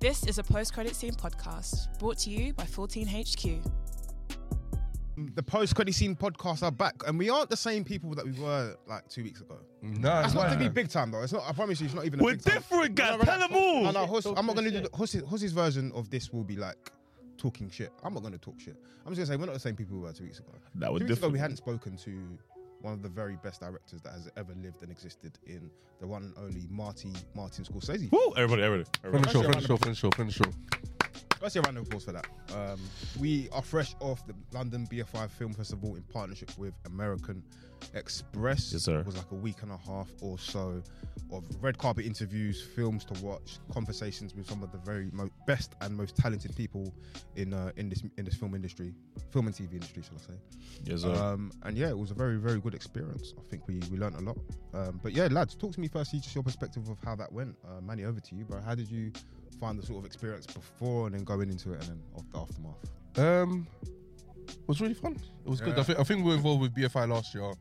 [0.00, 3.68] This is a post credit scene podcast brought to you by 14HQ.
[5.34, 8.30] The post credit scene podcast are back, and we aren't the same people that we
[8.40, 9.56] were like two weeks ago.
[9.82, 10.72] No, That's not to be man.
[10.72, 11.22] big time though.
[11.22, 11.42] It's not.
[11.48, 12.20] I promise you, it's not even.
[12.20, 12.54] A We're big time.
[12.54, 13.10] different, guys.
[13.10, 13.82] No, no, Tell them all.
[13.82, 14.84] No, no, Hus- I'm not going to do shit.
[14.84, 16.32] the version of this.
[16.32, 16.92] Will be like
[17.36, 17.90] talking shit.
[18.04, 18.76] I'm not going to talk shit.
[19.04, 20.52] I'm just going to say we're not the same people we were two weeks ago.
[20.76, 21.32] That was two weeks ago, different.
[21.32, 22.38] we hadn't spoken to
[22.80, 25.70] one of the very best directors that has ever lived and existed in
[26.00, 28.10] the one and only Marty Martin Scorsese.
[28.12, 28.32] Woo!
[28.36, 28.88] Everybody, everybody.
[29.00, 30.44] Friend of the show, friend of the show, friend of the show, friend of the
[30.44, 30.87] show.
[31.40, 32.26] Let's see a round of applause for that.
[32.54, 32.80] Um,
[33.20, 37.44] we are fresh off the London BFI Film Festival in partnership with American
[37.94, 38.72] Express.
[38.72, 38.98] Yes, sir.
[38.98, 40.82] It was like a week and a half or so
[41.32, 45.74] of red carpet interviews, films to watch, conversations with some of the very mo- best
[45.80, 46.92] and most talented people
[47.36, 48.92] in uh, in this in this film industry,
[49.30, 50.38] film and TV industry, shall I say?
[50.84, 51.14] Yes, sir.
[51.14, 53.34] Um, and yeah, it was a very, very good experience.
[53.38, 54.38] I think we, we learned a lot.
[54.74, 57.54] Um, but yeah, lads, talk to me firstly, just your perspective of how that went.
[57.64, 58.60] Uh, Manny, over to you, bro.
[58.60, 59.12] How did you
[59.58, 62.38] find the sort of experience before and then going into it and then off the
[62.38, 62.88] aftermath?
[63.18, 63.66] Um,
[64.48, 65.16] it was really fun.
[65.44, 65.74] It was good.
[65.74, 65.80] Yeah.
[65.80, 67.52] I think I think we were involved with BFI last year,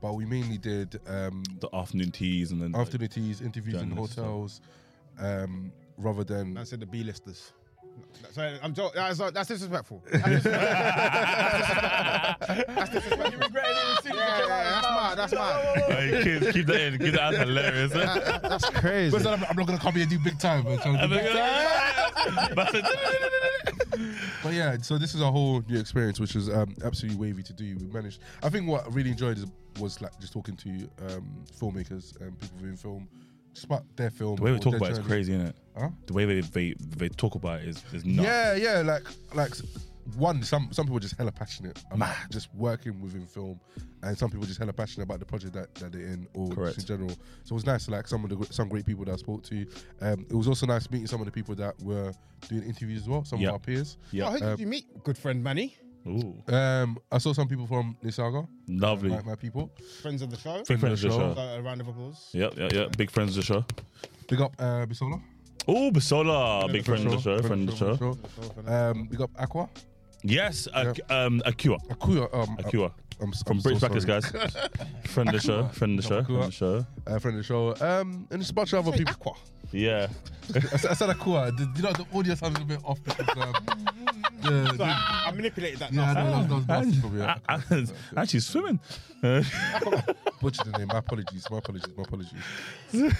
[0.00, 4.16] but we mainly did um, the afternoon teas and then afternoon teas, interviews in journalists,
[4.16, 4.60] hotels,
[5.18, 7.52] um, rather than I said the B listers.
[8.32, 10.02] Sorry, I'm jo- that's, that's disrespectful.
[10.10, 10.54] That's disrespectful.
[12.74, 13.48] That's disrespectful.
[14.04, 14.46] Yeah, yeah,
[14.80, 15.14] that's mad.
[15.18, 15.76] That's mad.
[15.92, 16.98] Hey, kids, keep that in.
[16.98, 17.92] Keep that out hilarious.
[17.92, 19.12] That- that- that's crazy.
[19.16, 20.78] Listen, I'm, I'm not gonna come here and do big time, man.
[20.80, 20.96] So-
[24.42, 27.52] But yeah, so this is a whole new experience, which was um, absolutely wavy to
[27.52, 27.76] do.
[27.78, 28.20] We managed.
[28.42, 29.46] I think what I really enjoyed is,
[29.78, 30.70] was like just talking to
[31.08, 31.26] um,
[31.58, 33.08] filmmakers and people doing film,
[33.52, 34.36] just about their film.
[34.36, 35.56] The way we talk about it is crazy, isn't it?
[35.76, 35.88] Huh?
[36.06, 38.26] The way they they, they talk about it is, is nuts.
[38.26, 39.52] Yeah, yeah, like like
[40.16, 43.60] one, some some people are just hella passionate about just working within film,
[44.02, 46.74] and some people just hella passionate about the project that, that they're in or Correct.
[46.74, 47.16] just in general.
[47.44, 49.42] So it was nice, to like some of the some great people that I spoke
[49.44, 49.66] to.
[50.00, 52.12] Um, it was also nice meeting some of the people that were
[52.48, 53.48] doing interviews as well, some Yep.
[53.48, 53.96] of our peers.
[54.10, 54.28] Yeah.
[54.28, 55.04] Oh, who did you meet?
[55.04, 59.10] Good friend Manny, Ooh, Um, I saw some people from Nisaga, lovely.
[59.10, 59.70] my, my people.
[60.02, 60.62] friends of the show.
[60.66, 61.28] Big friends of the show.
[61.30, 61.34] show.
[61.34, 62.28] So a round of applause.
[62.32, 62.96] Yep, yep, yep.
[62.96, 63.64] Big friends of the show.
[64.28, 65.20] Big up uh, Bisola.
[65.68, 67.40] Oh, Basola, big friend of the show.
[67.42, 68.18] Friend of the show.
[68.66, 69.68] Um, big up Aqua.
[70.24, 71.78] Yes, Ak- um, Akua.
[71.88, 72.28] Akua.
[72.34, 72.92] Um, Akua.
[73.20, 74.24] I'm, From I'm British so Backers, guys.
[75.06, 75.68] Friend of the show.
[75.68, 76.24] Friend of the show.
[76.24, 76.86] Friend of the show.
[77.06, 77.76] Uh, friend of the show.
[77.80, 79.14] Um, and just a bunch of other people.
[79.14, 79.34] Aqua.
[79.70, 80.08] Yeah.
[80.54, 81.52] I, said- I said Aqua.
[81.52, 84.01] The, you know, the audio sounds a bit off because um,
[84.42, 85.92] the, So I, I manipulated that.
[85.92, 86.24] yeah, now.
[86.24, 87.24] no, that was, that was nasty from me.
[87.24, 87.40] I-
[88.16, 88.80] I- Actually, swimming.
[89.22, 90.88] Butchered the name.
[90.88, 91.46] My apologies.
[91.50, 91.92] My apologies.
[91.96, 92.32] My apologies.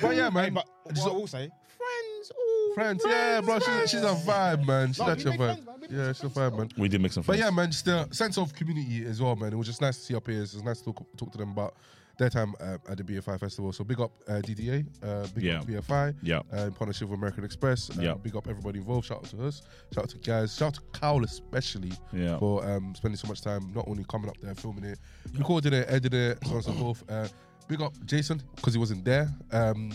[0.01, 0.55] But yeah, Hey, man.
[0.55, 3.59] but Just- what I will say, friends, ooh, friends, yeah, bro.
[3.59, 4.89] She's, she's a vibe, man.
[4.89, 5.65] She's No, we actually a make vibe.
[5.65, 5.91] friends, man.
[6.07, 6.69] Yeah, she's a friends vibe, man.
[6.77, 9.53] we did make some But yeah, man, just a sense of community as well, man.
[9.53, 10.53] It was just nice to see our peers.
[10.55, 11.75] It was nice to talk, talk to them about
[12.19, 13.73] their time uh, at the BFI festival.
[13.73, 15.61] So big up uh, DDA, uh, big Yeah.
[15.61, 16.41] up BFI, Yeah.
[16.53, 17.91] uh, in partnership with American Express.
[17.91, 18.15] Uh, Yeah.
[18.15, 19.07] Big up everybody involved.
[19.07, 19.63] Shout out to us.
[19.93, 20.55] Shout out to guys.
[20.55, 22.39] Shout out to Cowell especially Yeah.
[22.39, 24.99] for um, spending so much time not only coming up there, filming it,
[25.37, 27.05] recording it, editing it, so on and so forth.
[27.73, 29.29] Uh, big up Jason because he wasn't there.
[29.51, 29.93] Um,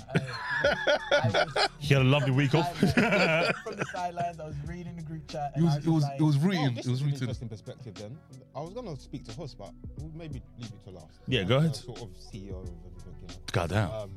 [1.79, 2.75] He had a lovely week off.
[2.77, 5.51] from the sidelines, I was reading the group chat.
[5.55, 7.49] it and was it was like, it was Oh, this it was is an interesting
[7.49, 8.17] perspective then.
[8.55, 11.19] I was going to speak to Huss, but we'll maybe leave it to last.
[11.27, 11.75] Yeah, go ahead.
[11.75, 13.33] Sort of CEO of everything, you know.
[13.51, 13.91] Goddamn.
[13.91, 14.11] Um,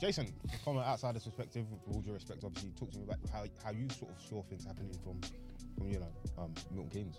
[0.00, 0.32] Jason,
[0.64, 3.70] from an outsider's perspective, with all due respect, obviously, talk to me about how, how
[3.70, 5.20] you sort of saw things happening from,
[5.78, 7.16] from you know, um, Milton Keynes.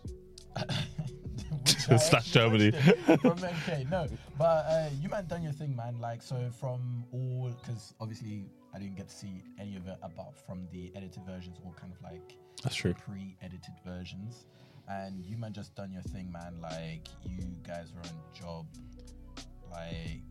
[1.87, 2.71] Which Slash Germany.
[3.07, 3.89] watched from MK.
[3.89, 4.07] No,
[4.37, 5.99] but uh, you man done your thing, man.
[5.99, 10.35] Like so, from all because obviously I didn't get to see any of it apart
[10.45, 12.93] from the edited versions, or kind of like That's true.
[12.93, 14.45] pre-edited versions.
[14.87, 16.55] And you man just done your thing, man.
[16.61, 18.65] Like you guys were on job.
[19.71, 20.21] Like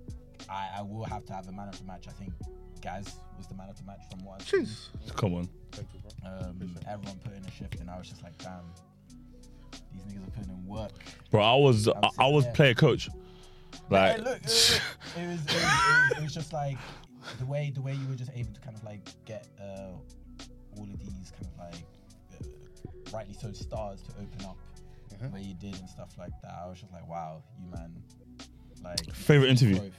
[0.48, 2.06] I, I will have to have a man of the match.
[2.08, 2.32] I think
[2.80, 4.68] Gaz was the man of the match from what I've seen.
[5.16, 5.48] Come on.
[5.72, 6.30] Thank you, bro.
[6.30, 8.62] Um, everyone put in a shift, and I was just like, damn,
[9.92, 10.92] these niggas are putting in work.
[11.30, 13.08] Bro, I was I, I was player coach.
[13.90, 14.80] Like Hey, look, it was,
[15.16, 16.78] it, was, it, was, it, was, it was just like
[17.38, 19.92] the way the way you were just able to kind of like get uh,
[20.76, 21.84] all of these kind of like
[22.40, 24.56] uh, rightly so stars to open up
[25.12, 25.28] Uh-huh.
[25.30, 26.52] where you did and stuff like that.
[26.64, 27.94] I was just like, wow, you man,
[28.82, 29.78] like Favorite interview?
[29.78, 29.92] growth.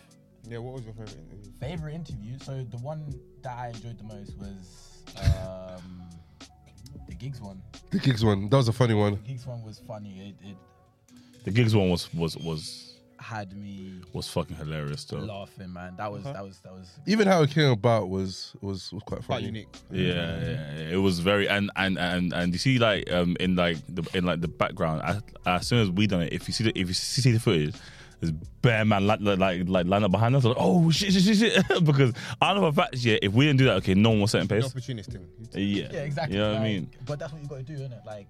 [0.48, 1.52] Yeah, what was your favorite interview?
[1.60, 2.38] Favorite interview.
[2.40, 6.04] So the one that I enjoyed the most was um,
[7.08, 7.62] the gigs one.
[7.92, 8.50] The gigs one.
[8.50, 9.14] That was a funny one.
[9.14, 10.36] The gigs one was funny.
[10.42, 10.58] It, it
[11.44, 15.18] the gigs one was was was had me was fucking hilarious though.
[15.18, 15.96] laughing, man.
[15.98, 19.24] That was that was that was Even how it came about was was was quite
[19.24, 19.42] funny.
[19.42, 19.68] Quite unique.
[19.92, 23.56] Yeah, yeah, yeah, it was very and and and and you see like um in
[23.56, 26.54] like the in like the background as, as soon as we done it, if you
[26.54, 27.76] see the if you see the footage,
[28.20, 28.32] there's
[28.62, 30.44] bare man like like like, like line up behind us.
[30.44, 31.84] Like, oh shit, shit, shit, shit.
[31.86, 34.22] because I know for a fact, yeah, if we didn't do that, okay, no one
[34.22, 34.66] was setting The pace.
[34.66, 35.28] opportunist thing.
[35.54, 36.38] Yeah, Yeah, exactly.
[36.38, 36.90] You know what I mean?
[37.06, 38.02] But that's what you got to do, isn't it?
[38.06, 38.28] Like,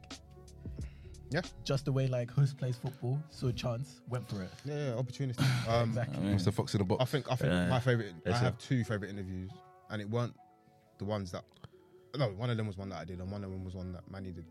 [1.32, 1.42] Yeah.
[1.64, 4.50] just the way like host plays football, saw a chance, went for it.
[4.66, 5.40] Yeah, yeah opportunist.
[5.68, 6.20] Um, Exactly.
[6.30, 6.54] Mr.
[6.54, 7.02] Fox in the box.
[7.02, 7.68] I think I think Yeah.
[7.70, 8.14] my favorite.
[8.26, 9.52] I It's a- have two favorite interviews,
[9.90, 10.34] and it weren't
[11.00, 11.44] the ones that.
[12.18, 13.92] No, one of them was one that I did, and one of them was one
[13.94, 14.46] that Manny did.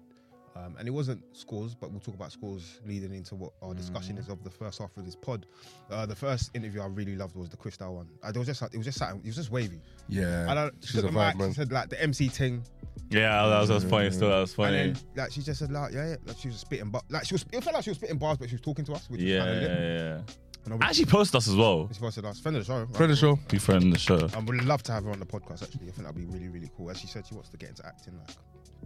[0.56, 4.16] Um, and it wasn't scores, but we'll talk about scores leading into what our discussion
[4.18, 5.46] is of the first half of this pod.
[5.90, 8.08] Uh, the first interview I really loved was the Cristal one.
[8.22, 9.80] Uh, there was just like, it was just something- it was just wavy.
[10.08, 10.74] yeah, I don't.
[10.80, 11.36] She she's took a the mic.
[11.36, 11.50] man.
[11.50, 12.62] She said like the MC thing,
[13.10, 14.10] Yeah, that was, that was funny.
[14.12, 14.78] Still, that was funny.
[14.78, 17.24] and then like she just said like yeah, yeah like she was spitting, but like
[17.26, 17.44] she was.
[17.52, 19.38] It felt like she was spitting bars, but she was talking to us, which yeah,
[19.38, 20.26] was kind yeah, of lit.
[20.28, 20.34] yeah.
[20.64, 21.88] And obviously, Actually, post us as well.
[21.92, 22.40] she posted us.
[22.40, 22.78] Friend of the show.
[22.84, 22.96] right?
[22.96, 23.38] Friend of the show.
[23.48, 24.28] Be friend of the show.
[24.34, 25.62] I would love to have her on the podcast.
[25.62, 26.90] Actually, I think that'd be really, really cool.
[26.90, 28.36] As she said, she wants to get into acting like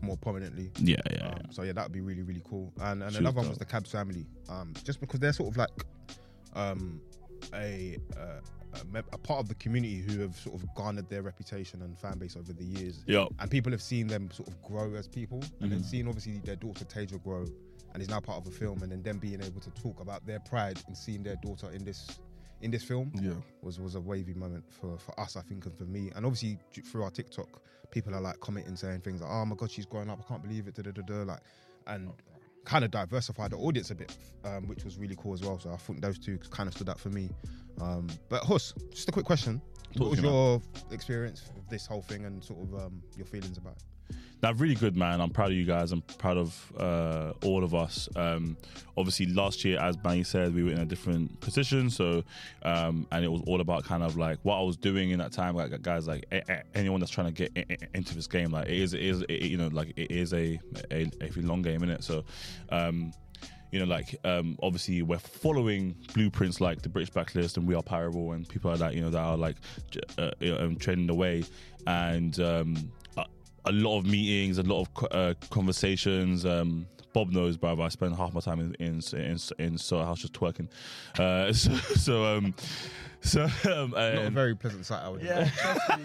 [0.03, 0.71] more prominently.
[0.79, 1.43] Yeah, yeah, Um, yeah.
[1.51, 2.73] so yeah, that would be really, really cool.
[2.81, 3.65] And, and She another was one was the.
[3.65, 4.27] Cabs family.
[4.49, 5.71] Um, just because they're sort of like
[6.55, 7.01] um,
[7.55, 8.41] a, uh,
[8.81, 11.97] a me- a part of the community who have sort of garnered their reputation and
[11.99, 13.05] fan base over the years.
[13.07, 15.85] Yo, And people have seen them sort of grow as people, and then Mhm.
[15.85, 17.47] seen obviously their daughter Taja grow,
[17.93, 20.27] and is now part of a film, and then them being able to talk about
[20.27, 22.19] their pride in seeing their daughter in this
[22.61, 25.77] in this film Yeah, was was a wavy moment for for us, I think, and
[25.77, 26.11] for me.
[26.15, 26.59] And obviously
[26.91, 30.11] through our TikTok, people are like commenting, saying things like, "Oh my god, she's growing
[30.11, 30.21] up!
[30.25, 31.41] I can't believe it!" Da, da, da, da, like,
[31.87, 32.13] and
[32.65, 34.15] kind of diversify the audience a bit,
[34.45, 35.59] um, which was really cool as well.
[35.59, 37.31] So I think those two kind of stood out for me.
[37.81, 39.63] Um, but Hus, just a quick question:
[39.93, 40.61] Talk What was your
[40.91, 43.83] experience of this whole thing and sort of um, your feelings about it?
[44.41, 45.21] Now, really good, man.
[45.21, 45.91] I'm proud of you guys.
[45.91, 48.09] I'm proud of uh, all of us.
[48.15, 48.57] Um,
[48.97, 51.91] obviously, last year, as Manny said, we were in a different position.
[51.91, 52.23] So,
[52.63, 55.33] um, and it was all about kind of like what I was doing in that
[55.33, 55.57] time.
[55.57, 56.25] Like, guys, like
[56.75, 59.57] anyone that's trying to get into this game, like it is, it is, it, you
[59.57, 60.61] know, like it is a
[60.93, 62.05] a, a long game in it.
[62.05, 62.25] So,
[62.71, 63.13] um,
[63.73, 67.83] you know, like um, obviously we're following blueprints like the British Blacklist and We Are
[67.83, 69.57] Parable and people are like that, you know, that are like
[70.17, 71.45] uh, you know, trending the way.
[71.87, 72.93] And um,
[73.65, 76.45] a, lot of meetings, a lot of uh, conversations.
[76.45, 77.83] Um, Bob knows, brother.
[77.83, 80.69] I spend half my time in in in, in Soho House just twerking.
[81.19, 82.55] Uh, so so um,
[83.21, 85.23] so um, Not a very pleasant sight, I would.
[85.23, 85.51] Yeah,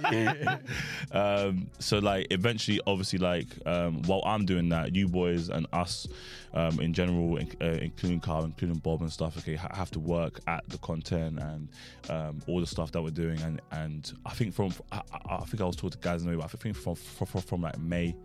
[1.11, 6.07] um, so like eventually, obviously, like um, while I'm doing that, you boys and us
[6.53, 9.99] um, in general, in, uh, including Carl, including Bob and stuff, okay, ha- have to
[9.99, 11.69] work at the content and
[12.09, 13.39] um, all the stuff that we're doing.
[13.41, 16.27] And and I think from I, I I think I was talking to guys in
[16.29, 18.15] the way, but I think from from, from, from like May,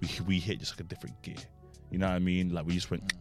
[0.00, 1.34] we we hit just like a different gear.
[1.90, 2.52] You know what I mean?
[2.52, 3.12] Like we just went,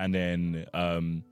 [0.00, 1.24] and then um,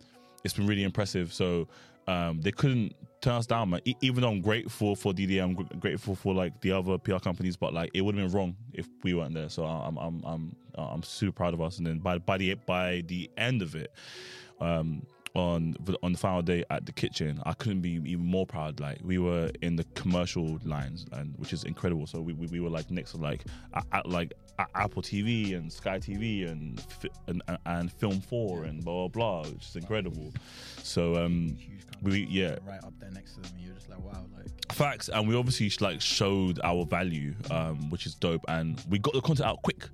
[0.45, 1.33] it's been really impressive.
[1.33, 1.69] So
[2.07, 3.81] um, they couldn't turn us down, man.
[3.85, 7.19] E- even though I'm grateful for DDM, I'm gr- grateful for like the other PR
[7.19, 9.49] companies, but like it would have been wrong if we weren't there.
[9.49, 11.79] So I'm I'm I'm I'm super proud of us.
[11.79, 13.93] And then by by the by the end of it,
[14.61, 15.03] um,
[15.35, 18.81] on on the final day at the kitchen, I couldn't be even more proud.
[18.81, 22.07] Like we were in the commercial lines, and which is incredible.
[22.07, 23.45] So we, we, we were like next to like
[23.75, 24.33] at, at like
[24.75, 26.83] Apple TV and Sky TV and
[27.27, 30.33] and, and Film Four and blah blah blah, which is incredible.
[30.83, 31.57] So um,
[32.03, 33.53] we yeah right up there next to them.
[33.55, 37.91] and You're just like, wow, like facts, and we obviously like showed our value, um,
[37.91, 39.89] which is dope, and we got the content out quick.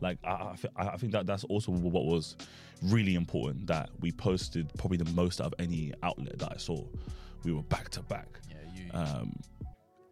[0.00, 2.36] Like I, I, I think that that's also what was
[2.82, 6.82] really important that we posted probably the most out of any outlet that I saw.
[7.44, 8.28] We were back to back.
[8.48, 9.32] yeah, you Um,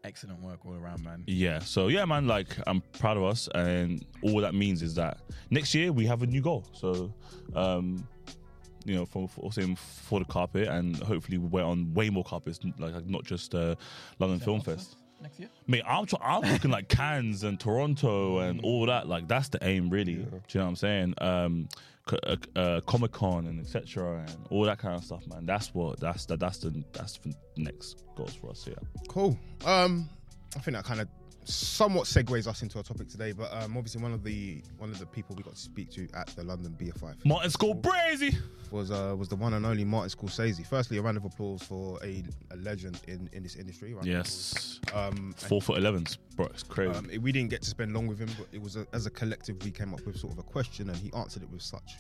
[0.09, 1.23] excellent work all around, man.
[1.27, 5.19] yeah, so yeah, man, like I'm proud of us, and all that means is that
[5.51, 6.65] next year we have a new goal.
[6.73, 7.13] So,
[7.55, 8.07] um,
[8.85, 12.59] you know, for for, same for the carpet, and hopefully we're on way more carpets,
[12.79, 13.75] like, like not just uh,
[14.19, 14.97] London Film Fest.
[15.23, 15.49] next year.
[15.67, 19.09] Mate, I'm tr- I'm looking like Cannes and Toronto and all that.
[19.09, 20.15] Like that's the aim, really.
[20.15, 21.15] Do you know what I'm saying?
[21.19, 21.81] Um, c-
[22.13, 24.25] uh, uh, Comic Con and etc.
[24.27, 25.47] and all that kind of stuff, man.
[25.47, 28.67] That's what that's that that's the that's the next goals for us.
[28.67, 28.75] Yeah.
[29.09, 29.39] Cool.
[29.65, 30.09] Um,
[30.57, 31.09] I think that kind of
[31.49, 33.33] somewhat segues us into our topic today.
[33.33, 36.09] But um, obviously one of the one of the people we got to speak to
[36.15, 38.37] at the London BFI Martin Scorsese.
[38.71, 40.67] was uh, was the one and only Martin Scorsese.
[40.67, 43.93] Firstly, a round of applause for a, a legend in, in this industry.
[43.93, 44.81] Of Yes.
[44.95, 46.47] Um, Four foot elevens, bro.
[46.47, 46.91] It's crazy.
[46.99, 49.11] um, we didn't get to spend long with him, but it was a, as a
[49.11, 51.97] collective we came up with sort of a question, and he answered it with such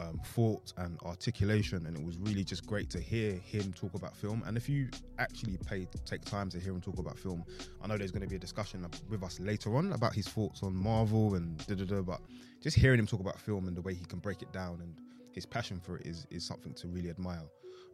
[0.00, 4.16] um, thought and articulation, and it was really just great to hear him talk about
[4.16, 4.42] film.
[4.46, 4.88] And if you
[5.18, 7.44] actually pay take time to hear him talk about film,
[7.82, 10.62] I know there's going to be a discussion with us later on about his thoughts
[10.62, 12.00] on Marvel and da da da.
[12.02, 12.20] But
[12.62, 14.94] just hearing him talk about film and the way he can break it down and
[15.32, 17.44] his passion for it is is something to really admire.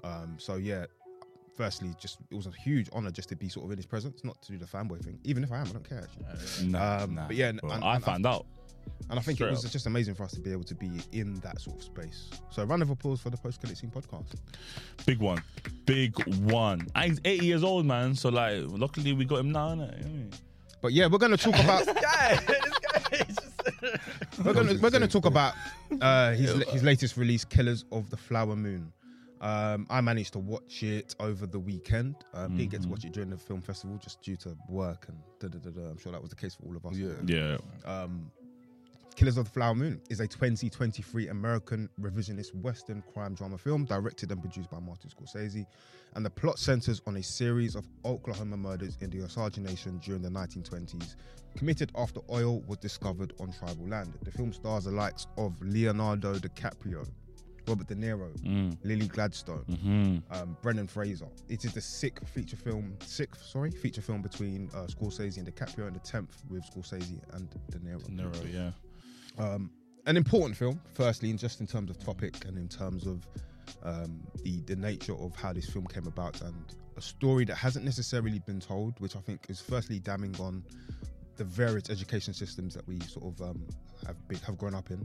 [0.04, 0.86] Um, so yeah.
[1.56, 4.22] Firstly, just it was a huge honor just to be sort of in his presence,
[4.25, 5.18] not to do the fanboy thing.
[5.25, 6.02] Even if I am, I don't care.
[6.02, 6.66] Actually.
[6.68, 7.70] nah, um, nah, but yeah, bro.
[7.70, 8.44] and- I found out.
[9.08, 9.70] And I think Straight it was up.
[9.70, 12.28] just amazing for us to be able to be in that sort of space.
[12.50, 14.34] So, a round of applause for the post credit scene podcast.
[15.06, 15.42] Big one,
[15.84, 16.12] big
[16.50, 16.88] one.
[16.96, 18.14] And he's 80 years old, man.
[18.16, 19.68] So like, luckily we got him now.
[19.68, 19.72] Innit?
[19.72, 20.30] You know what I mean?
[20.82, 23.56] But yeah, we're gonna talk about guy, this guy is just.
[24.44, 25.54] we're gonna we're gonna talk about
[26.00, 28.92] uh, his his latest release, Killers of the Flower Moon.
[29.40, 32.16] Um, I managed to watch it over the weekend.
[32.34, 35.18] Um, Didn't get to watch it during the film festival just due to work and
[35.40, 35.90] da da da da.
[35.90, 36.96] I'm sure that was the case for all of us.
[36.96, 37.12] Yeah.
[37.26, 37.58] Yeah.
[37.84, 38.30] Um,
[39.16, 44.30] Killers of the Flower Moon is a 2023 American revisionist Western crime drama film directed
[44.30, 45.64] and produced by Martin Scorsese.
[46.14, 50.20] And the plot centers on a series of Oklahoma murders in the Osage Nation during
[50.20, 51.16] the 1920s,
[51.56, 54.12] committed after oil was discovered on tribal land.
[54.23, 57.08] The film stars the likes of Leonardo DiCaprio,
[57.66, 58.76] Robert De Niro, Mm.
[58.85, 61.28] Lily Gladstone, hmm um, Brendan Fraser.
[61.49, 65.87] It is the sixth feature film, sixth sorry, feature film between uh, Scorsese and DiCaprio,
[65.87, 68.06] and the tenth with Scorsese and De Niro.
[68.11, 68.73] Nero, yeah.
[69.38, 69.70] Um,
[70.06, 73.26] an important film, firstly, in just in terms of topic and in terms of
[73.82, 76.54] um, the the nature of how this film came about, and
[76.96, 80.62] a story that hasn't necessarily been told, which I think is firstly damning on
[81.36, 83.66] the various education systems that we sort of um,
[84.06, 85.02] have been, have grown up in,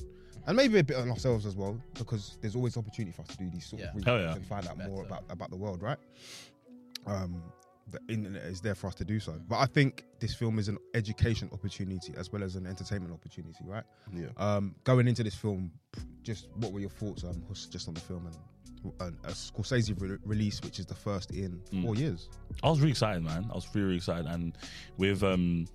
[0.47, 3.37] and maybe a bit on ourselves as well, because there's always opportunity for us to
[3.37, 3.87] do these sort Yeah.
[3.95, 4.35] of Hell research yeah.
[4.35, 5.97] and find out more about about the world, right?
[7.07, 7.41] Um,
[7.91, 10.67] the internet is there for us to do so, but I think this film is
[10.67, 13.83] an education opportunity as well as an entertainment opportunity, right?
[14.13, 14.27] Yeah.
[14.37, 15.71] Um, going into this film,
[16.23, 20.17] just what were your thoughts um, just on the film and, and a Scorsese re-
[20.25, 21.83] release, which is the first in Mm.
[21.83, 22.29] four years?
[22.63, 23.47] I was really excited, man.
[23.51, 24.57] I was really, really excited, and
[24.97, 25.67] with um,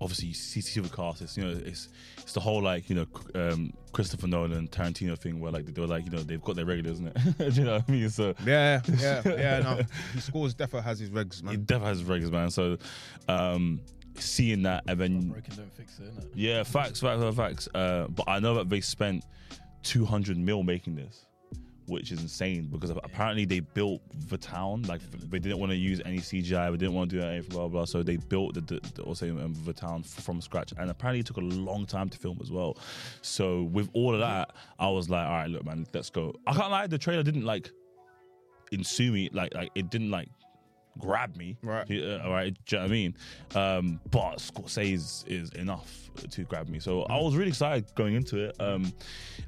[0.00, 1.88] obviously you CCTV cast, it's you know, it's
[2.18, 5.86] it's the whole like you know um, Christopher Nolan Tarantino thing where like they were
[5.86, 7.38] like you know they've got their regulars, isn't it?
[7.54, 8.10] Do you know what I mean?
[8.10, 9.60] So Yeah, yeah, yeah.
[9.60, 9.80] No,
[10.14, 10.54] he scores.
[10.54, 11.64] Defo has his regs, he man.
[11.64, 12.50] definitely has regulars, man.
[12.50, 12.78] So
[13.28, 13.80] um,
[14.18, 16.30] seeing that and then Broken don't fix it, innit?
[16.34, 17.68] yeah, facts, facts, facts, facts.
[17.74, 19.24] Uh, but I know that they spent
[19.82, 21.26] 200 mil making this,
[21.86, 24.82] which is insane because apparently they built the town.
[24.82, 27.60] Like they didn't want to use any CGI, they didn't want to do anything, blah
[27.60, 27.68] blah.
[27.68, 27.84] blah.
[27.84, 31.20] So they built the, the, the also um, the town f- from scratch, and apparently
[31.20, 32.76] it took a long time to film as well.
[33.22, 36.34] So with all of that, I was like, all right, look, man, let's go.
[36.46, 37.70] I can't lie, the trailer didn't like
[38.72, 40.28] ensue me, like like it didn't like
[40.98, 41.56] grab me.
[41.62, 41.86] Right.
[42.24, 42.56] All right.
[42.66, 43.14] Do you know what I mean?
[43.54, 46.78] Um, but Scorsese is, is enough to grab me.
[46.78, 48.56] So I was really excited going into it.
[48.60, 48.92] Um,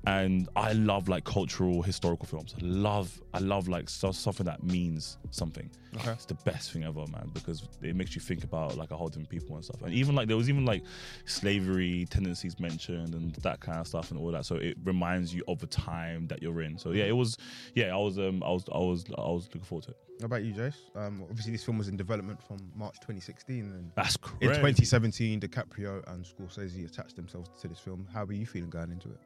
[0.06, 2.54] and I love like cultural historical films.
[2.60, 5.70] I love, I love like so, something that means something.
[5.96, 6.10] Okay.
[6.10, 9.08] It's the best thing ever, man, because it makes you think about like a whole
[9.08, 9.80] different people and stuff.
[9.82, 10.82] And even like there was even like
[11.24, 14.44] slavery tendencies mentioned and that kind of stuff and all that.
[14.44, 16.76] So it reminds you of the time that you're in.
[16.78, 17.36] So yeah, it was.
[17.74, 18.18] Yeah, I was.
[18.18, 18.64] Um, I was.
[18.72, 19.04] I was.
[19.16, 19.96] I was looking forward to it.
[20.20, 20.74] How about you, Jace?
[20.96, 24.82] Um, obviously, this film was in development from March 2016, and That's in crazy.
[24.84, 28.06] 2017, DiCaprio and Scorsese attached themselves to this film.
[28.12, 29.18] How were you feeling going into it?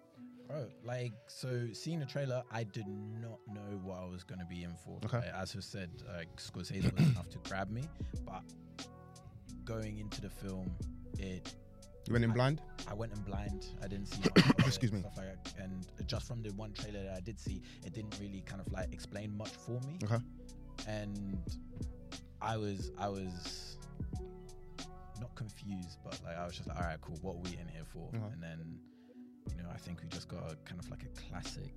[0.48, 4.44] Bro, like, so seeing the trailer, I did not know what I was going to
[4.44, 4.98] be in for.
[5.06, 5.18] Okay.
[5.18, 7.84] Like, as I said, like, Scorsese was enough to grab me,
[8.26, 8.42] but
[9.64, 10.70] going into the film,
[11.18, 11.54] it
[12.06, 12.60] You went in I- blind.
[12.86, 13.66] I went in blind.
[13.82, 15.00] I didn't see it, Excuse me.
[15.00, 15.26] Stuff like.
[15.58, 18.70] And just from the one trailer that I did see, it didn't really kind of
[18.70, 19.98] like explain much for me.
[20.04, 20.18] Okay.
[20.88, 21.38] And
[22.40, 23.76] I was, I was
[25.20, 27.18] not confused, but like I was just like, all right, cool.
[27.22, 28.08] What are we in here for?
[28.14, 28.26] Uh-huh.
[28.32, 28.78] And then,
[29.56, 31.72] you know, I think we just got a kind of like a classic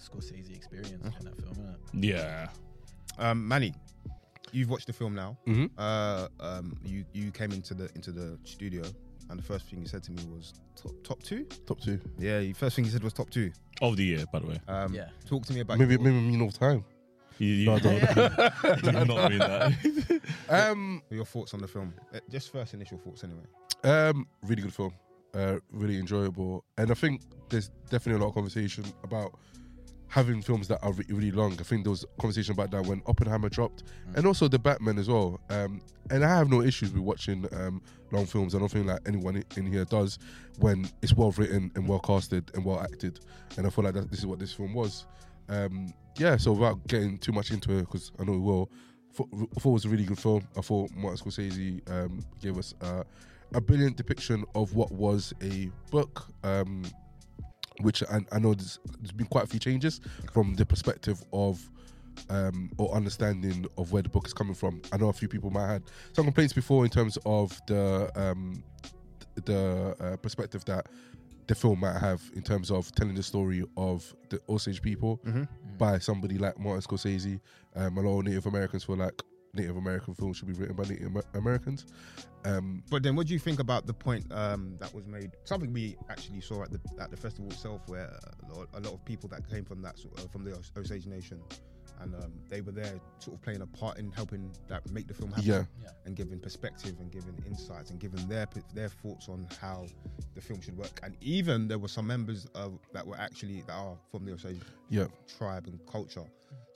[0.00, 1.16] Scorsese experience Uh-huh.
[1.20, 1.54] in that film.
[1.94, 2.04] Innit?
[2.04, 2.48] Yeah.
[3.18, 3.72] Um, Manny,
[4.52, 5.36] you've watched the film now.
[5.46, 5.70] Mhm.
[5.78, 8.82] Uh, um, you you came into the into the studio,
[9.30, 11.44] and the first thing you said to me was top, top two.
[11.66, 12.00] Top two.
[12.18, 13.52] Yeah, the first thing you said was top two.
[13.80, 14.60] Of the year, by the way.
[14.68, 15.08] Um, Yeah.
[15.26, 16.84] Talk to me about Maybe your- maybe mean all time.
[17.38, 17.94] You, you, No, I don't.
[18.84, 20.20] you did not mean that.
[20.48, 21.92] Um, your thoughts on the film.
[22.14, 23.42] Uh, just first initial thoughts, anyway.
[23.82, 24.92] Um, really good film.
[25.34, 29.36] Uh, really enjoyable, and I think there's definitely a lot of conversation about
[30.06, 31.54] having films that are re- really long.
[31.58, 33.82] I think there was conversation about that when Oppenheimer dropped,
[34.14, 35.40] and also the Batman as well.
[35.50, 38.54] Um, and I have no issues with watching um, long films.
[38.54, 40.20] I don't think like anyone i- in here does
[40.60, 43.18] when it's well written and well casted and well acted.
[43.56, 45.04] And I feel like that, this is what this film was.
[45.48, 48.70] Um, yeah, so without getting too much into it, because I know we will.
[49.12, 49.16] I
[49.60, 50.46] thought it was a really good film.
[50.56, 53.04] I thought Martin Scorsese um, gave us uh,
[53.54, 56.82] a brilliant depiction of what was a book, um,
[57.80, 60.00] which I, I know there's, there's been quite a few changes
[60.32, 61.70] from the perspective of
[62.28, 64.82] um, or understanding of where the book is coming from.
[64.92, 68.10] I know a few people might have had some complaints before in terms of the
[68.16, 68.62] um,
[69.44, 70.86] the uh, perspective that
[71.46, 75.48] the film might have in terms of telling the story of the Osage people Mhm.
[75.78, 77.40] by somebody like Martin Scorsese.
[77.76, 79.22] Um, a lot of Native Americans feel like
[79.52, 81.86] Native American films should be written by Native Americans.
[82.44, 85.30] Um, But then, what do you think about the point um, that was made?
[85.44, 88.06] Something we actually saw at the at the festival itself, where
[88.50, 91.06] a lot, a lot of people that came from that sort of, from the Osage
[91.06, 91.40] Nation,
[92.00, 95.14] and um, they were there, sort of playing a part in helping that make the
[95.14, 95.64] film happen, Yeah.
[95.82, 95.88] Yeah.
[96.06, 99.86] and giving perspective and giving insights and giving their their thoughts on how
[100.34, 101.00] the film should work.
[101.02, 104.60] And even there were some members of that were actually that are from the Osage
[104.90, 105.06] yeah,
[105.38, 106.24] tribe and culture,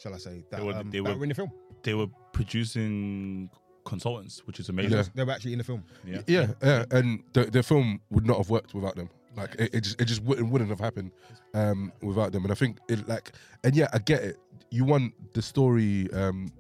[0.00, 1.50] shall I say, that, They were- um, they that were- were in the film.
[1.82, 3.50] They were producing
[3.84, 4.92] consultants, which is amazing.
[4.92, 5.04] Yeah.
[5.14, 5.84] They were actually in the film.
[6.04, 6.22] Yeah.
[6.26, 9.08] yeah, yeah, and the the film would not have worked without them.
[9.36, 11.12] Like it, it just it just wouldn't wouldn't have happened
[11.54, 12.42] um, without them.
[12.44, 13.32] And I think it like
[13.64, 14.36] and yeah, I get it.
[14.70, 16.52] You want the story um,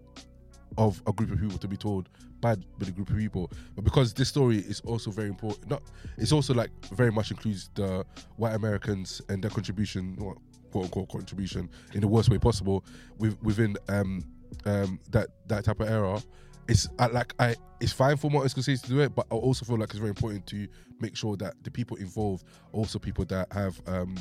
[0.76, 2.08] of a group of people to be told
[2.40, 5.82] by with a group of people, but because this story is also very important, not
[6.16, 8.04] it's also like very much includes the
[8.36, 12.84] white Americans and their contribution, quote unquote contribution, in the worst way possible
[13.18, 14.22] with, within um,
[14.66, 16.22] um, that that type of era.
[16.68, 19.64] It's I, like I, it's fine for Martin Scorsese to do it, but I also
[19.64, 20.68] feel like it's very important to
[21.00, 24.14] make sure that the people involved, also people that have um,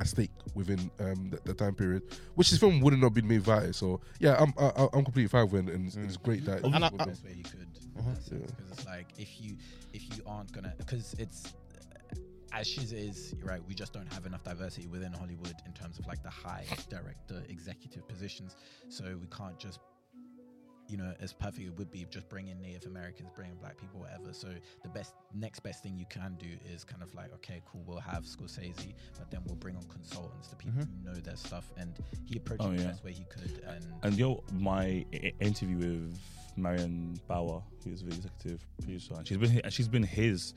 [0.00, 2.02] a stake within um, the, the time period,
[2.34, 3.72] which this film wouldn't have been made via.
[3.72, 6.64] So yeah, I'm I, I'm completely fine with it, and it's, it's great that.
[6.64, 7.68] And I- it's- I- best you could.
[7.98, 8.10] Uh-huh.
[8.28, 9.56] Because it's like if you
[9.94, 11.54] if you aren't gonna because it's
[12.52, 13.60] as Shiz is you're right.
[13.66, 17.42] We just don't have enough diversity within Hollywood in terms of like the high director
[17.48, 18.56] executive positions.
[18.88, 19.80] So we can't just
[20.88, 24.32] you know, as perfect it would be just bringing Native Americans, bringing black people, whatever.
[24.32, 24.48] So
[24.82, 27.98] the best, next best thing you can do is kind of like, okay, cool, we'll
[27.98, 30.88] have Scorsese, but then we'll bring on consultants, the people Mhm.
[31.04, 32.88] who know their stuff, and he approached Oh, it the yeah.
[32.90, 33.62] best way he could.
[33.66, 36.20] And, And yo, my i- interview with
[36.56, 40.54] Marianne Bower, who's the executive producer, and she's been she's been his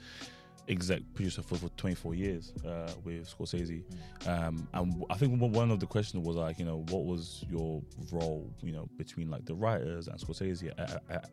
[0.69, 3.83] exec producer for, for 24 years uh, with Scorsese.
[4.27, 7.81] Um, and I think one- of the questions was like, you know, what was your
[8.11, 10.71] role, you know, between like the writers and Scorsese?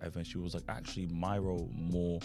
[0.03, 2.19] And she was like, actually, my role more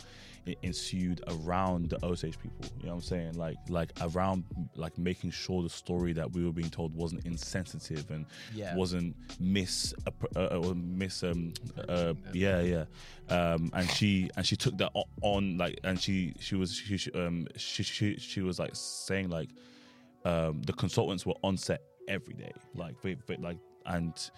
[0.63, 2.65] ensued around the Osage people.
[2.79, 3.33] You know what I'm saying?
[3.33, 4.43] Like, like around
[4.75, 9.15] like making sure the story that we were being told wasn't insensitive and yeah, wasn't
[9.39, 11.53] miss uh, uh, or miss um
[11.87, 12.85] uh, yeah yeah
[13.29, 14.91] um and she and she took that
[15.21, 19.29] on like and she she was she, she um she, she she was like saying
[19.29, 19.49] like
[20.25, 24.31] um the consultants were on set every day like they, they like and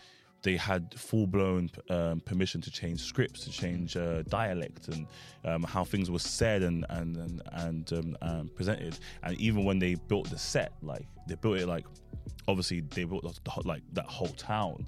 [0.43, 5.07] they had full blown um, permission to change scripts, to change uh, dialect, and
[5.45, 8.99] um, how things were said and and and, and um, um, presented.
[9.23, 11.85] And even when they built the set, like they built it like
[12.47, 14.85] obviously they built the, like that whole town,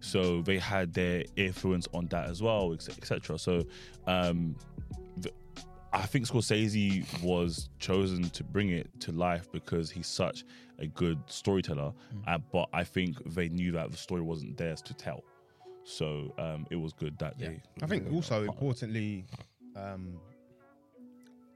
[0.00, 3.38] so they had their influence on that as well, etc.
[3.38, 3.64] So
[4.06, 4.56] um,
[5.92, 10.44] I think Scorsese was chosen to bring it to life because he's such
[10.78, 11.92] a good storyteller.
[12.26, 15.24] Uh, but I think they knew that the story wasn't theirs to tell.
[15.84, 17.48] So um, it was good that Yeah.
[17.48, 17.62] they.
[17.82, 18.50] I think also part of it.
[18.52, 19.24] importantly,
[19.76, 20.20] um,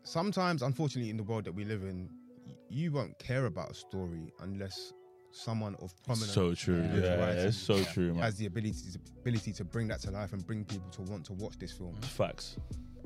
[0.02, 2.08] sometimes unfortunately in the world that we live in,
[2.70, 4.94] you won't care about a story unless
[5.30, 6.82] someone of prominence So true.
[6.94, 7.00] Yeah.
[7.00, 8.22] Yeah, Yeah, it's so true, man.
[8.22, 11.24] has the ability to, ability to bring that to life and bring people to want
[11.26, 11.94] to watch this film.
[12.02, 12.56] Facts.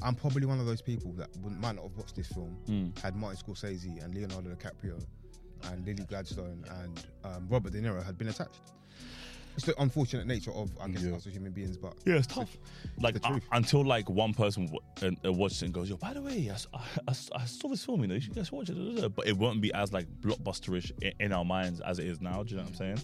[0.03, 2.99] I'm probably one of those people that wouldn't might not have watched this film Mm.
[3.01, 5.03] had Martin Scorsese and Leonardo DiCaprio
[5.71, 8.61] and Lily Gladstone and um, Robert De Niro had been attached.
[9.57, 11.15] It's the unfortunate nature of I guess Yeah.
[11.17, 12.55] us as human beings, but Yeah, it's tough.
[13.01, 14.81] Like the uh, until like one person w-
[15.25, 16.51] uh, uh, watches it and goes, "Yo, by the way,
[17.09, 18.03] I saw this film.
[18.03, 19.95] You know, you should guys watch it." da, da, da." But it won't be as
[19.95, 22.43] like blockbusterish in, in our minds as it is now.
[22.43, 22.99] Do you know what I'm saying?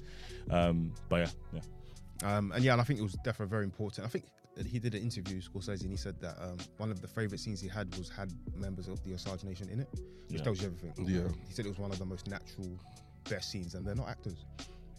[0.50, 1.60] Um, but yeah,
[2.22, 2.36] yeah.
[2.36, 4.06] Um, and yeah, and I think it was definitely very important.
[4.06, 4.32] I think that
[4.66, 7.60] he did an interview, Scorsese, and he said that um, one of the favorite scenes
[7.60, 9.88] he had was had members of the Osage Nation in it,
[10.28, 10.44] which Yeah.
[10.44, 10.92] tells you everything.
[11.08, 11.28] Yeah.
[11.46, 12.78] He said it was one of the most natural,
[13.28, 14.44] best scenes, and they're not actors;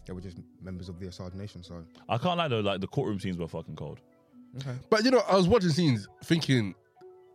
[0.06, 1.62] they were just members of the Osage Nation.
[1.62, 2.60] So, I can't lie though.
[2.60, 4.00] Like the courtroom scenes were fucking cold.
[4.58, 6.74] okay, But you know, I was watching scenes thinking,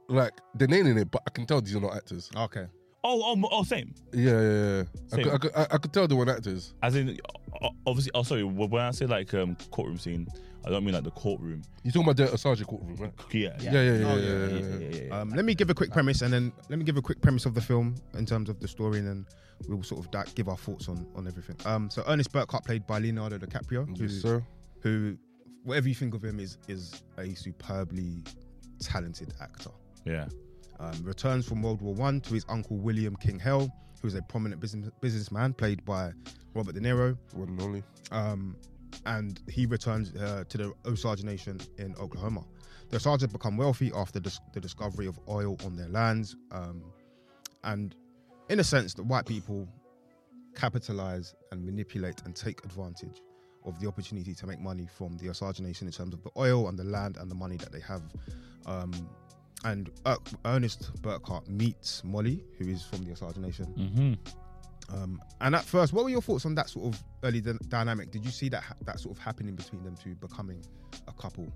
[0.10, 2.30] like they're nailing it, but I can tell these are not actors.
[2.36, 2.68] okay,
[3.04, 3.94] Oh, oh, oh, same.
[4.14, 4.84] Yeah, yeah, yeah.
[5.14, 5.24] I Same.
[5.24, 6.74] could, I, could, I, I could tell they weren't actors.
[6.84, 7.18] As in,
[7.64, 8.12] o- obviously.
[8.14, 8.44] Oh, sorry.
[8.44, 10.28] When I say like um, courtroom scene,
[10.66, 11.62] I don't mean like the courtroom.
[11.84, 13.14] You're talking about the Osage courtroom, right?
[13.32, 14.06] Yeah, Yeah, yeah, yeah, yeah.
[14.12, 14.90] Oh, yeah, yeah, yeah, yeah, yeah.
[14.98, 15.18] yeah, yeah.
[15.20, 17.46] Um, let me give a quick premise, and then let me give a quick premise
[17.46, 19.26] of the film in terms of the story, and then
[19.70, 21.56] we will sort of di- give our thoughts on on everything.
[21.66, 24.44] Um, so Ernest Burkhart, played by Leonardo DiCaprio, who, Yes, sir.
[24.82, 25.16] who,
[25.64, 28.24] whatever you think of him, is is a superbly
[28.82, 29.72] talented actor.
[30.06, 30.28] yeah.
[30.80, 33.70] Um, returns from World War One to his uncle William King Hale,
[34.02, 36.12] who is a prominent business, businessman played by
[36.54, 37.18] Robert De Niro.
[37.34, 37.84] One and only.
[38.12, 38.56] Um,
[39.06, 42.44] and he returns uh, to the Osage Nation in Oklahoma.
[42.90, 46.36] The Osage have become wealthy after dis- the discovery of oil on their lands.
[46.52, 46.84] Um,
[47.64, 47.96] and
[48.50, 49.68] in a sense, the white people
[50.56, 53.22] capitalize and manipulate and take advantage
[53.66, 56.68] of the opportunity to make money from the Osage Nation in terms of the oil
[56.68, 58.02] and the land and the money that they have.
[58.66, 58.92] Um,
[59.66, 63.66] and Er- Ernest Burkhart meets Molly, who is from the Osage Nation.
[63.78, 64.14] Mm-hmm.
[64.96, 68.10] Um, and at first, what were your thoughts on that sort of early dy- dynamic?
[68.10, 70.64] Did you see that ha- that sort of happening between them two, becoming
[71.08, 71.52] a couple?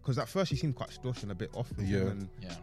[0.00, 1.68] Because at first she seemed quite stush and a bit off.
[1.70, 2.10] with him Yeah.
[2.10, 2.54] and, Yeah.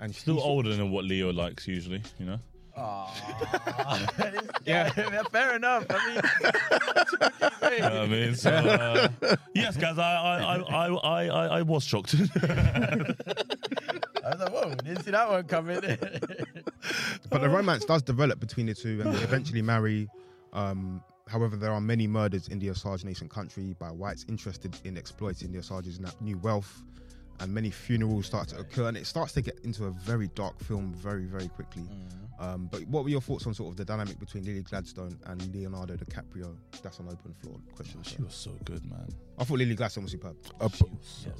[0.00, 2.38] and Still older than what Leo likes usually, you know.
[4.66, 4.90] yeah,
[5.30, 5.86] fair enough.
[5.90, 6.20] I mean,
[7.74, 9.08] You know what I mean, so uh,
[9.54, 12.14] yes, guys, I I I I I, I, I was shocked.
[14.24, 15.80] I was like, whoa, didn't see that one coming.
[17.30, 20.08] But the romance does develop between the two, and they eventually marry.
[20.52, 24.96] Um, however, there are many murders in the Osage Nation country by whites interested in
[24.96, 26.82] exploiting the Osage's new wealth,
[27.40, 30.58] and many funerals start to occur, and it starts to get into a very dark
[30.60, 31.82] film very, very quickly.
[31.82, 32.20] Mm.
[32.40, 35.54] Um, but what were your thoughts on sort of the dynamic between Lily Gladstone and
[35.54, 36.56] Leonardo DiCaprio?
[36.82, 38.02] That's an open floor question.
[38.02, 38.24] she sir.
[38.24, 39.06] was so good, man.
[39.38, 40.36] I thought Lily Gladstone was superb.
[40.60, 40.68] Uh,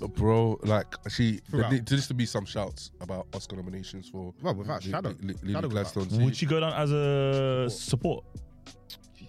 [0.02, 1.70] uh, bro, like she, there Throughout.
[1.70, 5.10] there needs to be some shouts about Oscar nominations for Well, without Li- shadow.
[5.10, 6.24] Li- Li- Shadow Lily without- Gladstone.
[6.24, 8.24] Would she go down as a support?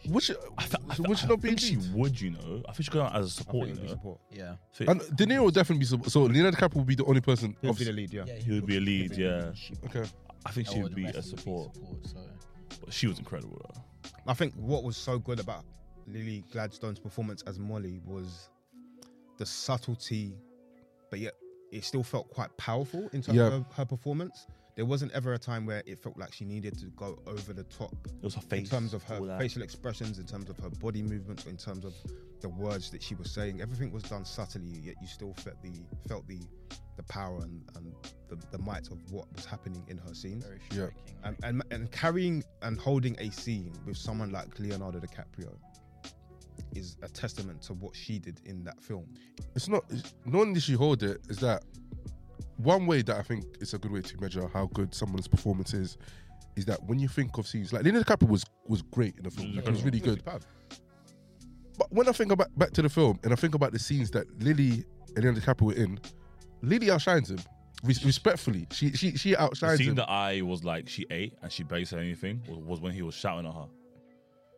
[0.10, 2.62] Which, I, th- I, th- would I not be think she would, you know.
[2.68, 3.68] I think she'd go down as a I support.
[3.68, 3.90] think You know?
[3.92, 4.20] support.
[4.32, 4.56] yeah.
[4.72, 6.22] So And De Niro would definitely be sup- so.
[6.24, 7.56] Leonardo DiCaprio would be the only person.
[7.62, 8.26] He'll be the lead, yeah.
[8.26, 9.52] He would be a lead, yeah.
[9.86, 10.04] Okay.
[10.46, 11.76] I think she would be rest a would support.
[12.04, 12.18] so.
[12.84, 13.62] But she was incredible.
[13.74, 14.12] Though.
[14.28, 15.64] I think what was so good about
[16.08, 18.50] Lily Gladstone's performance as Molly was
[19.38, 20.34] the subtlety,
[21.10, 21.34] but yet
[21.72, 23.48] it still felt quite powerful in terms Yeah.
[23.48, 24.46] of her performance.
[24.76, 27.64] There wasn't ever a time where it felt like she needed to go over the
[27.64, 28.60] top It was her face.
[28.60, 31.94] in terms of her facial expressions, in terms of her body movements, in terms of
[32.42, 33.62] the words that she was saying.
[33.62, 35.72] Everything was done subtly, yet you still felt the
[36.08, 36.42] felt the
[36.98, 37.94] the power and, and
[38.30, 40.46] the, the might of what was happening in her scenes.
[40.46, 40.88] Very Yeah.
[41.24, 45.56] And, and and carrying and holding a scene with someone like Leonardo DiCaprio
[46.74, 49.08] is a testament to what she did in that film.
[49.56, 49.86] It's not.
[49.90, 51.64] It's, not only did she hold it, is that
[52.58, 55.74] one way that I think is a good way to measure how good someone's performance
[55.74, 55.98] is,
[56.56, 59.32] is that when you think of scenes like Leonardo DiCaprio was was great in the
[59.32, 59.56] film.
[59.56, 60.24] Like, it was really good.
[60.26, 64.10] But when I think about back to the film and I think about the scenes
[64.12, 66.00] that Lily and Leonardo DiCaprio were in,
[66.62, 67.40] Lily outshines him.
[67.84, 69.70] Res- respectfully, she she she outshines him.
[69.72, 69.96] The scene him.
[69.96, 73.16] that I was like, she ate and she barely said anything was when he was
[73.16, 73.68] shouting at her.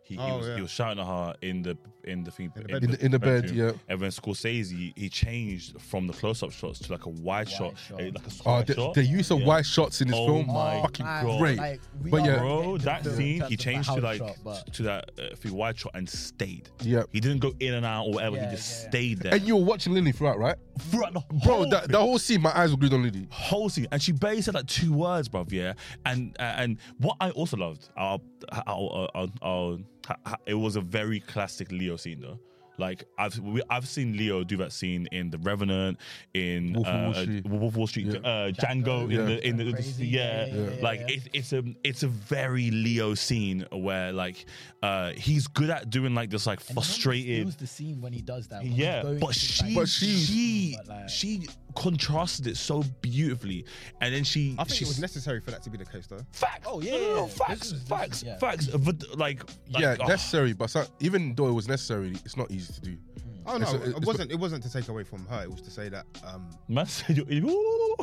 [0.08, 0.56] He, he, Oh, was, yeah.
[0.56, 3.12] he was shouting at her in the in the thing In the in the, in
[3.12, 3.58] the bed, bedroom.
[3.68, 3.72] yeah.
[3.90, 8.00] And when Scorsese, he changed from the close-up shots to like a wide, shot, shot.
[8.00, 8.94] eh, like a Oh, square the, shot.
[8.94, 9.46] the use of Yeah.
[9.48, 11.58] wide shots in this Oh film, my fucking man, great.
[11.58, 12.38] like, But yeah.
[12.38, 15.36] Bro, that the film in scene, he changed to like shot, but- to that uh,
[15.36, 16.70] for wide shot and stayed.
[16.82, 17.04] yeah.
[17.12, 18.38] He didn't go in and out or whatever.
[18.38, 18.90] Yeah, he just yeah, yeah.
[18.90, 19.34] stayed there.
[19.34, 20.56] And you were watching Lily throughout, right?
[20.80, 23.28] Throughout the Bro, whole that, the whole scene, my eyes were glued on Lily.
[23.32, 25.46] whole scene, and she barely said like two words, bro.
[25.50, 25.74] Yeah,
[26.06, 30.82] and uh, and what I also loved, I'll, I'll, I'll, I'll, I'll, it was a
[30.82, 32.40] very classic Leo scene though.
[32.80, 35.98] Like I've we, I've seen Leo do that scene in The Revenant,
[36.36, 37.46] in Wolf of uh, Wall Street.
[37.48, 38.20] Wolf Wall Street, Yeah.
[38.20, 39.20] uh, Django, Yeah.
[39.22, 41.06] in the in the Crazy, yeah, yeah, yeah, yeah, like yeah.
[41.16, 44.46] It's, it's a it's a very Leo scene where like
[44.84, 48.14] uh he's good at doing like this like And it almost frustrated the scene when
[48.14, 48.64] he does that.
[48.64, 51.48] yeah, but to, she, But she- she, like- she
[51.78, 53.64] contrasted it so beautifully,
[54.02, 56.20] and then she, I think it was necessary for that to be the case, though.
[56.32, 56.66] facts.
[56.68, 57.28] Oh, No, yeah, no, no, yeah.
[57.28, 58.38] facts, This is- this facts, yeah.
[58.40, 58.68] facts.
[58.68, 62.50] But like, like yeah, oh, necessary, but so, even though it was necessary, it's not
[62.52, 62.98] easy to do.
[63.46, 64.32] Oh no, It's a- it wasn't.
[64.32, 65.44] It wasn't to take away from her.
[65.44, 66.06] It was to say that.
[66.26, 67.96] Um, man said, you- you-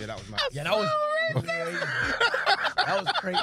[0.00, 0.38] yeah, that was my.
[0.52, 0.88] Yeah, that was
[2.86, 3.38] that was crazy.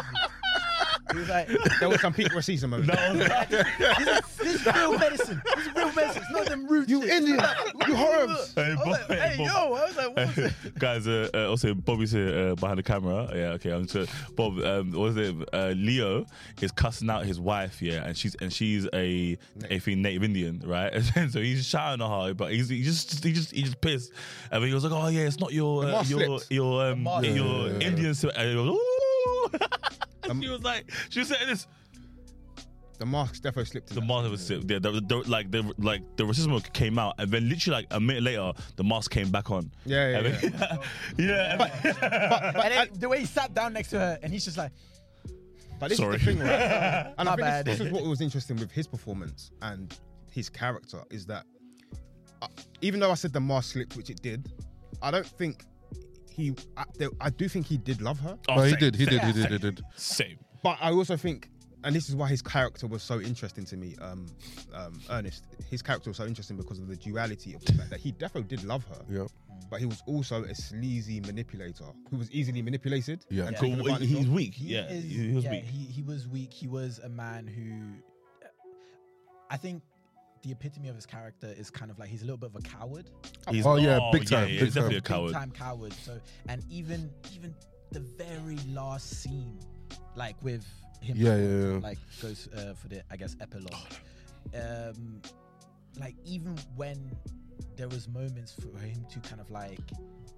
[1.12, 2.88] He was like, There was some peak receipts moments.
[2.96, 5.42] that was this is real medicine.
[5.56, 6.22] This is real medicine.
[6.24, 6.90] It's not them roots.
[6.90, 7.04] You.
[7.04, 7.40] Indian,
[7.88, 8.54] you herbs.
[8.56, 9.54] Hey, I was Bob- like, hey, Bob- yo.
[9.54, 10.54] I was like, what was it?
[10.80, 13.30] Guys, uh, uh, also Bobby's here uh, behind the camera.
[13.34, 13.72] Yeah, okay.
[13.72, 14.60] I'm just Bob.
[14.60, 15.36] Um, what was it?
[15.54, 16.26] Uh, Leo
[16.62, 17.82] is cussing out his wife.
[17.82, 19.38] Yeah, and she's and she's a
[19.70, 20.94] a thing native Indian, right?
[21.16, 24.12] And so he's shouting at her, but he's he just he just he just pissed.
[24.52, 26.52] And then he was like, "Oh yeah, it's not your uh, mask your slipped.
[26.52, 27.84] your um, mask your slipped.
[27.84, 28.30] Indian." si-
[30.30, 31.68] And he was, she was like, she was saying this.
[33.00, 33.90] The mask definitely slipped.
[33.90, 34.08] in The that.
[34.08, 37.82] mask was the, the, the, like the like the racism came out, and then literally
[37.82, 39.72] like a minute later, the mask came back on.
[39.86, 40.40] Yeah, yeah, And yeah.
[41.18, 42.52] then- yeah.
[42.64, 44.72] And then the way he sat down next to her, and he's just like,
[45.80, 46.16] But this Sorry.
[46.18, 47.14] is the thing, right?
[47.18, 47.66] And My I think bad.
[47.66, 49.98] this, this is what was interesting with his performance and
[50.32, 51.46] his character is that
[52.42, 52.48] uh,
[52.82, 54.52] even though I said the mask slipped, which it did,
[55.02, 55.66] I don't think
[56.34, 56.54] he.
[56.78, 56.84] I,
[57.22, 59.32] I do think he did love her, Oh, no, he same, did, he did, he
[59.34, 59.82] did, he did.
[59.96, 60.38] Same.
[60.64, 61.50] but I also think.
[61.86, 64.26] And this is why his character was so interesting to me, um,
[64.74, 65.44] um, Ernest.
[65.70, 68.56] His character was so interesting because of the duality of the fact that he definitely
[68.56, 69.26] did love her, Yeah,
[69.70, 73.26] but he was also a sleazy manipulator who was easily manipulated.
[73.30, 73.48] Yeah.
[73.48, 73.60] and Yeah.
[73.60, 73.80] Cool.
[73.82, 74.32] advantage He's of.
[74.32, 74.54] weak.
[74.54, 75.66] he yeah, is, he, he was yeah, weak.
[75.66, 76.54] He, he was weak.
[76.54, 78.02] He was a man who,
[79.50, 79.84] I think,
[80.44, 82.62] the epitome of his character is kind of like he's a little bit of a
[82.62, 83.10] coward,
[83.50, 85.28] He's- Oh, yeah, big time, Yeah, big he's definitely a coward.
[85.30, 85.94] big time coward.
[85.94, 87.56] So and even even
[87.92, 89.58] the very last scene,
[90.16, 90.66] like with
[91.02, 91.78] him, Yeah, yeah, yeah.
[91.80, 93.94] like goes uh, for the I guess epilogue.
[94.54, 95.22] Um,
[96.00, 96.98] like even when
[97.78, 99.80] there was moments for him to kind of like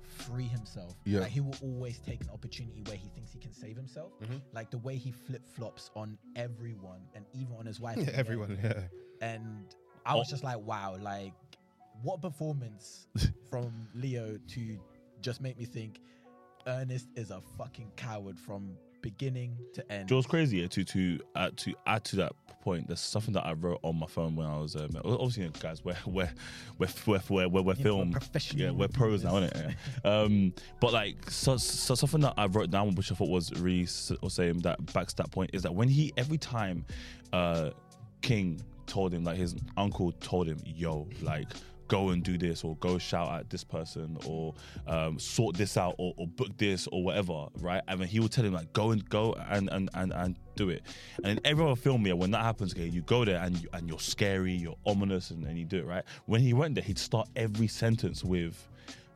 [0.03, 0.93] free himself.
[1.05, 1.21] Yeah.
[1.21, 4.11] Like he will always take an opportunity where he thinks he can save himself.
[4.21, 4.41] Mhm.
[4.53, 7.97] Like the way he flip flops on everyone and even on his wife.
[7.97, 8.19] Yeah, at the end.
[8.19, 8.59] everyone.
[8.63, 8.81] Yeah.
[9.21, 10.31] And I was Oh.
[10.31, 11.33] just like, wow, like
[12.03, 13.07] what performance
[13.49, 14.79] from Leo to
[15.21, 15.99] just make me think
[16.67, 20.11] Ernest is a fucking coward from beginning to end.
[20.11, 22.87] It was crazy yeah, to to add to add to that point.
[22.87, 25.53] There's something that I wrote on my phone when I was um, obviously you know,
[25.59, 26.31] guys we're we're
[26.79, 30.11] we're we're we're, we're, we're film professional yeah we're pros now isn't it yeah.
[30.11, 33.83] um but like so, so something that I wrote down which I thought was really
[33.83, 36.83] s- or saying that backs that point is that when he every time
[37.31, 37.69] uh
[38.23, 41.47] King told him like his uncle told him yo like
[41.87, 44.53] go and do this or go shout at this person or
[44.87, 47.81] um, sort this out or, or book this or whatever right?
[47.87, 50.69] And then he would tell him like go and go and and and, and do
[50.69, 50.83] it.
[51.23, 53.69] And in every other film yeah when that happens okay you go there and you,
[53.73, 56.03] and you're scary you're ominous and, and you do it right?
[56.25, 58.67] When he went there he'd start every sentence with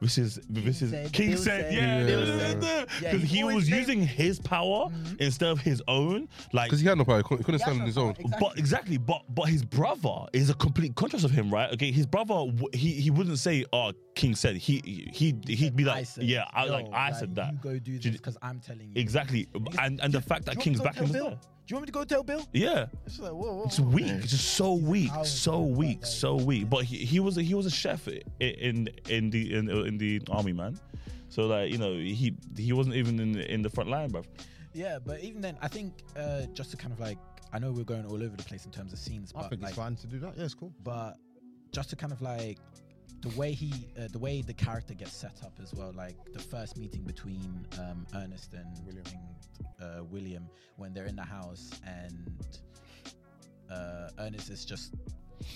[0.01, 2.27] this is this is said, King Bill said, said, yeah, because
[2.61, 2.87] said.
[3.01, 5.15] Yeah, he he was named- using his power mm-hmm.
[5.19, 6.27] instead of his own.
[6.53, 7.17] Like Because he had no power.
[7.17, 8.11] He couldn't, he couldn't Yeah, stand no on his power, own.
[8.19, 8.37] exactly.
[8.39, 11.71] but exactly, but but his brother is a complete contrast of him, right?
[11.73, 14.81] Okay, his brother he he wouldn't say, "Oh, King said." He
[15.11, 17.79] he he'd be I like, said, "Yeah, I yo, like I said that." You go
[17.79, 19.01] do this because I'm telling you.
[19.01, 19.47] Exactly,
[19.79, 21.29] and and the fact that Do you want King's me back tell was Bill?
[21.29, 21.39] there.
[21.69, 22.43] Do you want me to go tell Bill?
[22.51, 23.89] Yeah, It's like, whoa, whoa, it's whoa.
[23.89, 24.07] weak.
[24.07, 26.67] It's just so weak, so weak, so weak.
[26.67, 29.99] But he, he was a, he was a chef i- in in the in, in
[29.99, 30.79] the army, man.
[31.29, 34.23] So like you know he he wasn't even in the, in the front line, bro.
[34.73, 37.19] Yeah, but even then, I think uh, just to kind of like,
[37.53, 39.61] I know we're going all over the place in terms of scenes, I but think
[39.61, 40.33] like, it's fine to do that.
[40.37, 40.73] Yeah, it's cool.
[40.83, 41.17] but
[41.71, 42.57] just to kind of like
[43.21, 46.39] the way he uh, the way the character gets set up as well like the
[46.39, 49.05] first meeting between um, ernest and William.
[49.81, 52.31] uh, william when they're in the house and
[53.71, 54.95] uh, ernest is just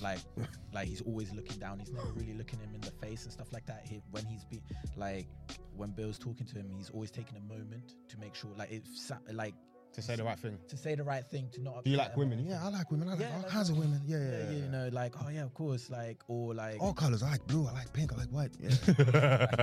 [0.02, 0.20] like
[0.74, 3.52] like he's always looking down he's never really looking him in the face and stuff
[3.52, 4.62] like that he, when he's be
[4.98, 5.28] like
[5.76, 8.84] when bill's talking to him he's always taking a moment to make sure like it
[9.32, 9.54] like
[9.94, 10.58] To say the right thing.
[10.68, 12.46] to say the right thing to not Do you like women?
[12.48, 13.08] Yeah, I like women.
[13.10, 14.02] I like Yeah, all like- kinds of women.
[14.06, 14.52] Yeah, yeah, yeah, yeah.
[14.58, 17.22] you know like oh yeah of course like or like All colors.
[17.22, 17.68] I like blue.
[17.68, 18.12] I like pink.
[18.14, 18.52] I like white.
[18.60, 18.70] Yeah.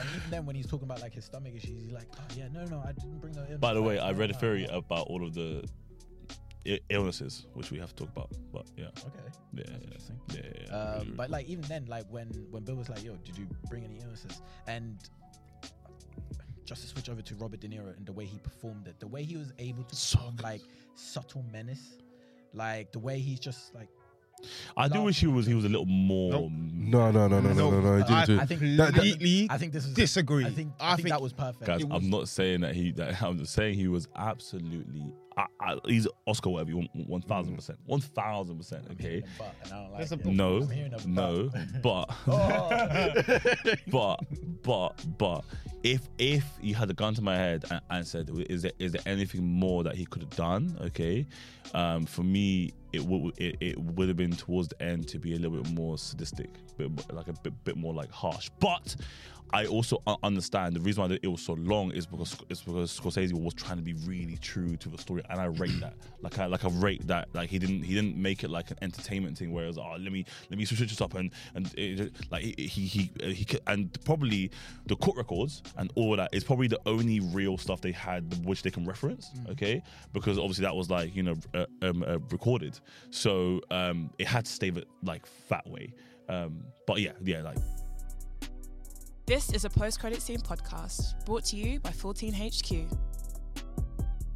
[0.00, 2.48] And even then, when he's talking about like his stomach issues, he's like, "Oh yeah,
[2.52, 4.78] no, no, I didn't bring no illness." By the way, I read a theory no."
[4.78, 5.66] about all of the
[6.90, 8.30] illnesses, which we have to talk about.
[8.52, 10.20] But yeah, Okay, yeah, that's yeah, interesting.
[10.28, 10.40] yeah.
[10.44, 10.76] yeah, yeah.
[10.76, 13.46] Um, Really, but like even then, like when when Bill was like, "Yo, did you
[13.70, 14.98] bring any illnesses?" and
[16.70, 19.06] just to switch over to Robert De Niro and the way he performed it, the
[19.08, 20.60] way he was able to So perform like
[20.94, 21.98] subtle menace,
[22.54, 23.88] like the way he's just like
[24.76, 26.30] I do wish he was he was a little more.
[26.32, 26.50] Nope.
[26.52, 27.96] No, no, no, no, no, No, no, no.
[28.06, 30.46] He I, didn't do I think That- that- Completely I think this is disagree.
[30.46, 31.66] I think I I think, think- that was perfect.
[31.66, 32.92] Guys, was- I'm not saying that he.
[32.92, 35.12] That I'm just saying he was absolutely.
[35.40, 36.70] I, I, he's Oscar whatever.
[36.70, 37.78] you want, One thousand percent.
[37.86, 38.86] One thousand percent.
[38.92, 39.08] Okay.
[39.08, 40.22] hearing a butt, and I don't like There's a it.
[40.24, 40.32] book.
[40.32, 41.50] No, I'm hearing a no,
[41.82, 43.22] but Oh.
[43.90, 44.16] but
[44.62, 45.44] but but
[45.82, 48.92] if if you had a gun to my head and, and said is there is
[48.92, 51.26] there anything more that he could have done okay
[51.72, 55.34] um for me it would it, it would have been towards the end to be
[55.34, 58.94] a little bit more sadistic bit like a bit, bit more like harsh but
[59.52, 63.32] I also understand the reason why it was so long is because it's because Scorsese
[63.32, 65.94] was trying to be really true to the story, and I rate that.
[66.22, 67.28] Like I like I rate that.
[67.32, 69.96] Like he didn't he didn't make it like an entertainment thing where it was oh
[69.98, 73.90] let me let me switch this up and and it, like he he he, and
[74.04, 74.50] probably
[74.84, 78.62] the court records and all that is probably the only real stuff they had which
[78.62, 79.30] they can reference.
[79.48, 79.82] Okay,
[80.12, 84.44] because obviously that was like you know uh, um, uh, recorded, so um it had
[84.44, 85.90] to stay that like that way.
[86.28, 87.56] Um, but yeah, yeah, like
[89.30, 92.98] This is a post credit scene podcast brought to you by 14HQ.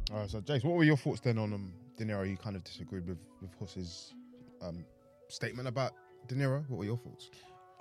[0.09, 2.25] All right, so Jace, what were your thoughts then on um, De Niro?
[2.25, 4.13] You kind of disagreed with with Huss's
[4.61, 4.85] um,
[5.27, 5.91] statement about
[6.29, 6.63] De Niro.
[6.69, 7.29] What were your thoughts?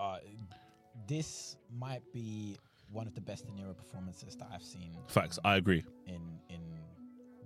[0.01, 0.19] uh,
[1.07, 2.59] this might be
[2.91, 5.39] one of the best De Niro performances that I've seen facts.
[5.45, 5.85] I agree.
[6.09, 6.63] in in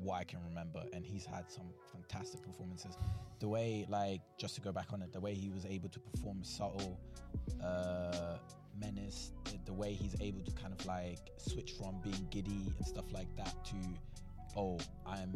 [0.01, 2.97] what I can remember, and he's had some fantastic performances.
[3.39, 6.01] The way, like, just to go back on it, the way he was able to
[6.01, 6.99] perform subtle
[7.63, 8.39] uh,
[8.81, 12.87] menace, the, the way he's able to kind of like switch from being giddy and
[12.87, 13.77] stuff like that to,
[14.57, 15.33] oh, I'm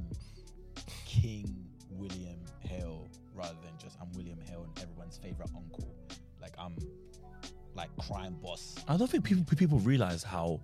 [1.07, 5.95] King William Hale rather than just I'm William Hale and everyone's favorite uncle.
[6.41, 6.77] Like I'm
[7.75, 8.77] like crime boss.
[8.89, 10.61] I don't think people people realize how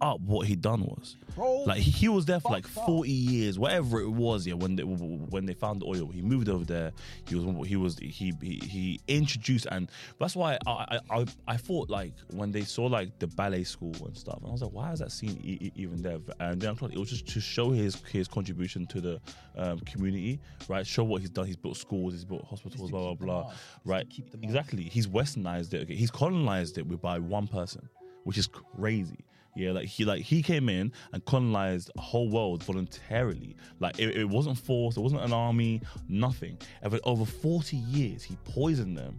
[0.00, 1.16] up what he done was.
[1.34, 2.94] Bro, Like he, was there for like fucked up.
[2.96, 4.46] 40 years, whatever it was.
[4.46, 6.92] Yeah, when they when they found the oil, he moved over there.
[7.28, 11.56] He was he was he he, he introduced, and that's why I, I I I
[11.56, 14.72] thought like when they saw like the ballet school and stuff, and I was like,
[14.72, 16.18] why is that scene e- even there?
[16.40, 19.20] And then I thought it was just to show his his contribution to the
[19.56, 20.86] um, community, right?
[20.86, 21.46] Show what he's done.
[21.46, 23.40] He's built schools, he's built hospitals, blah blah blah.
[23.40, 23.52] up.
[23.52, 24.08] It's to Right?
[24.10, 24.26] keep.
[24.42, 24.84] Exactly.
[24.84, 25.82] He's westernized it.
[25.82, 27.88] Okay, he's colonized it with by one person,
[28.24, 29.18] which is crazy.
[29.56, 33.56] Yeah, like he like he came in and colonized a whole world voluntarily.
[33.80, 34.98] Like it, it wasn't forced.
[34.98, 35.80] It wasn't an army.
[36.08, 36.58] Nothing.
[36.84, 39.18] Over over forty years, he poisoned them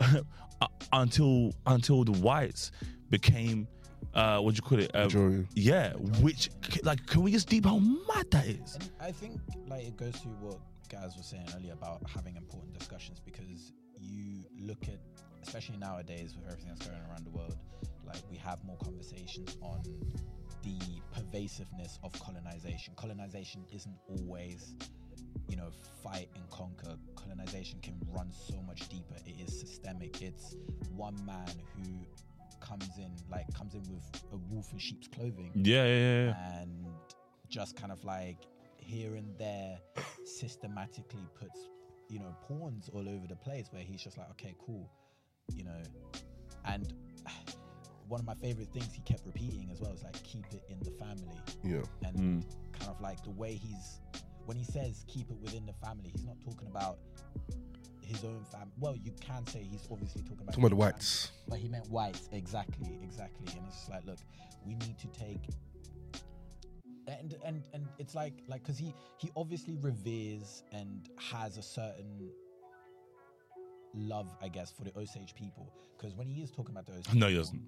[0.00, 2.72] uh, until until the whites
[3.10, 3.68] became
[4.14, 4.90] uh what do you call it?
[4.94, 6.48] Uh, yeah, which
[6.82, 8.76] like can we just deep how mad that is?
[8.76, 10.58] And I think like it goes to what
[10.88, 15.00] guys were saying earlier about having important discussions because you look at
[15.46, 17.56] especially nowadays with everything that's going around the world,
[18.04, 19.82] like we have more conversations on
[20.62, 20.78] the
[21.14, 22.94] pervasiveness of colonization.
[22.96, 24.74] Colonization isn't always
[25.48, 25.70] you know,
[26.02, 26.96] fight and conquer.
[27.14, 29.14] Colonization can run so much deeper.
[29.24, 30.20] It is systemic.
[30.20, 30.56] It's
[30.94, 32.04] one man who
[32.60, 36.24] comes in, like, comes in with a wolf in sheep's clothing Yeah, yeah, yeah.
[36.26, 36.60] yeah.
[36.62, 36.86] and
[37.48, 38.38] just kind of like
[38.78, 39.78] here and there
[40.24, 41.68] systematically puts
[42.08, 44.90] you know pawns all over the place where he's just like okay cool
[45.54, 45.82] you know
[46.64, 46.92] and
[48.08, 50.78] one of my favorite things he kept repeating as well is like keep it in
[50.80, 51.82] the family Yeah.
[52.04, 52.44] and Mm.
[52.72, 54.00] kind of like the way he's
[54.46, 56.98] when he says keep it within the family he's not talking about
[58.02, 60.84] his own family well you can say he's obviously talking about Talking about the his
[60.84, 61.32] family, whites.
[61.48, 64.18] but he meant whites exactly exactly and it's just like look
[64.64, 65.42] we need to take
[67.08, 72.30] and and and it's like like because he he obviously reveres and has a certain
[73.96, 77.28] love i guess for the osage people because when he is talking about those No,
[77.28, 77.62] he doesn't.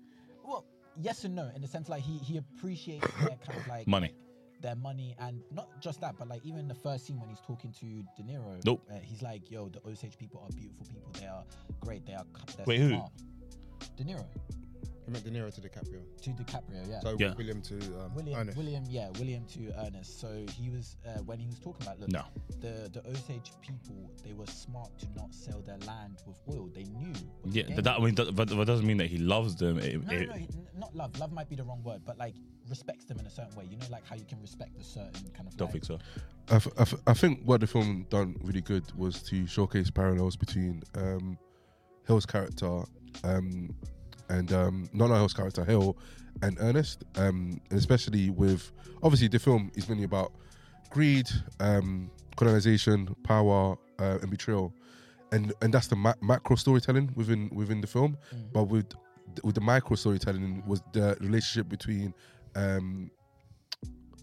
[0.45, 0.65] well
[1.01, 4.13] yes and no in the sense like he he appreciates their kind of like Money.
[4.61, 7.73] their money and not just that but like even the first scene when he's talking
[7.81, 7.87] to
[8.17, 8.83] de niro Nope.
[8.91, 11.45] uh, he's like yo the osage people are beautiful people they are
[11.81, 12.89] great they are cu- they're Wait, who?
[12.91, 13.13] smart.
[13.97, 14.25] de niro
[15.09, 16.03] He meant De Niro to DiCaprio.
[16.21, 17.01] to DiCaprio, yeah.
[17.01, 17.33] So Yeah.
[17.39, 18.59] William to um, William, Ernest.
[18.59, 20.21] William, yeah, William to Ernest.
[20.21, 22.25] So he was uh, when he was talking about look, No.
[22.61, 26.69] the the Osage people they were smart to not sell their land with oil.
[26.75, 27.15] They knew.
[27.47, 29.79] Yeah, the that, I mean, that, but that doesn't mean that he loves them.
[29.79, 31.19] It, no, it- no, no, not love.
[31.19, 32.35] Love might be the wrong word, but like
[32.69, 33.65] respects them in a certain way.
[33.65, 35.57] You know, like how you can respect a certain kind of.
[35.57, 35.99] don't like, think so.
[36.51, 39.91] I, f- I, f- I think what the film done really good was to showcase
[39.91, 41.39] parallels between um,
[42.07, 42.83] Hale's character
[43.25, 43.75] um,
[44.29, 45.97] and um, not Hale's character, Hale
[46.43, 48.71] and Ernest, um, and especially with
[49.03, 50.33] obviously the film is mainly about
[50.91, 51.29] greed,
[51.61, 54.73] um, colonization, power, uh, and betrayal,
[55.33, 58.17] and and that's the ma- macro storytelling within within the film.
[58.35, 58.53] Mm.
[58.53, 58.87] But with
[59.43, 62.15] with the micro storytelling was the relationship between
[62.57, 63.11] um,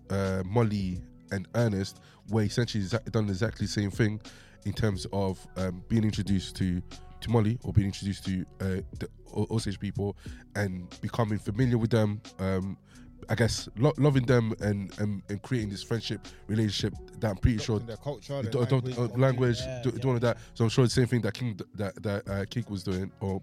[0.10, 4.22] uh, Molly and Ernest, where essentially done exactly the same thing
[4.66, 6.82] in terms of um, being introduced to
[7.22, 8.66] to Molly or being introduced to uh,
[9.00, 10.16] the Osage people
[10.56, 12.22] and becoming familiar with them.
[12.40, 12.78] Um,
[13.28, 17.58] I guess lo- loving them and, and and creating this friendship relationship that I'm pretty
[17.58, 20.00] sure their culture, do- their adopt- language, uh, language, Yeah, do, yeah.
[20.02, 20.38] doing all that.
[20.54, 23.42] So I'm sure the same thing that King that that uh, King was doing or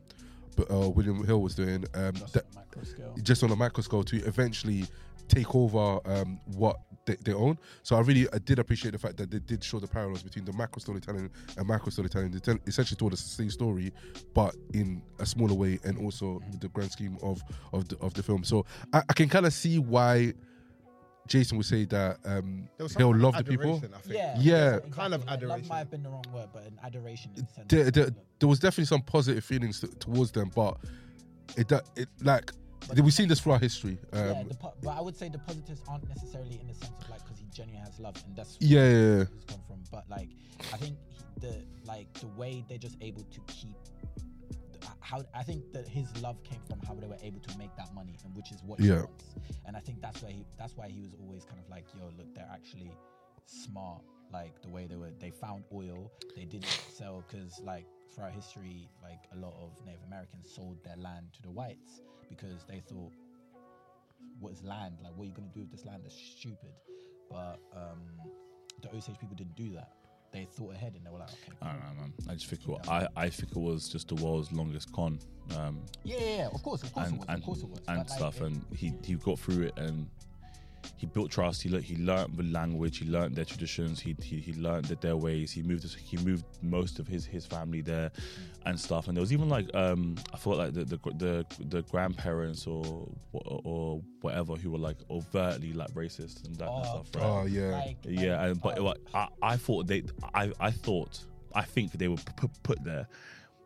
[0.71, 1.85] uh, William Hale was doing.
[1.95, 3.15] Um, Just that, on a macro scale.
[3.23, 4.85] just on a microscope to eventually
[5.33, 7.59] take over um, what they, they own.
[7.83, 10.45] So I really I did appreciate the fact that they did show the parallels between
[10.45, 12.31] the macro storytelling and macro storytelling.
[12.31, 13.93] They tell, essentially told us the same story,
[14.35, 17.43] but in a smaller way, and also the grand scheme of
[17.73, 18.45] of the, of the film.
[18.45, 20.35] So I, I can kind of see why
[21.29, 23.77] Jason would say that um, There was he'll love the people.
[23.77, 24.67] adoration, Yeah, Yeah.
[24.75, 24.91] exactly.
[24.93, 25.69] Kind of Like, Love adoration.
[25.69, 27.31] might have been the wrong word, but an adoration.
[27.37, 30.77] In the sense There, there, there was definitely some positive feelings to, towards them, but
[31.57, 32.51] it do- it like
[33.03, 33.99] we've seen this throughout history.
[34.13, 36.93] Um, yeah, the, po- but I would say the positives aren't necessarily in the sense
[37.03, 39.25] of like because he genuinely has love, and that's Yeah, where yeah, yeah.
[39.49, 39.83] come from.
[39.91, 40.29] But like,
[40.73, 43.77] I think he, the like the way they're just able to keep.
[45.01, 47.93] How I think that his love came from how they were able to make that
[47.95, 49.01] money, and which is what he Yeah.
[49.03, 49.35] wants.
[49.67, 52.07] And I think that's why he that's why he was always kind of like, yo,
[52.17, 52.91] look, they're actually
[53.47, 54.03] smart.
[54.33, 56.11] Like the way they were, they found oil.
[56.35, 60.97] They didn't sell because like throughout history, like a lot of Native Americans sold their
[60.97, 62.01] land to the whites
[62.37, 63.13] because they thought
[64.41, 64.97] what is land?
[65.03, 66.03] Like, what are you going to do with this land?
[66.05, 66.73] That's stupid.
[67.31, 68.01] But um,
[68.83, 69.93] the Osage people didn't do that.
[70.33, 72.13] They thought ahead and they were like, okay, I don't know, man.
[72.29, 75.19] I just think it, I I think it was just the world's longest con.
[75.59, 77.69] Um, yeah, yeah, yeah, of course, of course and it was, and, of course it
[77.69, 77.81] was.
[77.89, 80.09] and like, stuff, and he he got through it, and
[81.03, 81.61] he built trust.
[81.65, 82.99] He le- he learned the language.
[82.99, 83.99] He learned their traditions.
[83.99, 85.51] He he, he learned that their ways.
[85.51, 88.13] He moved he moved most of his his family there,
[88.67, 89.09] and stuff.
[89.09, 93.09] And there was even like um I thought like the the the, the grandparents or
[93.33, 97.21] or whatever who were like overtly like racist and that kind of Oh, stuff.
[97.21, 97.31] Right?
[97.43, 97.71] Oh yeah.
[97.79, 101.19] Like, Yeah, and but oh, like, I, I thought they, I, I thought,
[101.53, 103.09] I think they were put, put there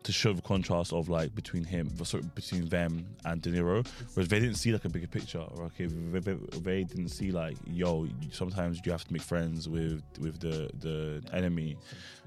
[0.07, 4.29] to show the contrast of like between him, sorry, between them and De Niro, whereas
[4.29, 5.39] they didn't see like a bigger picture.
[5.39, 9.67] or, Okay, they, they, they didn't see like, yo, sometimes you have to make friends
[9.67, 11.75] with with the the enemy.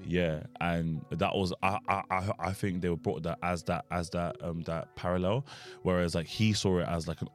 [0.04, 4.10] Yeah, and that was I, I I think they were brought that as that as
[4.10, 5.46] that um that parallel,
[5.82, 7.28] whereas like he saw it as like an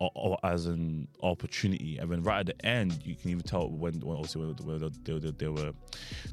[0.44, 4.18] as an opportunity, and then right at the end you can even tell when, when
[4.18, 5.72] obviously when they, they, they were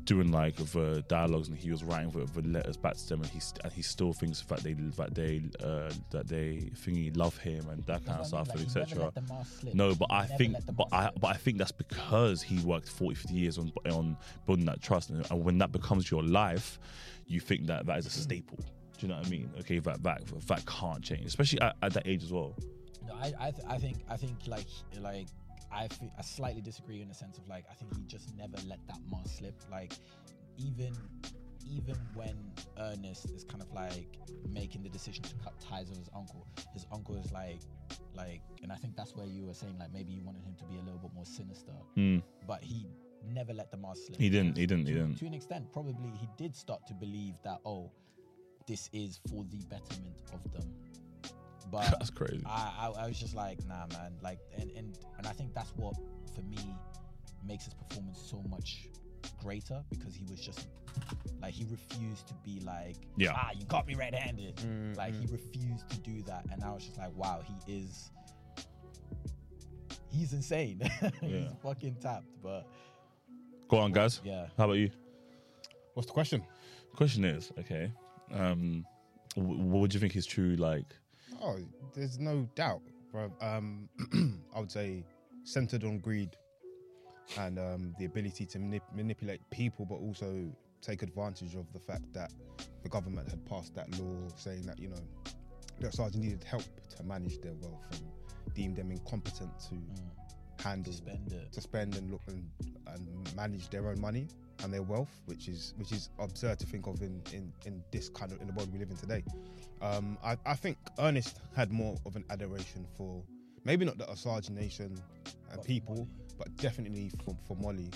[0.05, 3.31] doing like the dialogues and he was writing the, the letters back to them, and
[3.31, 7.69] he and he still thinks that they that they uh, that they thingy love him
[7.69, 9.05] and that kind of That's what I stuff mean, and like, etc.
[9.05, 9.75] let the mask slip.
[9.75, 11.21] No, but I think, but I, slip.
[11.21, 15.11] but I think that's because he worked 40, 50 years on on building that trust,
[15.11, 16.79] and, and when that becomes your life,
[17.27, 18.57] you think that that is a staple.
[18.59, 19.51] Do you know what I mean?
[19.61, 22.57] Okay, that that that can't change, especially at, at that age as well.
[23.07, 24.67] No, I, I, th- I think, I think, like,
[25.01, 25.27] like,
[25.73, 28.57] I, fe- I slightly disagree in the sense of like, I think he just never
[28.69, 29.55] let that mask slip.
[29.71, 29.93] Like,
[30.57, 30.93] even,
[31.75, 32.37] even when
[32.79, 34.19] Ernest is kind of like
[34.49, 37.61] making the decision to cut ties with his uncle, his uncle is like,
[38.15, 40.65] like, and I think that's where you were saying like maybe you wanted him to
[40.65, 42.23] be a little bit more sinister, Mm.
[42.47, 42.87] but he
[43.33, 44.19] never let the mask slip.
[44.21, 44.57] He didn't.
[44.57, 44.87] He didn't.
[44.87, 45.17] He to, didn't.
[45.19, 47.91] to an extent, probably he did start to believe that oh,
[48.67, 50.69] this is for the betterment of them.
[51.71, 52.43] But That's crazy.
[52.45, 54.13] I, I, I was just like, nah, man.
[54.23, 55.95] Like, and, and and I think that's what
[56.35, 56.59] for me
[57.47, 58.89] makes his performance so much
[59.43, 60.69] greater because he was just
[61.41, 63.33] like he refused to be like, Yeah.
[63.35, 64.57] ah, you got me red-handed.
[64.57, 68.11] Mm, Like he refused to do that, and I was just like, wow, he is.
[70.11, 70.81] He's insane.
[71.21, 72.67] he's fucking tapped, but
[73.69, 74.21] Go on, guys.
[74.25, 74.47] yeah.
[74.59, 74.91] How about you?
[75.95, 76.43] What's the question?
[76.95, 77.91] Question is okay.
[78.33, 78.85] Um,
[79.35, 80.57] wh- what would you think is true?
[80.57, 80.85] Like,
[81.41, 81.57] Oh,
[81.95, 83.33] there's no doubt, bro.
[83.41, 83.89] Um,
[84.55, 85.05] I would say
[85.45, 86.37] centered on greed
[87.39, 90.51] and um, the ability to manip- manipulate people, but also
[90.81, 92.33] take advantage of the fact that
[92.83, 95.03] the government had passed that law saying that you know
[95.81, 96.65] that Osage needed help
[96.97, 100.65] to manage their wealth and deemed them incompetent to Mm.
[100.65, 101.53] handle To spend it.
[101.53, 102.49] to spend and look and,
[102.89, 104.29] and manage their own money
[104.63, 108.09] and their wealth, which is which is absurd to think of in, in, in this
[108.09, 109.25] kind of in the world we live in today.
[109.81, 113.23] Um, I, I think Ernest had more of an adoration for
[113.65, 114.97] maybe not the Osage Nation
[115.51, 116.09] and But people, Molly.
[116.43, 117.91] But definitely for, for Molly.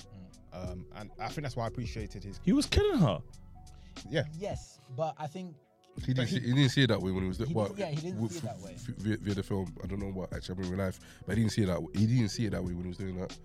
[0.53, 2.41] Um, and I think that's why I appreciated his.
[2.45, 3.21] he was killing her.
[4.11, 5.55] Yeah, Yes, but I think
[6.05, 7.87] He didn't, see, he didn't see it that way when he was He well, yeah,
[7.87, 8.73] he didn't with- see it that way.
[8.75, 9.75] f- Via, via the film.
[9.83, 11.83] I don't know what actually happened in real life, but he didn't see it that
[11.83, 11.89] way.
[11.95, 13.37] He didn't see it that way when he was doing that.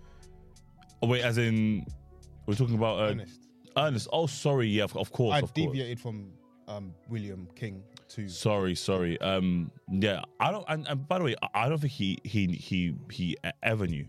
[1.02, 1.84] Oh, wait, as in
[2.46, 3.40] we're talking about uh, Ernest.
[3.76, 4.08] Ernest.
[4.12, 4.68] Oh, sorry.
[4.68, 5.34] Yeah, of, of course.
[5.34, 5.66] I of course.
[5.72, 6.30] deviated from
[6.68, 8.28] um, William King to.
[8.28, 9.18] Sorry, sorry.
[9.20, 10.64] Um, yeah, I don't.
[10.68, 14.06] And, and by the way, I- I don't think he he he he ever knew.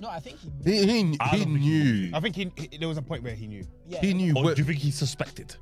[0.00, 0.50] No, I think he.
[0.64, 2.10] He he, I he don't think he knew.
[2.14, 3.64] I think he, he- there was a point where he knew.
[3.88, 4.34] yeah, He knew.
[4.36, 5.56] Or what- do you think he suspected?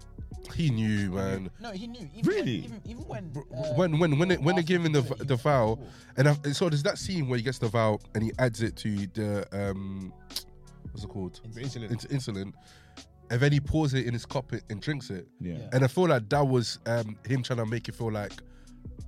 [0.55, 1.49] he knew, man.
[1.61, 2.09] No, he knew.
[2.16, 2.61] Even Really?
[2.62, 3.28] When, even, even when.
[3.31, 5.35] Bro, uh, when when when they, when they're asked him giving the do he the
[5.35, 5.89] was vow, cool.
[6.16, 8.74] and I, so there's that scene where he gets the vow and he adds it
[8.76, 10.12] to the um,
[10.91, 11.41] what's it called?
[11.55, 11.91] The insulin.
[11.91, 12.53] Into insulin,
[13.31, 15.28] and then he pours it in his cup and drinks it.
[15.41, 15.55] Yeah.
[15.55, 15.68] Yeah.
[15.72, 18.33] And I feel like that was um, him trying to make it feel like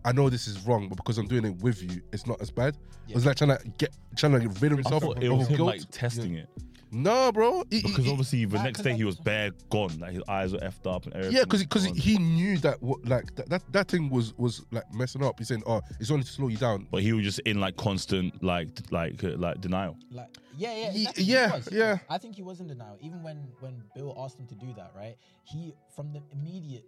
[0.05, 2.51] I know this is wrong, but because I'm doing it with you, it's not as
[2.51, 2.77] bad.
[3.09, 5.29] It was like trying to get trying to get rid of I himself thought it
[5.29, 5.69] was him guilt.
[5.69, 6.49] like testing it
[6.95, 7.65] no, bro.
[7.71, 10.53] He- he- because he- obviously the next day he was bare gone, like his eyes
[10.53, 11.37] were effed up and everything.
[11.37, 14.85] yeah, because because he knew that what like that, that that thing was was like
[14.93, 15.39] messing up.
[15.39, 17.79] He's saying, "Oh, it's only to slow you down." But he was just in like
[17.79, 19.97] constant like like uh, like denial.
[20.11, 20.29] Like,
[20.59, 21.99] yeah, yeah, exactly, yeah, yeah.
[22.11, 22.99] I think he was in denial.
[23.01, 25.17] Even when when Bill asked him to do that, right?
[25.45, 26.85] He from the immediate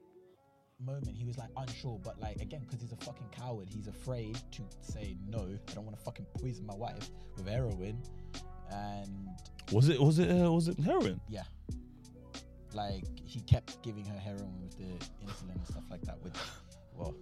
[0.81, 4.39] moment he was like unsure, but like again because he's a fucking coward, he's afraid
[4.53, 5.39] to say no.
[5.68, 8.03] I don't want to fucking poison my wife with heroin,
[8.70, 9.29] and
[9.72, 11.20] Was it was it uh, was it heroin?
[11.29, 11.45] yeah,
[12.72, 14.85] like he kept giving her heroin with the
[15.25, 16.18] insulin and stuff like that.
[16.22, 16.35] Which,
[16.97, 17.14] well,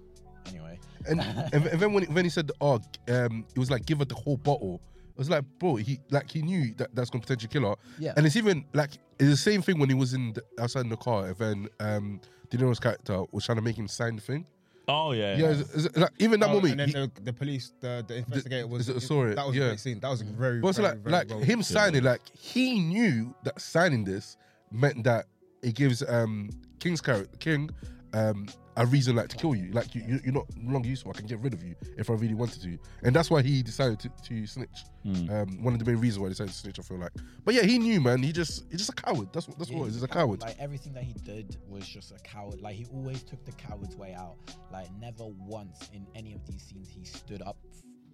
[0.48, 3.98] anyway, And and, and then when when he said, "Oh, um," it was like give
[3.98, 4.80] her the whole bottle.
[5.12, 7.76] It was like, bro, he like he knew that that's gonna potentially kill her.
[7.98, 10.80] yeah, And it's even like it's the same thing when he was in the, outside
[10.80, 11.26] in the car.
[11.26, 14.46] And then um, De Niro's character was trying to make him sign the thing.
[14.88, 15.36] Oh yeah.
[15.36, 16.80] Yeah, it's- it's like, even that Oh, moment.
[16.80, 18.88] and he- then the, the police, the, the investigator was.
[18.88, 19.64] is it- saw it, That was yeah.
[19.64, 20.00] a great scene.
[20.00, 20.60] That was very.
[20.60, 21.62] But also very, like very like well him done.
[21.62, 24.36] signing, like he knew that signing this
[24.72, 25.26] meant that
[25.62, 26.50] it gives um
[26.80, 27.70] King's character King
[28.14, 29.70] um a reason like to kill you.
[29.72, 31.12] Like you, you you're not no longer useful.
[31.14, 33.62] I can get rid of you if I really wanted to, and that's why he
[33.62, 34.84] decided to, to snitch.
[35.04, 35.30] Mm.
[35.30, 36.78] Um, one of the main reasons why he decided to snitch.
[36.78, 37.12] I feel like,
[37.44, 38.22] but yeah, he knew, man.
[38.22, 39.28] He just he's just a coward.
[39.32, 39.94] That's what that's Yeah, what it is.
[39.94, 40.40] he's He's a coward.
[40.40, 42.60] Like everything that he did was just a coward.
[42.60, 44.36] Like he always took the coward's way out.
[44.72, 47.56] Like never once in any of these scenes he stood up.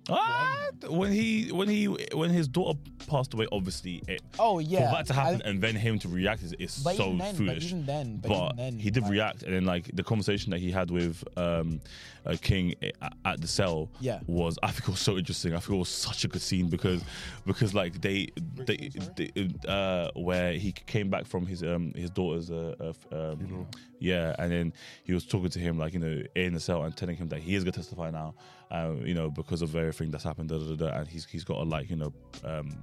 [0.09, 2.79] F- Ah, when he when he when his daughter
[3.09, 4.91] passed away, obviously it Oh yeah.
[4.91, 7.19] for that to happen I- and then him to react is, is but so even
[7.19, 7.55] then, foolish.
[7.57, 10.03] But even then, but, but even then, he did like, react, and then like the
[10.03, 11.81] conversation that he had with um,
[12.27, 14.21] uh, King at, at the cell Yeah.
[14.27, 15.55] was I think it was so interesting.
[15.55, 17.03] I think it was such a good scene because
[17.47, 19.31] because like they they, they
[19.67, 23.67] uh, where he came back from his um his daughter's uh, uh, f- um,
[24.01, 24.73] yeah, and then
[25.05, 27.41] he was talking to him like you know in the cell and telling him that
[27.41, 28.35] he is gonna testify now,
[28.71, 31.55] uh, you know because of everything that's happened, da, da, da, and he's he's got
[31.57, 32.13] to like you know
[32.45, 32.83] um,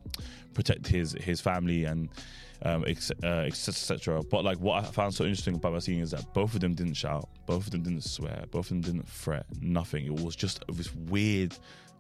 [0.53, 2.09] protect his his family and
[2.63, 3.15] um, etc.
[3.23, 4.23] Uh, etc.
[4.23, 6.73] But like what I found so interesting about that scene is that both of them
[6.73, 10.05] didn't shout, both of them didn't swear, both of them didn't fret, nothing.
[10.05, 11.55] It was just this weird.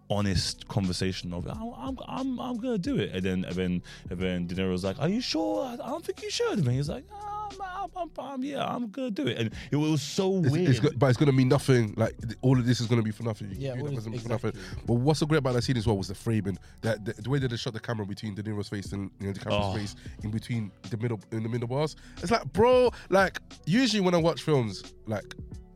[0.07, 4.19] Honest conversation of I'm, I'm I'm I'm gonna do it, and then and then and
[4.19, 5.65] then De Niro's like, "Are you sure?
[5.65, 8.89] I don't think you should." And he's like, "Ah, I'm, I'm, I'm, I'm- yeah, I'm
[8.89, 10.69] gonna do it." And it was so It's, weird.
[10.69, 11.93] it's go- but it's gonna mean nothing.
[11.97, 13.49] Like all of this is gonna be for nothing.
[13.51, 14.53] You Yeah, can do all that is- for nothing.
[14.85, 16.57] But what's so great about that scene as well was the framing.
[16.81, 19.27] That the, the way that they shot the camera between De Niro's face and you
[19.27, 19.77] know, DiCaprio's Oh.
[19.77, 21.95] face in between the middle in the middle bars.
[22.21, 25.35] It's like, bro, like usually when I watch films, like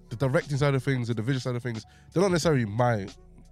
[0.09, 3.07] the directing side of things and the visual side of things, they're not necessarily my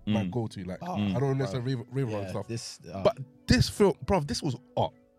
[0.06, 0.32] my Mm.
[0.32, 0.64] go to.
[0.64, 2.48] Like Oh, I don't necessarily rave, rave about Yeah, stuff.
[2.48, 2.80] this.
[2.94, 4.56] Uh, But this film, bro, this was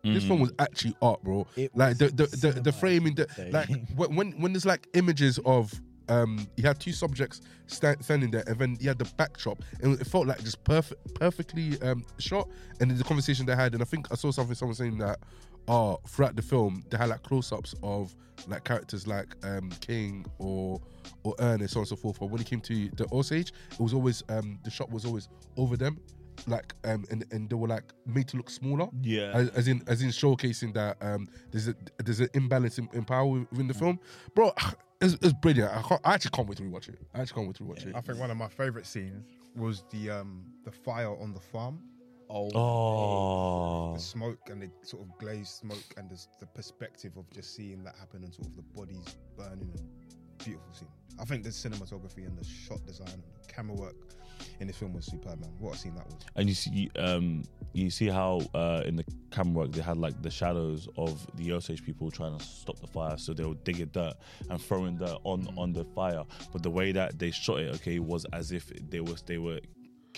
[0.05, 0.13] art.
[0.13, 0.27] This Mm.
[0.27, 1.47] film was actually art, bro.
[1.55, 4.87] It like was the the, the, the framing, the, like when when when there's like
[4.93, 5.73] images of
[6.07, 9.99] um, you had two subjects sta- standing there, and then you had the backdrop, and
[10.01, 12.49] it felt like just perfect, perfectly um, shot.
[12.79, 15.19] And then the conversation they had, and I think I saw something someone saying that,
[15.67, 18.15] oh, throughout the film they had like close-ups of
[18.47, 20.81] like characters like um, King or
[21.23, 22.19] or Ernest, so on and so forth.
[22.19, 25.29] But when it came to the Osage, it was always um, the shot was always
[25.57, 25.99] over them.
[26.47, 29.81] Like um and, and they were like made to look smaller yeah, as, as in
[29.87, 33.73] as in showcasing that um there's a there's an imbalance in, in power within the
[33.73, 33.99] film,
[34.35, 34.53] bro.
[35.01, 35.71] It's, it's brilliant.
[35.71, 36.99] I, can't, I actually can't wait to rewatch it.
[37.15, 37.95] I actually can't wait to rewatch it.
[37.95, 39.23] I think one of my favorite scenes
[39.55, 41.79] was the um the fire on the farm,
[42.29, 42.49] oh.
[42.53, 47.55] oh, the smoke and the sort of glazed smoke and the, the perspective of just
[47.55, 49.87] seeing that happen and sort of the bodies burning and
[50.43, 50.89] beautiful scene.
[51.19, 53.95] I think the cinematography and the shot design and the camera work
[54.59, 55.51] in this film was superb, man.
[55.59, 56.15] What a scene that was.
[56.35, 60.21] and you see um you see how uh in the camera work they had like
[60.21, 63.87] the shadows of the Osage people trying to stop the fire so they were digging
[63.93, 64.13] dirt
[64.49, 67.99] and throwing dirt on on the fire but the way that they shot it okay
[67.99, 69.59] was as if they was they were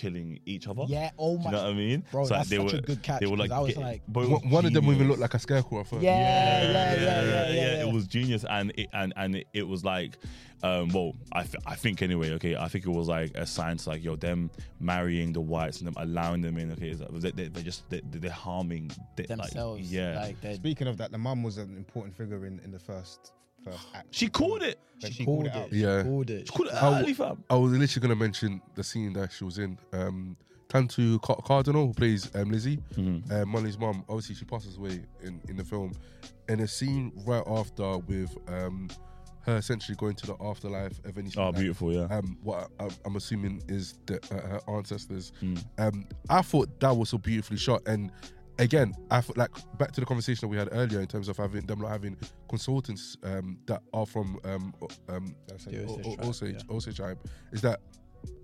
[0.02, 1.10] killing each other Yeah.
[1.18, 1.50] Oh do my.
[1.50, 3.20] you know what I mean Bro, So, like, that's they such were a good catch.
[3.20, 5.20] they were like, 'cause I was get- like, but One, one of them even looked
[5.20, 6.02] like a scarecrow at first.
[6.02, 7.86] Yeah, yeah, yeah, yeah, yeah, yeah.
[7.88, 10.18] It was genius, and it, and and it, it was like,
[10.62, 12.30] um, well, I, th- I think anyway.
[12.32, 14.50] Okay, I think it was like a sign to like yo them
[14.80, 16.72] marrying the whites and them allowing them in.
[16.72, 19.92] Okay, it's like, they, they, they're just they, they're harming they, like, themselves.
[19.92, 23.32] yeah, Like Speaking of that, the mum was an important figure in, in the first
[23.64, 24.06] first act.
[24.10, 24.78] she called it.
[25.00, 25.52] When she, called, it.
[25.54, 25.72] out.
[25.72, 26.02] Yeah.
[26.02, 26.46] She called it.
[26.46, 27.42] She called it Oh, early, fam.
[27.50, 29.78] I was literally gonna mention the scene that she was in.
[29.92, 30.36] Um,
[30.68, 33.30] Tantoo Car- Cardinal, who plays um, Lizzie, Mhm.
[33.30, 34.04] uh, Molly's mom.
[34.08, 35.92] Obviously, she passes away in, in the film,
[36.48, 38.88] and a scene right after with um,
[39.42, 41.30] her essentially going to the afterlife of any.
[41.36, 42.04] Oh, beautiful, yeah.
[42.04, 45.32] um, what I, I'm assuming is the, uh, her ancestors.
[45.42, 45.62] Mm.
[45.78, 48.10] Um, I thought that was so beautifully shot, and
[48.62, 51.36] again, I thought like back to the conversation that we had earlier in terms of
[51.36, 52.16] having them not having
[52.48, 55.34] consultants um, that are from um, o- um,
[55.66, 56.74] The O- Osage O- tribe, Osage, yeah.
[56.76, 57.18] Osage tribe,
[57.52, 57.80] is that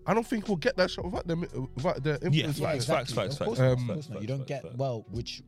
[0.07, 1.41] I don't think we'll get that shot without them
[1.77, 2.87] without the Yeah, influence.
[2.87, 4.23] facts, facts, facts, Of course facts, Um, of course not.
[4.23, 5.43] You don't get well, which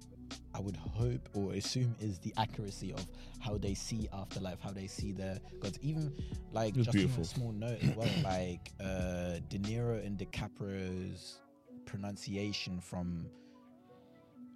[0.54, 3.04] I would hope or assume is the accuracy of
[3.40, 5.78] how they see afterlife, how they see the gods.
[5.82, 6.12] Even
[6.52, 7.22] like just beautiful.
[7.22, 11.40] a small note as well, like uh, De Niro and DiCaprio's
[11.86, 13.26] pronunciation from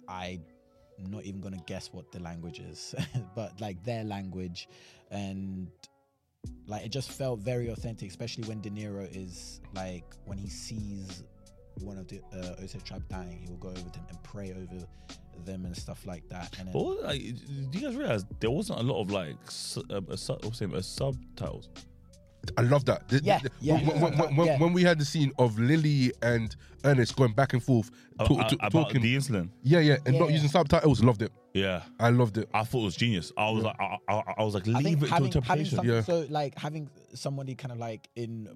[0.07, 0.39] I.
[0.99, 2.95] am not even gonna guess what the language is,
[3.35, 4.69] but like their language,
[5.11, 5.69] and
[6.67, 11.23] like it just felt very authentic, especially when De Niro is like when he sees
[11.81, 14.85] one of the uh, Osage tribe dying, he will go over them and pray over
[15.43, 16.55] them and stuff like that.
[16.57, 19.83] And then, what, like, do you guys realize there wasn't a lot of like su-
[19.89, 21.69] uh, su- uh, subtitles?
[22.57, 23.07] I love that.
[23.07, 24.19] The- Yeah, the- yeah, when, when- yeah.
[24.21, 24.59] when- when- Yeah.
[24.59, 27.89] when we had the scene of Lily and Ernest going back and forth,
[28.19, 29.49] Uh, talk- uh, to- about talking, the insulin.
[29.63, 30.35] yeah, yeah, and not Yeah.
[30.35, 31.31] using subtitles, loved it.
[31.53, 32.49] Yeah, I loved it.
[32.53, 33.31] I thought it was genius.
[33.37, 35.75] I was like, I, I, I was like, leave think it to having, having interpretation.
[35.77, 36.01] some, Yeah.
[36.01, 38.49] so like having somebody kind of like in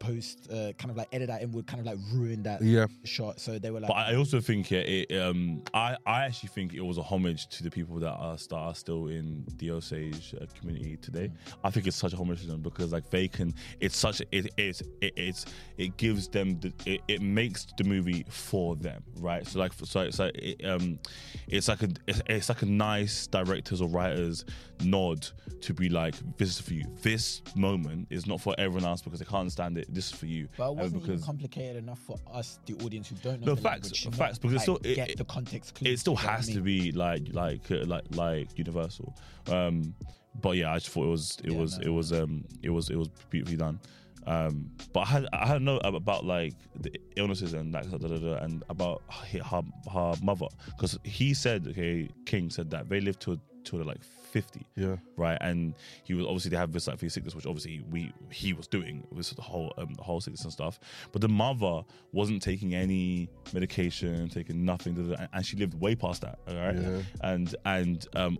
[0.00, 2.86] post, uh, kind of like edit that in would kind of like ruin that Yeah,
[3.04, 3.38] shot.
[3.38, 6.74] So they were like, But I also think yeah, it, um, I I actually think
[6.74, 10.34] it was a homage to the people that are, that are still in the Osage
[10.40, 11.30] uh, community today.
[11.62, 13.54] I think it's such a homage to them because like they can.
[13.78, 14.20] It's such.
[14.32, 15.44] It it's it, it's
[15.78, 16.72] it gives them the.
[16.86, 19.46] It, it makes the movie for them, right?
[19.46, 20.98] So like so it's like it, um,
[21.46, 24.44] it's like a it's, it's like a nice directors or writers
[24.82, 25.26] nod
[25.60, 26.84] to be like this is for you.
[27.02, 29.89] This moment is not for everyone else because they can't understand it.
[29.92, 30.48] This is for you.
[30.56, 33.48] But it wasn't even complicated enough for us, the audience who don't know.
[33.48, 35.74] No, the facts, language, facts, because it's still- it- get it- the context.
[35.74, 39.14] clues, it still has to be like like uh, like like universal
[39.48, 39.94] um
[40.42, 41.86] but yeah i just thought it was it Yeah, was no.
[41.86, 43.80] it was um it was it was beautifully done
[44.26, 48.34] um but i had i had know about like the illnesses and like da, da,
[48.44, 49.62] and about her her,
[49.92, 54.00] her mother because he said okay king said that they lived to to like
[54.30, 54.96] 50 yeah.
[55.16, 55.38] right?
[55.40, 55.74] And
[56.04, 58.66] he was obviously they have this like for his sickness, which obviously we he was
[58.66, 60.78] doing this the whole um, the whole sickness and stuff.
[61.12, 66.38] But the mother wasn't taking any medication, taking nothing, and she lived way past that.
[66.48, 67.02] All right, Yeah.
[67.22, 68.38] and and um,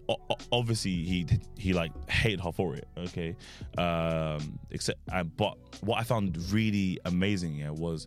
[0.52, 1.26] obviously he
[1.56, 2.86] he like hated her for it.
[2.96, 3.36] Okay,
[3.78, 8.06] um, except uh, but what I found really amazing yeah was.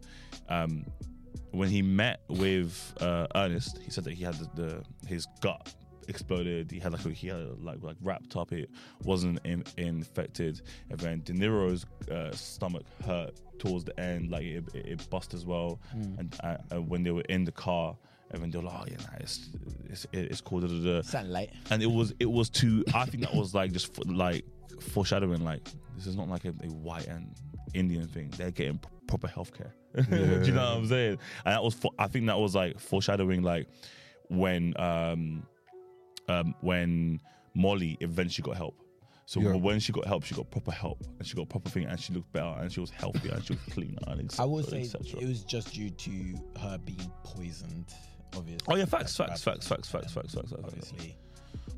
[0.50, 0.86] Um,
[1.52, 5.72] when he met with uh, Ernest, he said that he had the, the his gut
[6.08, 6.72] exploded.
[6.72, 8.52] He had like a, he had like like wrapped up.
[8.52, 8.70] It
[9.04, 10.62] wasn't in, infected.
[10.90, 15.34] And then De Niro's uh, stomach hurt towards the end, like it, it, it bust
[15.34, 15.80] as well.
[15.92, 17.96] And uh, when they were in the car,
[18.32, 19.50] and then they were like, "Oh yeah, nah, it's
[19.90, 21.02] it's it's cool." Da, da, da.
[21.04, 21.52] Sound light.
[21.70, 22.84] And it was it was too.
[22.94, 24.44] I think that was like just f- like
[24.82, 25.44] foreshadowing.
[25.44, 25.62] Like
[25.96, 27.36] this is not like a, a white and
[27.74, 28.34] Indian thing.
[28.38, 29.72] They're getting p- proper healthcare.
[30.10, 31.20] Do you know what I'm saying?
[31.46, 33.68] And that was, for, I think that was like foreshadowing, like
[34.28, 35.46] when, um,
[36.30, 37.20] um, when
[37.54, 38.76] Molly eventually got help.
[39.26, 39.54] So Yeah.
[39.56, 42.14] when she got help, she got proper help and she got proper thing, and she
[42.14, 44.44] looked better and she was healthier and she was cleaner and etc.
[44.44, 45.22] I would say etc.
[45.22, 46.12] it was just due to
[46.60, 47.94] her being poisoned.
[48.36, 48.66] Obviously.
[48.68, 50.64] Oh yeah, facts, That's facts, facts, facts, facts, facts, facts, facts, facts.
[50.66, 51.18] Obviously.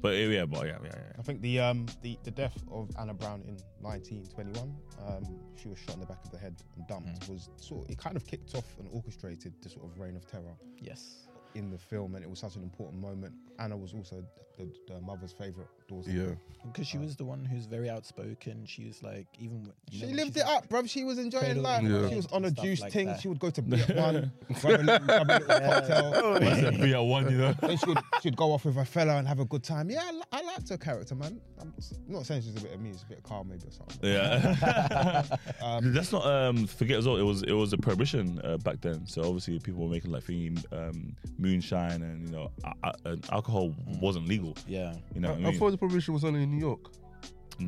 [0.01, 0.99] But yeah, but yeah, yeah, yeah.
[1.19, 4.75] I think the um the, the death of Anna Brown in 1921,
[5.07, 5.23] um,
[5.61, 7.27] she was shot in the back of the head and dumped.
[7.29, 10.25] Was sort of, it kind of kicked off and orchestrated the sort of reign of
[10.29, 11.27] terror Yes.
[11.56, 13.34] In the film, and it was such an important moment.
[13.58, 14.24] Anna was also
[14.58, 16.10] the, the mother's favorite daughter.
[16.12, 16.26] Yeah.
[16.66, 18.66] Because she was the one who's very outspoken.
[18.66, 19.72] She was like, even.
[19.91, 20.89] you know, She lived she's it like- up, bruv.
[20.89, 21.84] She was enjoying life.
[21.84, 22.10] Yeah.
[22.10, 23.08] She was on a juice like thing.
[23.08, 23.22] that.
[23.22, 24.32] She would go to B at one,
[24.62, 26.38] grab a little, grab a little cocktail.
[26.49, 27.53] I said be at one, you know.
[27.62, 29.89] then she would, she'd go off with her fella and have a good time.
[29.89, 31.39] Yeah, I, li- I liked her character, man.
[31.62, 31.74] I'm
[32.08, 33.99] not saying she's a bit of me, it's a bit of Carl maybe or something.
[34.01, 35.26] Yeah.
[35.62, 37.18] Um, Let's not um, forget as well.
[37.18, 40.24] It was it was a prohibition uh, back then, so obviously people were making like
[40.24, 43.67] thinking um, moonshine and you know a- a- and alcohol
[44.05, 44.53] wasn't legal.
[44.67, 44.93] Yeah.
[45.13, 45.59] You know, I, what I I mean?
[45.59, 46.83] thought the prohibition was only in New York.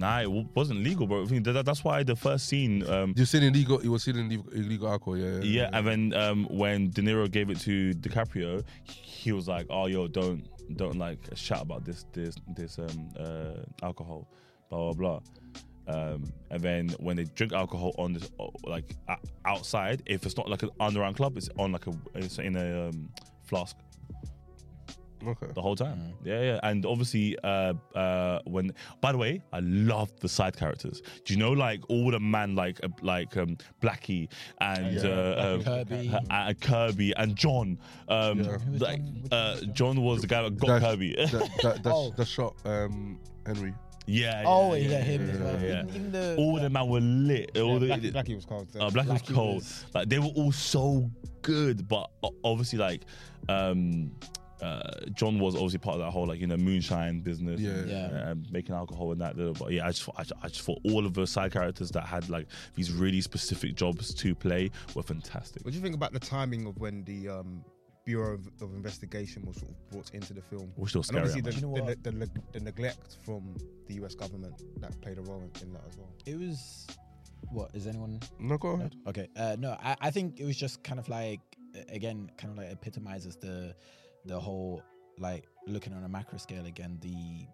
[0.03, 1.23] nah, it w- wasn't legal, bro.
[1.23, 2.73] I think that, that's why the first scene.
[2.93, 3.77] Um, You're saying illegal.
[3.85, 5.17] You were saying illegal, illegal alcohol.
[5.17, 5.39] Yeah.
[5.57, 8.63] yeah, and then um, when De Niro gave it to DiCaprio,
[9.23, 10.41] he was like, "Oh, yo, don't
[10.81, 14.21] don't like a shout about this this this um uh, alcohol,
[14.69, 15.19] blah blah blah."
[15.95, 16.19] Um,
[16.51, 19.23] and then when they drink alcohol on this uh, like o-
[19.53, 22.89] outside, if it's not like an underground club, it's on like a it's in a
[22.89, 23.09] um,
[23.47, 23.75] flask
[25.25, 25.47] Okay.
[25.55, 25.97] the whole time.
[25.97, 26.13] Mm.
[26.23, 26.59] Yeah, yeah.
[26.61, 28.71] And obviously, uh, uh, when
[29.01, 31.01] by the way, I loved the side characters.
[31.25, 34.29] Do you know like all the man like uh, like um, Blackie
[34.61, 35.09] and Yeah.
[35.09, 36.11] uh, um, Kirby.
[36.13, 37.79] uh, uh, Kirby and John.
[38.07, 38.57] Um, Yeah.
[38.77, 39.23] Like John?
[39.31, 39.73] Uh, was John?
[39.73, 41.15] John was the guy that got That's- Kirby.
[41.15, 42.13] that, that, that, Oh.
[42.15, 43.73] that shot um, Henry.
[44.05, 45.61] yeah, Oh, yeah, yeah, him as yeah, well.
[45.63, 45.79] yeah.
[45.81, 47.57] In, in the, All the man were lit.
[47.57, 48.67] All the, Blackie, Blackie was called.
[48.79, 49.55] uh, Black was cold.
[49.55, 51.09] was- Like they were all so
[51.47, 52.09] good, but
[52.43, 53.01] obviously like
[53.47, 54.11] um
[54.61, 57.69] uh John was obviously part of that whole like you know moonshine business, Yeah.
[57.71, 58.31] and, Yeah.
[58.31, 59.37] uh, making alcohol and that.
[59.59, 62.01] But yeah, I just, I just I just thought all of the side characters that
[62.05, 65.63] had like these really specific jobs to play were fantastic.
[65.63, 67.63] What do you think about the timing of when the um,
[68.03, 70.71] Bureau of, of Investigation was sort of brought into the film?
[70.75, 71.21] Which was And scary.
[71.29, 73.55] obviously the, you know the, the, the, the neglect from
[73.87, 76.09] the US government that played a role in, in that as well.
[76.25, 76.87] It was.
[77.49, 78.19] What is anyone?
[78.39, 78.95] No, go ahead.
[79.07, 79.27] Okay.
[79.35, 81.39] Uh, no, I, I think it was just kind of like
[81.89, 83.75] again, kind of like epitomizes the
[84.25, 84.83] the whole
[85.19, 86.97] like looking on a macro scale again.
[87.01, 87.47] The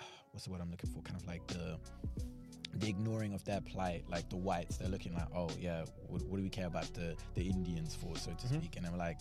[0.32, 1.00] what's the word I'm looking for?
[1.02, 1.78] Kind of like the
[2.76, 6.38] the ignoring of their plight, like the whites, they're looking like, oh yeah, what, what
[6.38, 8.58] do we care about the the Indians for, so to Mhm.
[8.58, 8.76] speak?
[8.76, 9.20] And I'm like,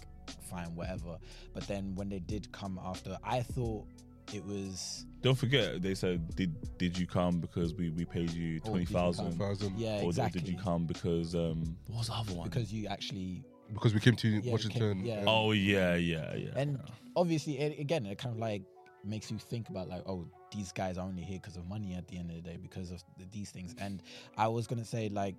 [0.49, 1.19] fine, whatever.
[1.53, 3.85] But then when they did come after, I thought
[4.33, 8.59] it was Don't forget, they said, "Did did you come because we, we paid you
[8.63, 9.77] Oh, twenty did you thousand, Thousand.
[9.77, 12.47] yeah or exactly did you come because um what was the other one?
[12.49, 13.43] because you actually
[13.73, 14.97] Because we came to Yeah, Washington.
[14.97, 15.23] came- yeah.
[15.27, 16.49] oh yeah, yeah, yeah.
[16.55, 16.79] and
[17.15, 18.61] obviously it, again it kind of like
[19.03, 22.07] makes you think about like oh these guys are only here because of money at
[22.07, 24.01] the end of the day because of th- these things and
[24.37, 25.35] i was gonna say like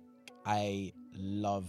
[0.47, 1.65] I love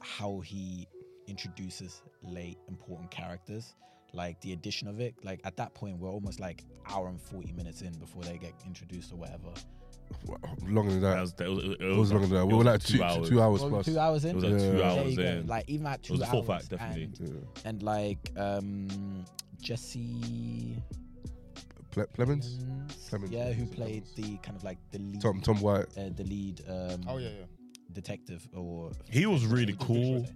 [0.00, 0.88] how he
[1.26, 3.74] introduces late important characters.
[4.12, 7.52] Like the addition of it, like at that point, we're almost like hour and forty
[7.52, 9.48] minutes in before they get introduced or whatever.
[10.66, 11.20] Longer than That that.
[11.20, 12.46] was, that was, it It was longer than that.
[12.46, 13.28] We were like two, hours.
[13.28, 13.86] two hours Well, plus.
[13.86, 14.30] two hours in.
[14.30, 14.58] It was like Yeah.
[14.58, 15.22] two There There hours you go.
[15.24, 15.46] in.
[15.48, 17.02] Like even at it two was a full hours, fact, definitely.
[17.04, 17.68] and, Yeah.
[17.68, 19.24] and like um
[19.60, 20.76] Jesse
[21.90, 25.60] Ple- Plemons, Plemons, Plemons, yeah, who played the kind of like the lead, Tom Tom
[25.60, 25.86] White.
[25.98, 27.44] uh, the lead um, Oh yeah, yeah.
[27.92, 30.26] detective or He was really cool,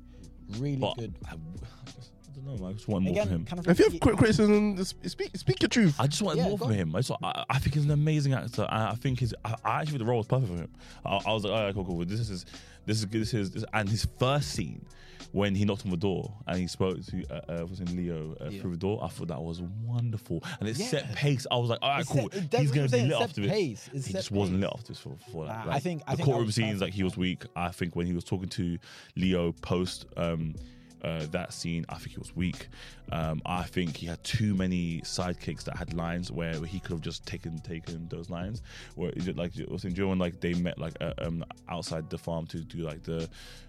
[0.59, 1.15] really but good.
[1.29, 1.37] I, I
[2.45, 2.69] don't know.
[2.69, 3.45] I just want more Again, from him.
[3.47, 5.97] kind of If you have cri- criticism, just speak speak your truth.
[5.99, 6.79] I just want Yeah, more go from on.
[6.79, 6.97] him.
[6.97, 8.67] I, just, I, I think he's an amazing actor.
[8.69, 9.35] I, I think his.
[9.45, 10.71] I, I actually think the role was perfect for him.
[11.05, 12.05] I, I was like, all right, cool, cool.
[12.05, 12.47] This is
[12.87, 14.85] this is this is this, and his first scene
[15.33, 18.35] when he knocked on the door and he spoke to uh, uh was in Leo
[18.41, 18.61] uh, Yeah.
[18.63, 18.99] through the door.
[19.05, 21.15] I thought that was wonderful, and it set Yeah.
[21.15, 21.47] pace.
[21.53, 22.29] I was like, all right, It's cool.
[22.33, 23.51] set- that's he's what gonna I'm be saying, lit set after this.
[23.53, 23.91] pace.
[23.93, 24.63] It's He set just wasn't pace.
[24.65, 25.67] lit after this for, for that.
[25.67, 27.45] Nah, I think- I the think that courtroom was scenes, like he was weak.
[27.55, 28.77] I think when he was talking to
[29.15, 30.07] Leo post.
[30.17, 30.55] um
[31.03, 32.69] uh, that scene, I think he was weak.
[33.13, 37.01] Um, I think he had too many sidekicks that had lines where he could have
[37.01, 38.63] just taken taken those lines.
[38.95, 42.19] Where is it like was in when like they met like uh, um, outside the
[42.19, 43.29] farm to do like the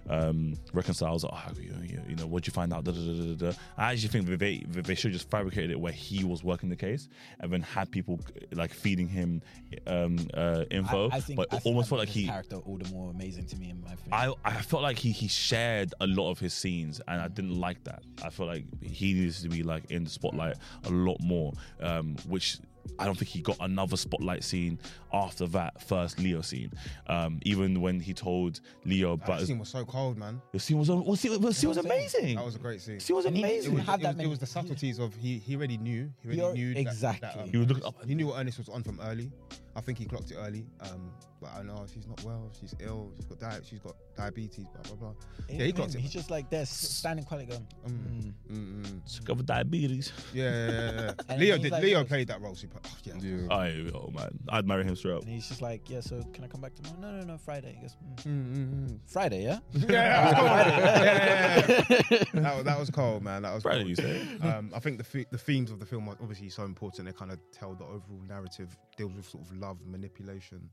[0.10, 1.24] um, reconciles.
[1.26, 2.84] Oh, you, you, you know, what'd you find out?
[2.84, 3.52] Da, da, da.
[3.78, 7.08] I actually think they they should just fabricated it where he was working the case
[7.40, 8.20] and then had people
[8.54, 9.42] like feeding him
[9.88, 11.10] um, uh, info.
[11.10, 13.56] I, I think, but I almost felt like he character all the more amazing to
[13.56, 14.36] me in my opinion.
[14.46, 17.60] I, I felt like he, he shared a lot of his scenes and I didn't
[17.60, 18.04] like that.
[18.24, 20.56] I felt like he needs to be like in the spotlight
[20.86, 22.58] a lot more, um, which
[22.98, 24.80] I don't think he got another spotlight scene
[25.14, 26.72] after that first Leo scene.
[27.08, 30.42] Um, even when he told Leo That about his, scene was so cold, man.
[30.52, 32.00] the scene was the scene, the scene was what I'm saying.
[32.02, 32.36] amazing.
[32.38, 32.96] That was a great scene.
[32.96, 33.74] The scene was And he- It amazing.
[33.76, 36.28] was, had it, that was, it was the subtleties of he he already knew he
[36.28, 37.30] already You're- knew that- exactly.
[37.30, 37.96] that, um, He was looking up.
[38.06, 39.32] he knew what Ernest was on from early.
[39.76, 40.66] I think he clocked it early.
[40.82, 42.52] Um, but I know she's not well.
[42.60, 43.12] She's ill.
[43.16, 44.66] She's got di- she's got diabetes.
[44.68, 45.14] Blah blah blah.
[45.50, 46.04] Yeah, he clocked him, it.
[46.04, 47.68] He's just like there, s- standing quietly going.
[47.88, 48.52] Mm, Mm.
[48.52, 49.10] mm, mm.
[49.10, 50.12] Sick of diabetes.
[50.34, 51.36] Yeah, yeah, yeah, yeah.
[51.38, 51.72] Leo did.
[51.72, 52.80] like, Leo look- played that role super.
[52.86, 53.14] Oh, yeah.
[53.22, 53.48] Yeah.
[53.50, 55.24] I, oh man, I'd marry him straight up.
[55.24, 56.02] And he's just like, yeah.
[56.02, 57.00] So can I come back tomorrow?
[57.00, 57.38] No, no, no.
[57.38, 57.74] Friday.
[57.76, 58.24] He goes, mm.
[58.24, 59.00] Mm, mm, mm.
[59.08, 59.60] Friday, yeah.
[59.74, 60.50] Yeah, that was cold.
[60.52, 62.42] Yeah, yeah, yeah.
[62.42, 63.42] that, was- that was cold, man.
[63.44, 63.90] That was Friday, cold.
[63.90, 64.22] you say?
[64.42, 67.06] um, I think the the the themes of the film are obviously so important.
[67.08, 70.70] They kind of tell the overall narrative, deals with sort of love, manipulation,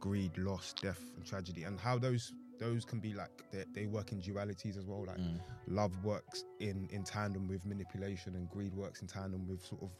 [0.00, 4.12] greed, loss, death, and tragedy, and how those those can be like they, they work
[4.12, 5.04] in dualities as well.
[5.06, 5.40] Like Mm.
[5.68, 9.90] love works in in tandem with manipulation, and greed works in tandem with sort of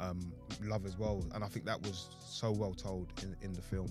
[0.00, 0.32] um,
[0.62, 1.24] love as well.
[1.34, 3.88] And I think that was so well told in, in the film.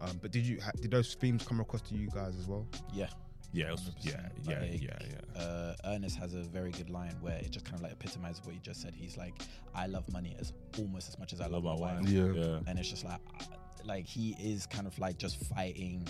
[0.00, 2.66] Um, but did you ha- did those themes come across to you guys as well?
[2.92, 3.08] Yeah.
[3.52, 4.30] Yeah, was, yeah, 100%.
[4.48, 4.98] yeah, Like, yeah,
[5.36, 5.42] yeah.
[5.42, 8.54] Uh, Ernest has a very good line where it just kind of like epitomizes what
[8.54, 8.94] you just said.
[8.94, 9.34] He's like,
[9.74, 12.26] "I love money as almost as much as I, love, my wife," Yeah.
[12.32, 12.58] yeah.
[12.66, 13.20] and it's just like,
[13.84, 16.06] like he is kind of like just fighting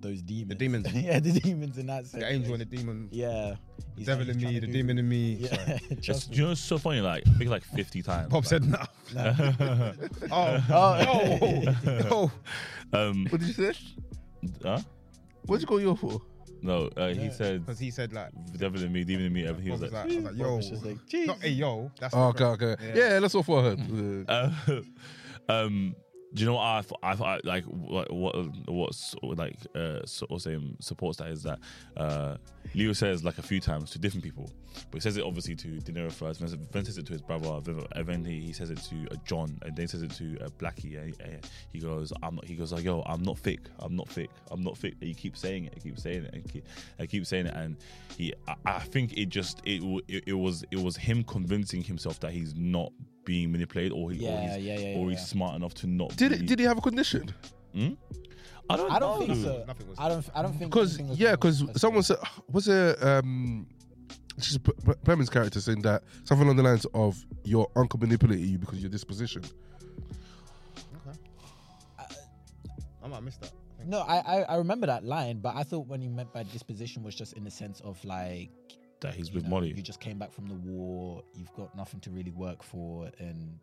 [0.00, 0.48] those demons.
[0.48, 0.92] The demons.
[0.94, 2.22] yeah, the demons in that sense.
[2.22, 3.54] The angel and the demon, Yeah.
[3.76, 5.32] the He's devil like in me, the do- demon in me.
[5.40, 5.80] Yeah, Sorry.
[5.90, 7.00] It's, you know, it's so funny.
[7.00, 8.28] Like, I think like fifty times.
[8.30, 8.82] Bob like- said no.
[10.32, 11.62] Oh, Oh.
[11.84, 12.30] no.
[12.92, 12.98] no.
[12.98, 13.78] um, What did you say?
[14.64, 14.80] huh?
[15.46, 16.20] What'd you call your for?
[16.60, 19.46] No, uh, he said Because he said like, devil in me, demon in me.
[19.46, 19.66] Everything.
[19.66, 21.92] He was was like, like, I was like, yo, It's just like, not a yo.
[22.00, 22.84] That's Oh, the okay, okay.
[22.88, 22.94] Yeah.
[22.96, 23.76] Yeah, that's all for her.
[24.28, 24.80] Uh, uh,
[25.52, 25.94] um,
[26.34, 31.18] do you know what I, I, I like what what what's like uh saying supports
[31.18, 31.58] that is that
[31.96, 32.36] uh
[32.74, 34.50] Leo says like a few times to different people,
[34.90, 36.40] but he says it obviously to De Niro first.
[36.40, 37.60] Then, then says it to his brother.
[37.60, 40.48] Then, and he, says it to uh, John, and then he says it to uh,
[40.58, 40.98] Blackie.
[40.98, 41.38] And he, uh,
[41.72, 43.60] he goes, "I'm not." He goes like, "Yo, I'm not thick.
[43.78, 44.30] I'm not thick.
[44.50, 45.74] I'm not thick." And he keeps saying it.
[45.74, 46.34] He keeps saying it.
[46.34, 46.66] And keep,
[46.98, 47.54] and keep saying it.
[47.54, 47.76] And
[48.16, 52.20] he, I, I think it just it, it it was it was him convincing himself
[52.20, 52.92] that he's not
[53.28, 55.24] being manipulated, or he, or Yeah, he's, yeah, yeah, or he's yeah.
[55.26, 56.16] smart enough to not.
[56.16, 57.30] did be, it, did he have a condition?
[57.74, 57.90] Hmm?
[58.70, 58.90] I don't.
[58.90, 59.26] I don't know.
[59.26, 59.64] think so.
[59.66, 59.98] Nothing was.
[59.98, 60.28] I don't.
[60.34, 62.16] I don't think Because anything was yeah, wrong because with someone said
[62.50, 63.66] was it um,
[64.36, 64.72] this is P-
[65.04, 68.80] P- character saying that something along the lines of your uncle manipulated you because of
[68.80, 69.42] your disposition.
[71.06, 71.18] Okay.
[73.02, 73.52] I might have missed that.
[73.86, 77.02] No, I, I I remember that line, but I thought when he meant by disposition
[77.02, 78.50] was just in the sense of like
[79.00, 79.72] that he's you with know, Molly.
[79.72, 81.22] You just came back from the war.
[81.34, 83.58] You've got nothing to really work for, and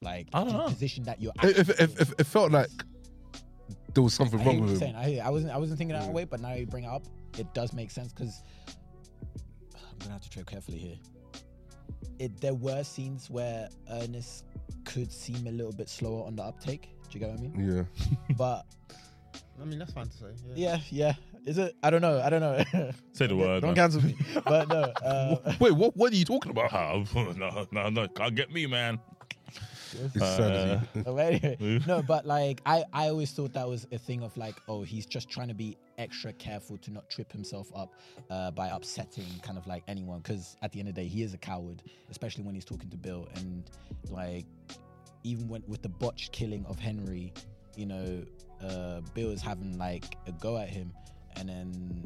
[0.00, 0.68] like I don't the know.
[0.68, 1.32] position that you're.
[1.42, 2.68] It, actually it, it, it, it felt like
[3.94, 4.94] there was something I wrong what you're with saying.
[4.94, 5.20] him.
[5.22, 5.52] I, I wasn't.
[5.52, 6.12] I wasn't thinking that Yeah.
[6.12, 7.04] way, but now you bring it up,
[7.38, 8.42] it does make sense because
[9.74, 10.96] I'm gonna have to tread carefully here.
[12.18, 14.44] It there were scenes where Ernest
[14.84, 16.90] could seem a little bit slower on the uptake.
[17.08, 17.86] Do you get what I mean?
[17.98, 18.06] Yeah,
[18.36, 18.64] But
[19.60, 20.26] I mean, that's fine to say.
[20.54, 20.78] Yeah.
[20.90, 21.31] yeah, yeah.
[21.44, 21.74] Is it?
[21.82, 22.20] I don't know.
[22.20, 22.90] I don't know.
[23.12, 23.62] Say the word.
[23.62, 23.90] Don't man.
[23.90, 24.16] cancel me.
[24.44, 24.82] But no.
[25.04, 25.96] Uh, Wait, what?
[25.96, 26.72] What are you talking about?
[27.14, 29.00] No, no, no, can't get me, man.
[30.20, 34.54] Oh, anyway, no, but like I, I always thought that was a thing of like,
[34.66, 37.94] oh, he's just trying to be extra careful to not trip himself up
[38.30, 40.20] uh, by upsetting kind of like anyone.
[40.20, 42.88] Because at the end of the day, he is a coward, especially when he's talking
[42.88, 43.28] to Bill.
[43.36, 43.64] And
[44.08, 44.46] like,
[45.24, 47.32] even when with the botched killing of Henry,
[47.76, 48.24] you know,
[48.66, 50.92] uh, Bill is having like a go at him,
[51.36, 52.04] and then.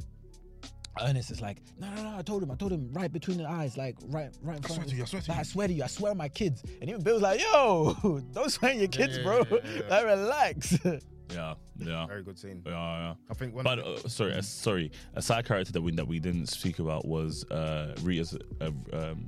[0.99, 2.17] Ernest is like, no, no, no.
[2.17, 4.67] I told him, I told him, right between the eyes, like right, right in I
[4.67, 4.73] front.
[4.73, 5.41] swear of to you, I swear to like, you.
[5.41, 6.63] I swear to you, I swear on my kids.
[6.81, 7.95] And even Bill's like, yo,
[8.33, 9.45] don't swear on your kids, yeah, bro.
[9.51, 9.91] yeah, yeah, yeah.
[9.91, 10.79] like, relax.
[11.35, 12.63] Yeah, yeah, Very good scene.
[12.65, 12.73] yeah.
[12.73, 13.15] yeah.
[13.29, 13.65] I think one.
[13.65, 14.93] But uh, sorry, uh, sorry.
[15.17, 19.27] A side character that we that we didn't speak about was uh, Rita's uh, um,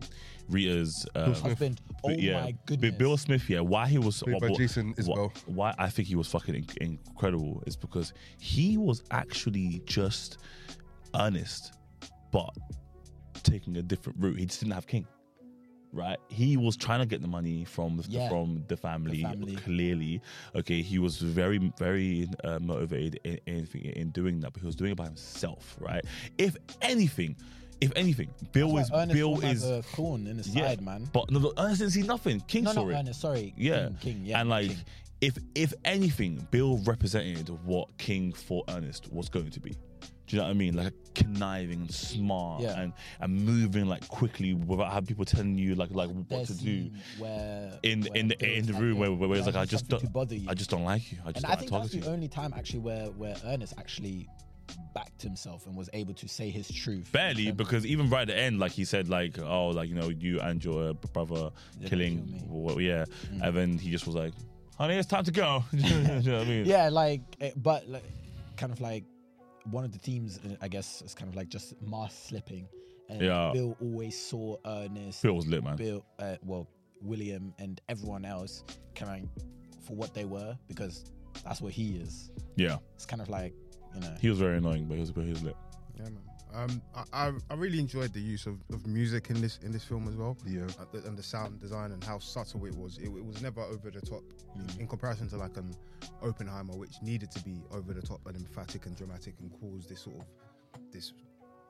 [0.49, 2.94] Rita's um, Husband, oh yeah, my goodness.
[2.94, 3.49] Bill Smith.
[3.51, 5.36] Yeah, why he was Played by wh- wh- Jason Isbell.
[5.46, 10.38] Why I think he was fucking in- incredible is because he was actually just
[11.14, 11.74] earnest,
[12.32, 12.51] but
[13.42, 14.38] taking a different route.
[14.38, 15.07] He just didn't have King.
[15.90, 18.28] Right, he was trying to get the money from the, Yeah.
[18.28, 19.57] from the family, family.
[19.57, 20.20] Clearly,
[20.55, 24.76] okay, he was very, very uh, motivated in, in in doing that, but he was
[24.76, 25.76] doing it by himself.
[25.80, 26.05] Right.
[26.36, 27.36] If anything,
[27.81, 31.09] if anything, Bill is Ernest Bill is a thorn in his yeah, side, man.
[31.12, 32.41] But no, no, Ernest didn't see nothing.
[32.49, 32.95] King No, saw no, it.
[32.95, 33.55] Ernest, sorry.
[33.57, 33.87] Yeah.
[33.87, 34.41] King, King, yeah.
[34.41, 34.79] and like, King.
[35.20, 39.70] if if anything, Bill represented what King for Ernest was going to be.
[39.70, 40.76] Do you know what I mean?
[40.76, 42.79] Like conniving and smart Yeah.
[42.81, 46.55] and and moving like quickly without having people telling you like like what There's to
[46.55, 46.64] do.
[46.64, 49.47] scene Where, In where in the Bill's in the like, room yo, where, where it's
[49.47, 50.47] like I need just something don't to bother you.
[50.51, 51.18] I just don't like you.
[51.24, 52.12] I just and don't I like think talking that's to the you.
[52.12, 54.29] only time actually where where Ernest actually
[54.94, 57.10] backed himself and was able to say his truth.
[57.12, 60.08] Barely, because even right at the end, like he said, like, oh, like you know,
[60.08, 61.50] you and your brother
[61.80, 63.42] Didn't killing, kill well, yeah, Mm.
[63.46, 64.34] and then he just was like,
[64.76, 65.64] honey, it's time to go.
[65.72, 66.64] You know I mean?
[66.66, 68.04] yeah, like, eh, but like,
[68.56, 69.04] kind of like
[69.70, 72.66] one of the themes, uh, I guess, is kind of like just mask slipping.
[73.10, 73.50] And Yeah.
[73.52, 75.76] Bill always saw Ernest, Bill was lit, man.
[75.76, 76.68] Bill, uh, well,
[77.02, 78.64] William, and everyone else
[78.94, 81.04] kind of for what they were because
[81.44, 82.30] that's what he is.
[82.56, 83.54] Yeah, It's kind of like,
[84.03, 85.57] you know, he was very annoying, but he was, but he was lit.
[85.96, 86.18] Yeah, man.
[86.55, 89.84] Um, I, I I really enjoyed the use of, of music in this in this
[89.84, 90.36] film as well.
[90.46, 90.62] Yeah.
[90.80, 92.96] uh, the, and the sound design and how subtle it was.
[92.99, 94.22] It, it was never over the top
[94.78, 95.74] in comparison to like an
[96.22, 100.01] Oppenheimer, which needed to be over the top and emphatic and dramatic and cause this
[100.01, 100.26] sort of
[100.90, 101.12] this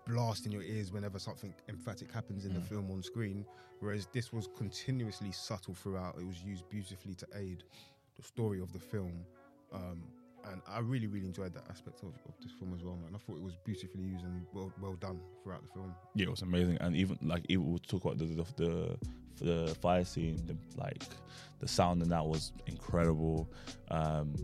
[0.07, 3.45] blast in your ears whenever something emphatic happens in the film on screen.
[3.81, 6.16] Whereas this was continuously subtle throughout.
[6.18, 7.64] It was used beautifully to aid
[8.16, 9.24] the story of the film.
[9.72, 10.03] Um,
[10.51, 13.11] and I really, really enjoyed that aspect of, of this film as well, man.
[13.14, 15.95] I thought it was beautifully used and well, well done throughout the film.
[16.14, 18.97] Yeah, it was amazing, and even like even we'll talk about the the the,
[19.66, 21.03] the fire scene, the, like
[21.61, 23.51] the sound and that was incredible.
[23.91, 24.34] Um,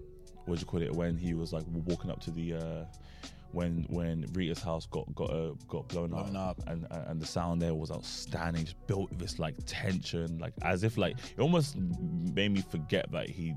[0.47, 0.92] what do you call it?
[0.92, 2.55] When he was like walking up to the.
[2.55, 2.84] Uh,
[3.53, 6.68] when when Rita's house got got uh, got blown, Blown up, up.
[6.68, 8.64] and and the sound there was outstanding.
[8.64, 13.30] Just built this like tension, like as if like it almost made me forget that
[13.30, 13.55] he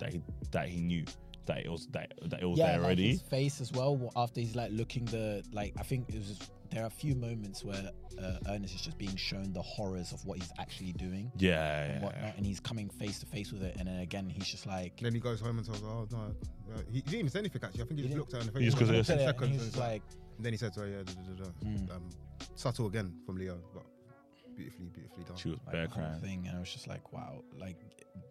[0.00, 0.20] that he
[0.50, 1.04] that he knew
[1.48, 3.08] that it was that that it was yeah, there like already.
[3.10, 4.10] his face as well.
[4.16, 6.28] After he's like looking the like, I think it was.
[6.28, 7.90] Just, there are a few moments where
[8.22, 11.92] uh, Ernest is just being shown the horrors of what he's actually doing yeah, and
[11.94, 13.74] yeah, whatnot, and he's coming face to face with it.
[13.78, 16.18] And then again, he's just like, Then he goes home and tells her, "Oh no."
[16.18, 17.82] uh, He, he didn't even say anything actually.
[17.82, 18.60] I think he, He just looked at her in the face.
[18.60, 19.50] He just for goes, like "Yeah." 10 and seconds.
[19.52, 20.02] he's and just like,
[20.36, 21.96] and then he said to her, "Yeah, da, da, da, da." Mm.
[21.96, 22.08] Um,
[22.54, 23.84] subtle again from Leo, but
[24.58, 25.36] beautifully, beautifully done.
[25.36, 26.20] she was like bare crying.
[26.20, 27.76] thing, and I was just like, wow, like,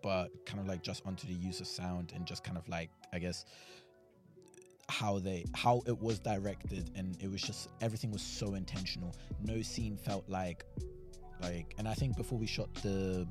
[0.04, 2.90] but kind of like just onto the use of sound and just kind of like,
[3.14, 3.46] I guess,
[4.90, 9.16] how they how it was directed, and it was just everything was so intentional.
[9.42, 10.66] No scene felt like,
[11.42, 13.26] like, and I think before we shot the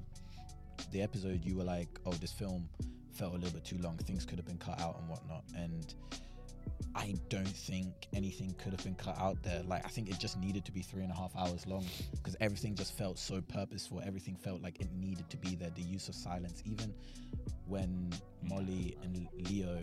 [0.91, 2.69] the episode, you were like, oh, this film
[3.13, 3.97] felt a little bit too long.
[3.99, 5.95] Things could have been cut out and whatnot, and.
[6.95, 9.63] I don't think anything could have been cut out there.
[9.65, 12.37] Like I think it just needed to be three and a half hours long because
[12.41, 14.03] everything just felt so purposeful.
[14.05, 15.71] Everything felt like it needed to be there.
[15.75, 16.95] The use of silence, even
[17.67, 18.11] when
[18.43, 19.79] Molly and Leo,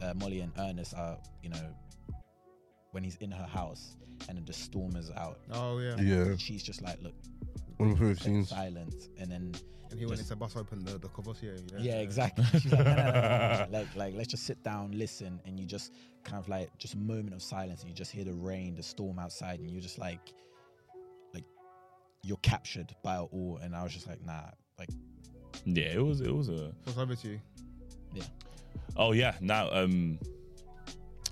[0.00, 1.74] uh, Molly and Ernest are, you know,
[2.92, 3.96] when he's in her house
[4.28, 5.40] and the storm is out.
[5.50, 5.96] Oh yeah.
[5.96, 6.36] Yeah.
[6.36, 7.14] She's just like, look,
[7.78, 8.48] One of my favorite it's scenes.
[8.50, 9.54] silent, and then
[9.90, 11.56] And he went Just- into bus open the the Courvoisier.
[11.72, 12.44] Yeah, yeah, exactly.
[12.60, 13.78] She's like, no, no, no, no, no.
[13.78, 15.92] like, like, let's just sit down, listen, and you just
[16.24, 18.82] kind of like just a moment of silence, and you just hear the rain, the
[18.82, 20.20] storm outside, and you're just like,
[21.32, 21.44] like,
[22.22, 23.58] you're captured by it all.
[23.62, 24.90] And I was just like, nah, like,
[25.64, 27.40] Yeah, it was it was a What's over to you?
[28.96, 29.34] Oh yeah.
[29.40, 30.18] Now, um,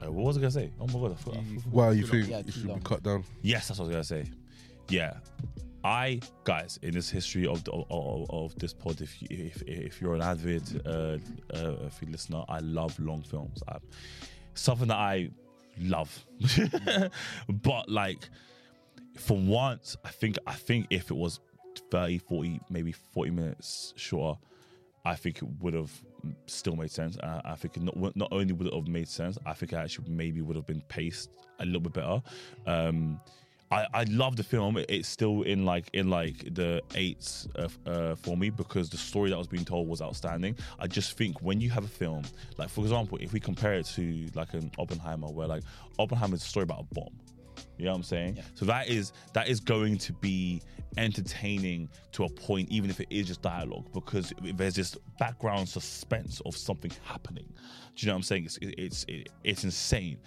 [0.03, 0.71] uh, what was I gonna say?
[0.81, 1.37] Oh my god, I forgot.
[1.39, 1.91] I You- forgot.
[1.97, 3.25] You think Yeah, it too should be cut down?
[3.43, 4.31] Yes, that's what I was gonna say.
[4.89, 5.15] Yeah,
[5.87, 10.17] I guys in this history of of, of, this pod, if you, if if you're
[10.17, 11.19] an avid uh,
[11.55, 13.63] uh, if you listener, I love long films.
[13.69, 13.77] I,
[14.55, 15.31] something that I
[15.81, 16.27] love,
[17.49, 18.29] but like
[19.17, 21.39] for once, I think I think if it was
[21.93, 24.41] 30, 40, maybe 40 minutes shorter,
[25.05, 25.93] I think it would have
[26.47, 27.17] still made sense.
[27.19, 30.11] Uh, I think not not only would it have made sense, I think it actually
[30.11, 31.31] maybe would have been paced
[31.61, 32.21] a little bit better.
[32.67, 33.21] Um,
[33.71, 34.79] I, I love the film.
[34.89, 39.31] It's still in like in like the eights uh, uh, for me because the story
[39.31, 40.57] that was being told was outstanding.
[40.79, 42.23] I just think when you have a film,
[42.59, 45.65] like for example, if we compare it to like an Oppenheimer, where like
[45.99, 47.15] Oppenheimer is a story about a bomb.
[47.79, 48.37] You know what I'm saying?
[48.37, 48.43] Yeah.
[48.55, 50.63] So that is that is going to be
[50.97, 56.41] entertaining to a point, even if it is just dialogue, because there's this background suspense
[56.47, 57.47] of something happening.
[57.97, 58.45] Do you know what I'm saying?
[58.45, 59.07] It's it's
[59.45, 60.19] it's insane.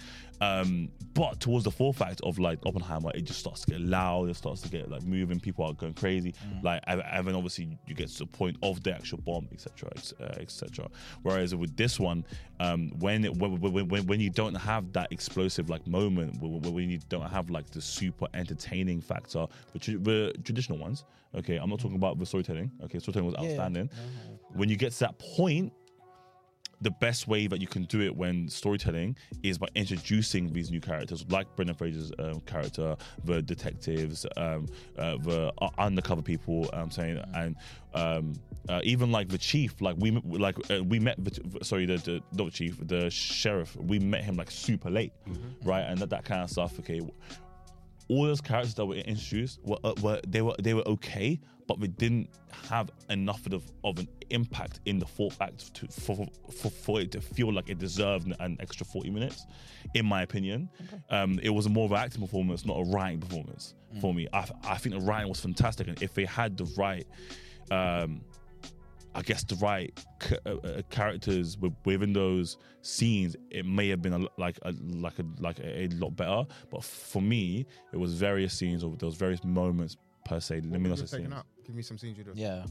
[0.42, 4.30] Um, but towards the fourth act of like Oppenheimer, it just starts to get loud.
[4.30, 5.40] It starts to get like moving.
[5.40, 6.34] People are going crazy.
[6.64, 9.90] Like and and then obviously you get to the point of the actual bomb, etc.,
[10.40, 10.88] etc.
[11.24, 12.26] Whereas with this one,
[12.60, 13.60] um, when, it, when
[13.90, 17.70] when when you don't have that explosive like moment, when, when you don't have like
[17.72, 21.04] the super entertaining factor, the, tr- the traditional ones.
[21.36, 22.72] Okay, I'm not talking about the storytelling.
[22.86, 23.50] Okay, storytelling was Yeah.
[23.50, 23.90] outstanding.
[24.54, 25.72] When you get to that point,
[26.82, 30.80] the best way that you can do it when storytelling is by introducing these new
[30.80, 34.68] characters, like Brendan Fraser's um, character, the detectives, um,
[34.98, 36.70] uh, the uh, undercover people.
[36.74, 37.56] I'm saying, and
[37.94, 38.34] um,
[38.70, 39.82] uh, even like the chief.
[39.82, 41.24] Like we like uh, we met.
[41.24, 43.76] The, sorry, the, the not the chief, the sheriff.
[43.76, 45.14] We met him like super late,
[45.64, 45.82] right?
[45.82, 46.80] And that, that kind of stuff.
[46.80, 47.02] Okay,
[48.08, 51.40] all those characters that were introduced were, uh, were they were they were okay,
[51.70, 52.28] but they didn't
[52.68, 57.12] have enough of, of an impact in the fourth act to, for, for for it
[57.12, 59.46] to feel like it deserved an, extra forty minutes,
[59.94, 60.68] in my opinion.
[61.12, 64.28] Um, it was more of an acting performance, not a writing performance for me.
[64.34, 67.06] I, I think the writing was fantastic, and if they had the right.
[67.72, 68.22] Um,
[69.16, 74.14] I guess the right ca- uh, uh, characters within those scenes, it may have been
[74.14, 76.46] a, like a like a like a, a lot better.
[76.70, 79.98] But for me, it was various scenes or those various moments
[80.30, 80.56] per se.
[80.62, 81.46] Let me not You're say taking out.
[81.66, 82.32] Give me some scenes you do.
[82.36, 82.66] Yeah.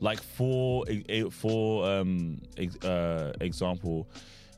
[0.00, 0.84] Like for
[1.30, 2.40] for um
[2.84, 4.08] uh, example,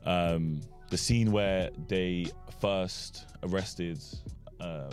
[0.05, 2.27] um the scene where they
[2.59, 3.99] first arrested
[4.59, 4.89] um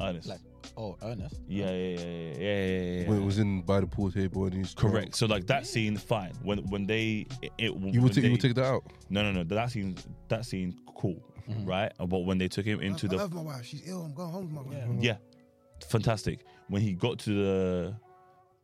[0.00, 0.28] Ernest.
[0.28, 0.40] Like,
[0.76, 1.36] oh, Ernest.
[1.48, 3.08] yeah, yeah, yeah, yeah, yeah, yeah, yeah.
[3.08, 4.94] When it was in by the pool table and he's drunk.
[4.94, 5.16] Correct.
[5.16, 6.32] So like that scene, fine.
[6.42, 8.84] When when they it, it You would, take, they- you would take that out.
[9.08, 9.42] No, no, no.
[9.44, 9.96] That scene,
[10.28, 11.22] that scene, cool,
[11.64, 11.92] right?
[11.98, 13.64] But when they took him into I the, I love my wife.
[13.64, 14.02] She's ill.
[14.04, 14.84] I'm going home with my wife.
[15.00, 15.16] yeah,
[15.84, 16.44] fantastic.
[16.68, 17.96] When he got to the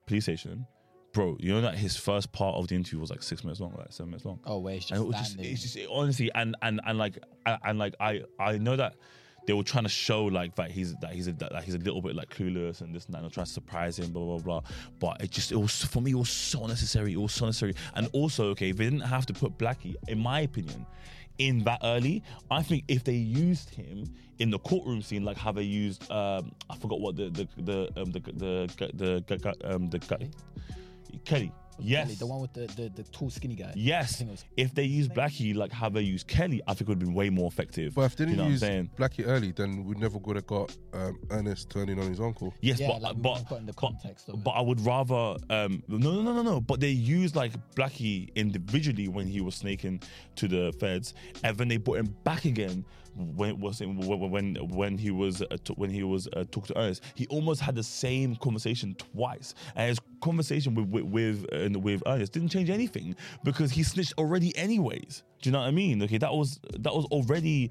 [0.07, 0.67] police station,
[1.13, 3.75] bro, you know that his first part of the interview was like six minutes long,
[3.77, 4.41] like seven minutes long.
[4.45, 7.79] Oh, where he's and it was just, it's just honestly, and and and like, and,
[7.79, 8.95] like, I I know that
[9.47, 12.01] they were trying to show like that he's that he's a, that he's a little
[12.01, 14.63] bit like clueless and this and that, and trying to surprise him, blah blah blah.
[14.99, 17.13] But it just it was for me, it was so necessary.
[17.13, 20.41] It was so necessary, and also okay, they didn't have to put Blackie, in my
[20.41, 20.87] opinion.
[21.39, 24.05] In that early, I think if they used him
[24.39, 28.01] in the courtroom scene, like how they used, um, I forgot what the the the
[28.01, 30.29] um, the the the, the, um the guy,
[31.25, 31.53] Kelly.
[31.79, 33.73] Yes, Kelly, the one with the, the, the tall, skinny guy.
[33.75, 36.99] Yes, was- if they use Blackie like how they use Kelly, I think it would
[36.99, 37.95] have been way more effective.
[37.95, 38.63] But if they you didn't know use?
[38.63, 42.53] Blackie early, then we never would have got um, Ernest turning on his uncle.
[42.61, 44.45] Yes, Yeah, but like we but, wouldn't have gotten the but- context of it.
[44.45, 46.61] but I would rather um no no no no no.
[46.61, 50.03] But they used like Blackie individually when he was snaking
[50.37, 51.15] to the feds,
[51.45, 53.99] and then they brought him back again when it was when
[54.31, 57.03] when when he was uh, t- when he was uh, talking to Ernest.
[57.15, 62.03] He almost had the same conversation twice, and his conversation with with with, uh, with
[62.07, 65.23] Ernest didn't change anything because he snitched already anyways.
[65.43, 66.01] Do you know what I mean?
[66.05, 67.71] Okay, that was that was already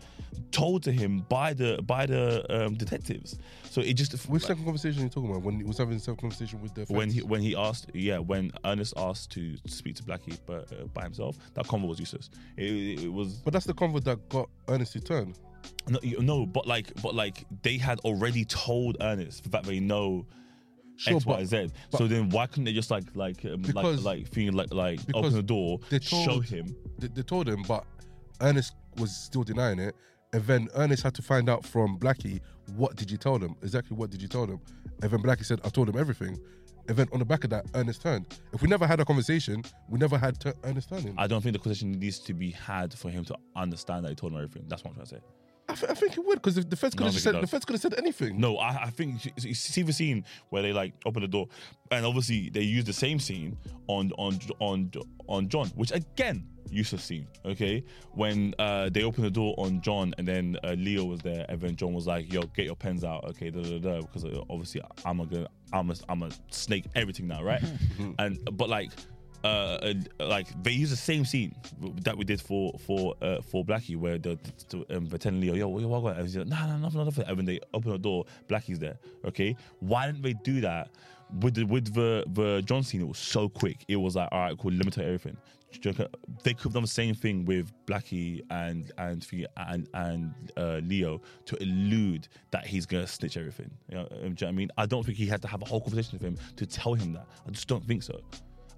[0.52, 3.40] told to him by the by the um, detectives.
[3.70, 5.44] So it just Which second conversation are you talking about?
[5.44, 8.18] When he was having a second conversation with the when he when he asked, yeah,
[8.18, 12.30] when Ernest asked to speak to Blackie but uh, by himself, that convo was useless.
[12.58, 15.34] It, it, it was But that's the convo that got Ernest to turn.
[15.88, 20.26] no, no, but like, but like they had already told Ernest that they know
[21.02, 21.70] Sure, X, Y, but- Z.
[21.92, 24.72] but- so then why couldn't they just like like um, Because- like like feeling like
[24.74, 26.76] like because open the door, they told- show him?
[27.00, 27.86] They, they told him, but
[28.42, 29.96] Ernest was still denying it.
[30.34, 32.40] And then Ernest had to find out from Blackie,
[32.76, 33.56] what did you tell them?
[33.64, 34.62] Exactly what did you tell them?
[35.02, 36.40] And then Blackie said, I told them everything.
[36.88, 38.26] And then on the back of that, Ernest turned.
[38.54, 41.16] If we never had a conversation, we never had tu- Ernest turning.
[41.18, 44.10] I, I don't think the conversation needs to be had for him to understand that
[44.10, 44.64] he told him everything.
[44.68, 45.22] That's what I'm trying to say.
[45.76, 47.42] Th- I think it would, because the feds could No, I have think said the
[47.42, 47.50] does.
[47.50, 48.40] feds could have said anything.
[48.40, 51.48] No, I, I think you- you see the scene where they like open the door,
[51.92, 53.58] and obviously they use the same scene
[53.88, 54.92] on on on
[55.28, 57.28] on John, which again useless scene.
[57.46, 61.46] Okay, when uh, they open the door on John, and then uh, Leo was there,
[61.50, 64.24] and then John was like, "Yo, get your pens out." Okay, da da da, because
[64.26, 67.64] uh, obviously I'm a gonna I'm a I'm a snake everything now, right?
[68.20, 68.92] and but like.
[69.44, 71.56] Uh, uh, like they use the same scene
[72.04, 74.38] that we did for for uh, for Blackie, where the,
[74.92, 77.38] um, they're Leo, "Yo, what, what, what?" And he's like, "Nah, nah, nothing, nothing." And
[77.38, 79.00] when they open the door, Blackie's there.
[79.26, 80.90] Okay, why didn't they do that
[81.40, 83.84] with the with the the John scene, it was so quick.
[83.88, 85.38] It was like, all right, cool, limit everything.
[85.82, 89.26] They could have done the same thing with Blackie and and
[89.56, 93.72] and and uh, Leo to elude that he's gonna snitch everything.
[93.90, 94.70] You know, um, you know what I mean?
[94.78, 97.14] I don't think he had to have a whole conversation with him to tell him
[97.14, 97.26] that.
[97.48, 98.20] I just don't think so.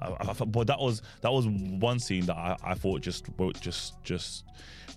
[0.03, 3.25] I, I, but that was that was one scene that I, I thought just
[3.61, 4.45] just just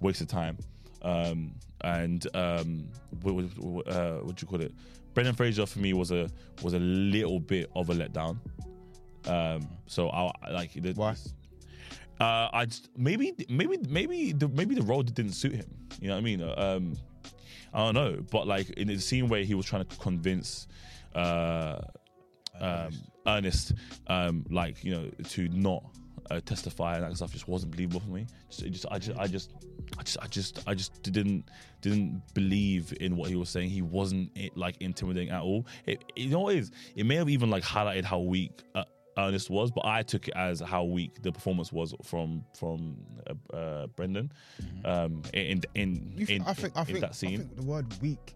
[0.01, 0.59] wasted time.
[1.03, 1.53] Um,
[1.83, 2.89] and um,
[3.23, 4.75] what, what, uh, what do you call it?
[5.15, 6.29] Brendan Fraser for me was a
[6.63, 8.39] was a little bit of a letdown.
[9.27, 11.17] Um, so I like the, Why?
[12.19, 15.67] Uh, I just, maybe maybe maybe the maybe the role didn't suit him.
[16.01, 16.43] You know what I mean?
[16.43, 16.97] Um,
[17.75, 20.67] I don't know, but like in the scene where he was trying to convince
[21.15, 21.79] uh,
[22.59, 22.91] um,
[23.27, 23.73] Ernest,
[24.07, 25.85] um, like you know, to not
[26.31, 28.27] uh, testify and that stuff just wasn't believable for me.
[28.51, 29.53] Just, just, I just, I just,
[29.99, 31.45] I just, I just, I just didn't
[31.83, 33.71] didn't believe in what he was saying.
[33.71, 35.67] He wasn't eh, like intimidating at all.
[35.87, 36.71] It, you know what it is?
[36.97, 38.63] It may have even like highlighted how weak.
[38.75, 38.85] Uh,
[39.19, 43.57] Ernest was, but I took it as how weak the performance was from from uh,
[43.57, 44.31] uh, Brendan
[44.85, 47.39] um, in in You in, think- I think I in think that I scene.
[47.39, 48.35] think the word weak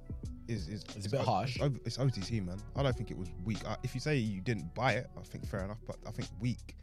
[0.51, 1.57] is is It's a bit O- harsh.
[1.57, 2.59] It's, O- it's OTT, man.
[2.77, 3.59] I don't think it was weak.
[3.67, 5.79] Uh, if you say you didn't buy it, I think fair enough.
[5.87, 6.77] But I think weak,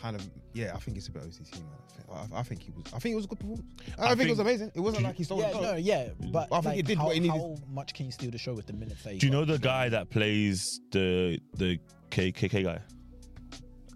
[0.00, 0.72] kind of, yeah.
[0.74, 1.62] I think it's a bit OTT, man.
[1.88, 2.84] I think, I, I think he was.
[2.94, 3.66] I think it was a good performance.
[3.98, 4.72] I, I don't think, it was amazing.
[4.74, 5.62] It wasn't like he stole Yeah, the show.
[5.62, 7.30] no, yeah, but I think like, it did how, what it needed.
[7.38, 9.44] how much can you steal the show with the minutes that you Do you know
[9.44, 11.78] the guy that plays the the
[12.10, 12.80] KKK guy?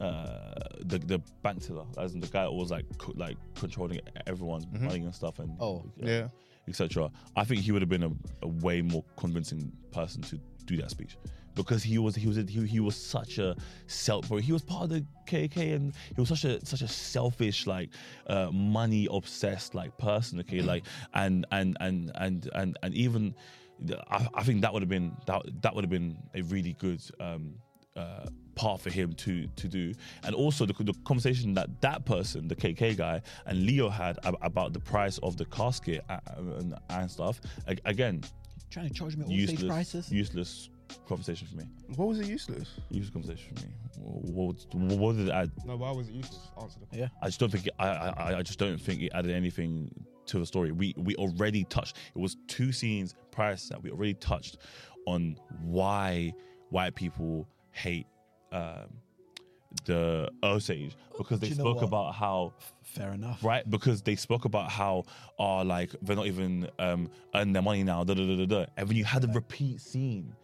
[0.01, 0.55] Uh,
[0.85, 3.99] the the bank teller, as in the guy that was like co- like controlling
[4.29, 4.83] everyone's Mhm.
[4.83, 5.85] money and stuff, and Oh.
[5.97, 6.29] Yeah.
[6.69, 7.11] Etc.
[7.37, 8.11] I think he would have been a,
[8.43, 11.17] a way more convincing person to do that speech
[11.59, 13.57] because he was he was he, he was such a
[13.89, 14.29] self.
[14.29, 17.91] He was part of the KK and he was such a such a selfish like
[18.29, 20.39] uh, money obsessed like person.
[20.41, 23.35] Okay, like and and and and and and even
[24.09, 27.03] I, I think that would have been that that would have been a really good.
[27.21, 27.55] Um,
[27.99, 29.93] uh, part for him to to do,
[30.25, 34.37] and also the, the conversation that that person, the KK guy, and Leo had ab-
[34.43, 36.05] about the price of the casket
[36.37, 37.41] and, and stuff.
[37.67, 38.23] A- Again,
[38.71, 40.13] trying to charge me all useless, stage prices.
[40.13, 40.71] useless
[41.07, 41.65] conversation for me.
[41.97, 42.69] What was it useless?
[42.91, 43.73] Useless conversation for me.
[44.01, 45.51] What, what, what did it add?
[45.67, 46.49] No, why was it useless?
[46.61, 47.01] Answer the question.
[47.01, 49.91] yeah I just don't think it, I, I I just don't think it added anything
[50.27, 50.73] to the story.
[50.73, 51.97] We we already touched.
[52.17, 53.83] It was two scenes prior to that.
[53.83, 54.59] We already touched
[55.07, 56.33] on why
[56.71, 58.07] white people hate
[58.53, 58.89] um,
[59.85, 61.85] the Osage because they you know spoke what?
[61.85, 63.45] about how Fair enough.
[63.45, 65.05] right because they spoke about how
[65.39, 68.67] are like they're not even um earning their money now da, da, da, da, da.
[68.79, 70.35] and when you had a repeat scene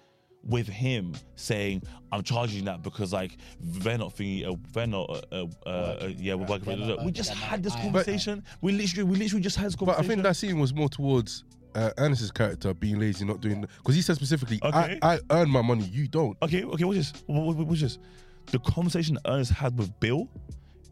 [0.46, 5.46] with him saying i'm charging that because like they're not thinking uh, they're not uh,
[5.64, 6.50] uh, uh, yeah we're Right.
[6.50, 7.04] working They're da, not da, da.
[7.06, 10.14] we just had this conversation we literally we literally just had this But conversation I
[10.14, 11.44] think that scene was more towards
[11.74, 14.98] uh, Ernest's character being lazy, not doing because he said specifically, Okay.
[15.02, 16.36] I, I earn my money, you don't.
[16.42, 17.98] okay okay what's this what, what, what's this
[18.52, 20.28] the conversation Ernest had with Bill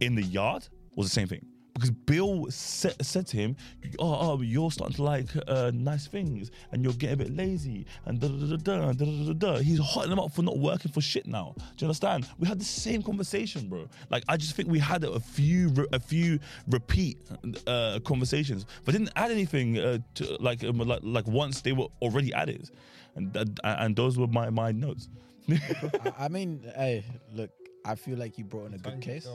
[0.00, 0.66] in the yard
[0.96, 1.44] was the same thing
[1.74, 3.56] because Bill said, said to him,
[3.98, 7.86] oh, oh, you're starting to like uh, nice things and you're getting a bit lazy
[8.04, 9.56] and da da da da da da da.
[9.58, 11.54] He's hotting him up for not working for shit now.
[11.56, 12.28] Do you understand?
[12.38, 13.88] We had the same conversation, bro.
[14.10, 17.18] Like I just think we had a few a few repeat
[17.66, 21.88] uh, conversations, but didn't add anything uh, to like, um, like like once they were
[22.00, 22.70] already added,
[23.16, 25.08] and uh, and those were my my notes.
[26.18, 27.50] I mean, hey, look,
[27.84, 29.26] I feel like you brought in a good case.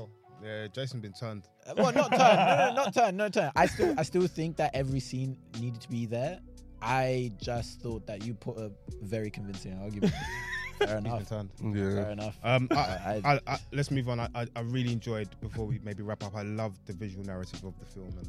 [0.44, 1.44] Yeah, Jason been turned.
[1.68, 3.52] Uh, Well, not turn, no, no, not turn, no turn.
[3.56, 6.40] I still, I still think that every scene needed to be there.
[6.82, 8.72] I just thought that you put a
[9.02, 10.14] very convincing argument.
[10.78, 11.30] Fair He's been enough.
[11.30, 11.50] turned.
[11.64, 11.74] Yeah.
[11.96, 12.38] Fair enough.
[12.44, 14.20] Um, I, I- I, I, let's move on.
[14.20, 16.36] I, I, I really enjoyed before we maybe wrap up.
[16.36, 18.28] I loved the visual narrative of the film and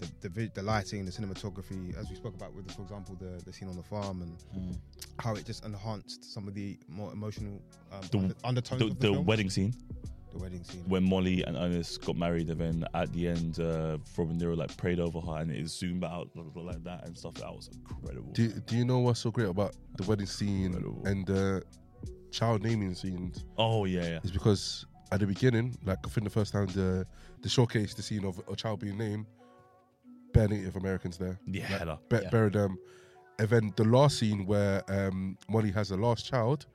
[0.00, 3.40] the the, vi- the lighting, the cinematography, as we spoke about with, for example, the,
[3.44, 4.76] the scene on the farm and Mm.
[5.20, 8.98] how it just enhanced some of the more emotional um, The- under, undertones The, of
[8.98, 9.26] the, the film.
[9.26, 9.74] wedding scene.
[10.32, 10.84] The wedding scene.
[10.88, 14.56] when Molly and Ernest got married, and then at the end, uh, Robert De Niro
[14.56, 17.34] like prayed over her, and it zoomed out like that and stuff.
[17.34, 18.32] That was incredible.
[18.32, 21.02] Do, do you know what's so great about the wedding scene Incredible.
[21.06, 21.62] and the
[22.30, 23.44] child naming scenes?
[23.58, 24.18] oh yeah, yeah.
[24.22, 27.06] Is because at the beginning, like I think the first time the
[27.42, 29.26] the showcase the scene of a child being named,
[30.32, 31.98] bare Native Americans there, Yeah, like, hella.
[32.08, 32.30] ba- Yeah.
[32.30, 32.78] bare them,
[33.38, 36.66] and then the last scene where um, Molly has the last child,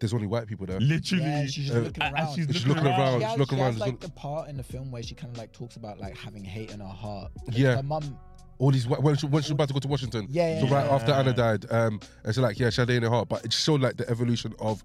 [0.00, 0.80] there's only white people there.
[0.80, 1.24] literally.
[1.24, 2.34] Yeah, she's just Uh, looking around.
[2.34, 3.20] she's She's looking looking around.
[3.20, 3.72] She she's looking she around.
[3.72, 5.98] has there's like the part in the film where she kind of like talks about
[5.98, 7.30] like having hate in her heart.
[7.50, 7.76] Yeah.
[7.76, 8.18] her mum.
[8.58, 10.26] all these when she when she was about to go to Washington.
[10.30, 10.94] Yeah, So yeah, right yeah.
[10.94, 13.44] after Anna died, um, and so like yeah, she had it in her heart, but
[13.44, 14.82] it showed like the evolution of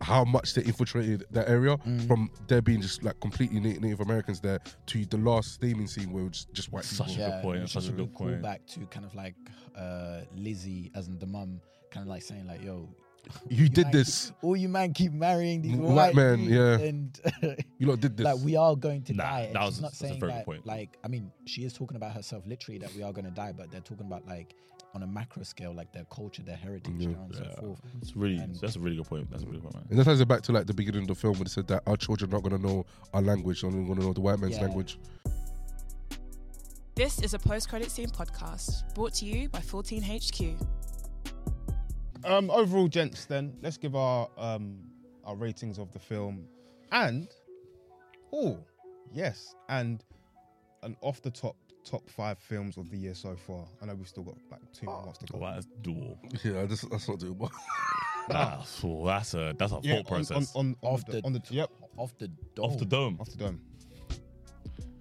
[0.00, 2.06] how much they infiltrated that area Mm.
[2.08, 6.12] from there being just like completely Na- Native Americans there to the last naming scene
[6.12, 7.24] where it was just white Such people.
[7.24, 7.62] a good point.
[7.62, 8.42] which Such a good point.
[8.42, 9.34] back to kind of like
[9.76, 11.60] uh, Lizzie, as in the mum,
[11.90, 12.88] kind of like saying like, "Yo,
[13.48, 14.32] You did man this.
[14.42, 16.88] all you man keep marrying these White white, men, dudes yeah.
[16.88, 18.24] and You lot did this.
[18.24, 19.40] like we are going to Nah, die.
[19.42, 20.44] And that she's was- not that's a saying very good that.
[20.46, 20.66] point.
[20.66, 23.52] Like, I mean, she is talking about herself literally that we are going to die,
[23.56, 24.54] but they're talking about like
[24.94, 27.12] on a macro scale, like their culture, their heritage, Yeah.
[27.12, 27.80] so on and so forth.
[28.02, 29.30] It's really And- that's a really good point.
[29.30, 29.86] That's a really good point, man.
[29.90, 31.66] and that ties it back to like the beginning of the film when it said
[31.68, 32.84] that our children are not going to know
[33.14, 34.62] our language, only going to know the white man's Yeah.
[34.64, 34.98] language.
[36.94, 40.58] This is a post credit scene podcast brought to you by 14HQ.
[42.24, 44.78] Um, overall, gents, then let's give our um
[45.24, 46.46] our ratings of the film,
[46.90, 47.28] and
[48.32, 48.58] oh
[49.12, 50.04] yes, and
[50.82, 53.64] an off the top top five films of the year so far.
[53.80, 55.38] I know we've still got like two more months to go.
[55.38, 56.18] Wow, that's dual.
[56.44, 57.50] Yeah, that's, that's not doable.
[58.28, 60.52] That's, oh, that's a that's a Yeah, thought on, on, process.
[60.54, 62.64] on, on, Off the, the- on the yep Off the dome.
[62.70, 63.18] Off the dome.
[63.20, 63.60] off the dome.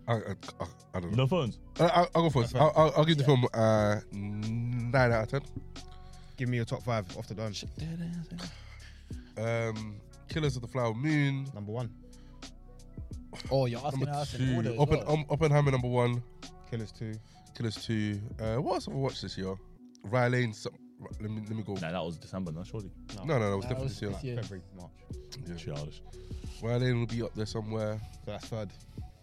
[0.07, 0.65] I, I, I,
[0.95, 1.17] I don't know.
[1.23, 1.59] No phones.
[1.79, 2.55] I, I, I'll go first.
[2.55, 2.59] Okay.
[2.63, 5.41] I'll, I'll, I'll give the film uh, nine out of ten.
[6.41, 7.53] Give me your top five off the dome.
[9.37, 9.97] Um,
[10.27, 11.45] Killers of the Flower Moon.
[11.53, 11.91] Number one,
[13.51, 14.55] Oh, you're asking Number us in two.
[14.55, 14.69] order.
[14.71, 15.11] as Oppen, well.
[15.17, 16.23] um, Oppenheimer number one.
[16.71, 17.13] Killers two.
[17.55, 18.19] Killers two.
[18.39, 19.53] Uh, what else have I watched this year?
[20.05, 20.51] Rye Lane.
[20.51, 20.73] Some,
[21.19, 21.73] let me let me go.
[21.75, 22.89] Nah, that was December, no, surely.
[23.17, 23.53] No, no, no.
[23.53, 24.11] It was That definitely was this year.
[24.13, 24.35] this year.
[24.37, 24.91] February, March.
[25.47, 25.55] Yeah.
[25.75, 26.01] Childish.
[26.63, 27.99] Rye Lane will be up there somewhere.
[28.25, 28.69] So that's third.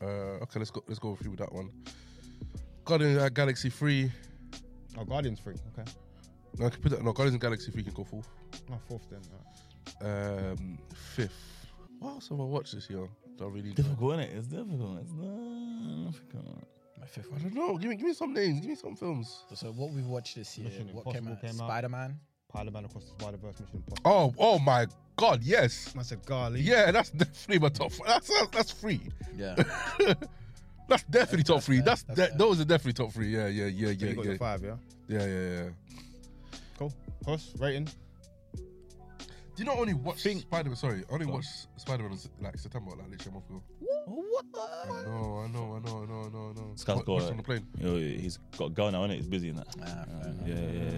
[0.00, 0.06] Uh,
[0.44, 0.84] okay, let's go.
[0.86, 1.70] Let's go through with that one.
[2.84, 4.12] Guardians of the Galaxy three.
[4.96, 5.56] Oh, Guardians three.
[5.76, 5.90] Okay.
[6.58, 7.02] No, I can put that.
[7.04, 8.28] No, Guardians of the Galaxy three can go fourth.
[8.68, 9.20] No, fourth then.
[10.02, 10.52] Alright.
[10.58, 10.78] Um,
[11.14, 11.66] fifth.
[12.00, 13.08] What else have I watched this year?
[13.38, 13.72] That I really?
[13.72, 14.36] Difficult, isn't it?
[14.36, 15.00] It's difficult.
[15.02, 16.64] It's not difficult.
[17.00, 17.76] My fifth I don't know.
[17.78, 18.60] Give me, give me some names.
[18.60, 19.44] Give me some films.
[19.54, 20.68] So what we've watched this year?
[20.68, 21.40] Mission what came Impossible out?
[21.52, 21.68] came out.
[21.68, 22.18] Spider Man.
[22.50, 24.10] Spider-Man across the Spider-Verse, Mission Impossible.
[24.10, 24.86] Oh, oh my
[25.16, 25.42] God!
[25.42, 25.94] Yes.
[25.98, 26.62] I said Garlic.
[26.64, 27.92] Yeah, that's definitely my top.
[28.06, 29.00] That's that's, that's free.
[29.36, 29.54] Yeah.
[30.88, 31.76] That's definitely top that's three.
[31.76, 32.28] fair, That's, that's that.
[32.30, 32.38] fair.
[32.38, 33.28] Those are definitely top three.
[33.28, 34.76] Yeah, yeah, yeah, So yeah, you got yeah, your five, yeah.
[35.06, 35.68] yeah, yeah, yeah.
[36.78, 36.92] Cool.
[37.26, 37.86] Huss, rating.
[38.54, 38.62] Do
[39.56, 40.76] you not only watch Think- Spider Man?
[40.76, 41.38] Sorry, I only Go on.
[41.38, 41.46] watch
[41.76, 43.62] Spider Man like September, like literally a month ago.
[44.06, 44.44] what?
[44.54, 44.56] I
[45.04, 46.70] know, I know, I know, I know, I know, I know.
[46.72, 47.30] This guy's Watch- got watched it.
[47.32, 47.66] on the plane.
[47.78, 49.16] You know, he's got a girl now, innit?
[49.16, 49.66] He's busy in that.
[49.82, 50.46] Ah, fair enough.
[50.46, 50.90] yeah, yeah, yeah, yeah.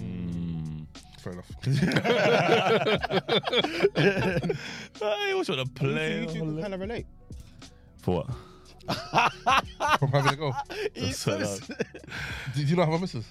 [0.00, 0.86] Mm.
[1.20, 1.50] Fair enough.
[5.00, 6.28] Hey, what's on the You plane?
[6.28, 7.06] two, you two kind of relate.
[8.02, 8.26] For what?
[9.98, 10.52] From having a go.
[10.94, 11.60] He's So so loud.
[12.54, 13.24] Did you not have a missus?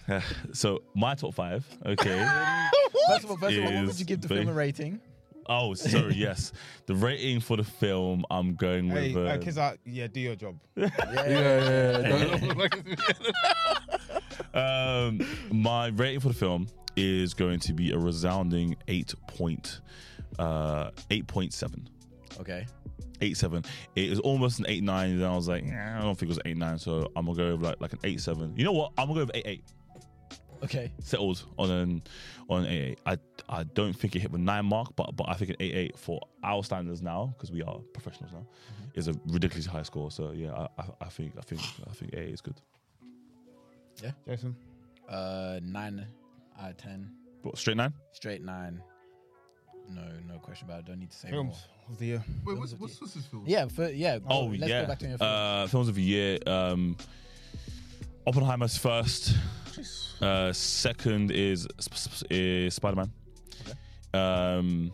[0.54, 2.18] so my top five, okay.
[3.08, 5.00] First of all, first of all, what would you give the ba- film a rating?
[5.52, 6.52] oh, sorry, yes.
[6.86, 9.28] The rating for the film, I'm going Hey, with.
[9.28, 10.60] Uh, because I yeah, do your job.
[10.76, 12.70] Yeah, Yeah, yeah,
[14.54, 15.06] yeah.
[15.06, 15.20] Um,
[15.52, 19.82] my rating for the film is going to be a resounding eight point,
[20.38, 21.90] uh, eight point seven.
[22.40, 22.66] Okay.
[23.22, 23.64] Eight seven.
[23.96, 25.12] It was almost an eight nine.
[25.12, 26.78] And I was like, "Nah, I don't think it was eight nine.
[26.78, 28.54] So I'm gonna go with like like an eight seven.
[28.56, 28.94] You know what?
[28.98, 29.64] I'm gonna go with eight eight.
[30.64, 30.92] Okay.
[31.00, 32.02] Settled on an
[32.50, 33.00] on an eight eight.
[33.06, 33.18] I
[33.50, 35.98] I don't think it hit the nine mark, but but I think an eight eight
[35.98, 38.46] for our standards now because we are professionals now
[38.96, 40.12] is a ridiculously high score.
[40.12, 42.60] So yeah, I, I, I think I think I think eight is good.
[44.02, 44.12] Yeah.
[44.28, 44.56] Jason.
[45.10, 46.06] Uh, nine
[46.62, 47.12] out of ten.
[47.42, 47.94] What, straight nine?
[48.12, 48.82] Straight nine.
[49.90, 50.86] No, no question about it.
[50.86, 51.54] Don't need to say more.
[51.90, 52.24] Films of the year.
[52.46, 53.44] Wait, what's, what's, what's this film?
[53.48, 54.20] Yeah, for, yeah.
[54.30, 54.82] Oh let's yeah.
[54.82, 55.30] Go back to your film.
[55.30, 56.38] uh, films of the year.
[56.46, 56.96] Um,
[58.28, 59.34] Oppenheimer's first.
[60.22, 63.12] Uh, second is Sp- Sp- is Spider Man.
[64.14, 64.92] Um,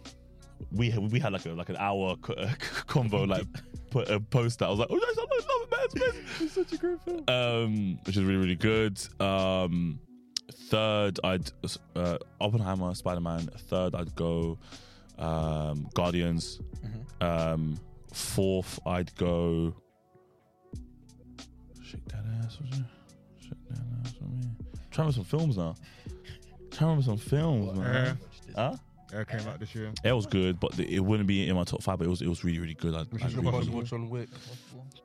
[0.72, 2.48] we had, we had like a like an hour co- uh,
[2.88, 3.46] convo like
[3.90, 5.30] put a post that I was like, oh yes, I love
[5.64, 5.80] it, man.
[5.84, 6.46] It's amazing.
[6.46, 7.24] It's such a great film.
[7.28, 9.02] Um, which is really really good.
[9.20, 10.00] Um,
[10.70, 11.52] third, I'd
[11.96, 13.50] uh, Oppenheimer, Spider Man.
[13.68, 14.58] Third, I'd go
[15.18, 16.60] um, Guardians.
[17.22, 17.80] Um,
[18.14, 19.74] fourth, I'd go.
[21.84, 22.86] Shake that ass, was it?
[23.40, 24.48] Shake that ass for me.
[24.92, 25.76] Trying to remember some films now.
[26.72, 27.96] Trying to remember some films, man.
[27.96, 28.16] Uh,
[28.56, 28.76] Huh?
[29.14, 29.92] Air came out this year.
[30.04, 32.00] It was good, but it wouldn't be in my top five.
[32.00, 32.96] But it was it was really really good.
[32.96, 34.30] I, I really, go really- John Wick.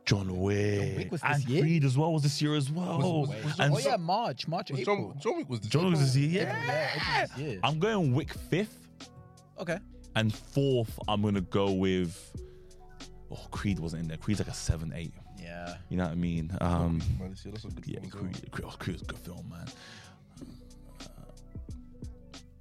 [0.06, 0.96] John Wick.
[0.96, 1.62] Wick was this and year?
[1.62, 2.98] Creed as well was this year as well.
[2.98, 4.84] Was- was- was and oh so- yeah, March, March, April.
[5.12, 6.42] John, John Wick was the John Wick was this year.
[6.42, 6.90] April, Yeah.
[6.96, 7.60] yeah, this year.
[7.62, 8.88] I'm going Wick fifth,
[9.60, 9.78] Okay.
[10.16, 12.36] And fourth I'm gonna go with.
[13.32, 14.16] Oh, Creed wasn't in there.
[14.16, 15.12] Creed's like a seven eight.
[15.38, 15.76] Yeah.
[15.88, 16.56] You know what I mean?
[16.60, 18.22] Um, Man, this year, that's a good yeah, film as well.
[18.22, 19.66] Creed, Creed, oh, Creed was a good film, man.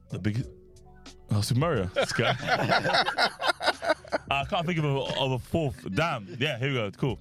[0.09, 0.45] The big.
[1.31, 1.85] Oh, Super Mario.
[1.93, 2.35] This guy.
[4.31, 5.87] I can't think of a, of a fourth.
[5.93, 6.27] Damn.
[6.39, 6.91] Yeah, here we go.
[6.91, 7.19] Cool.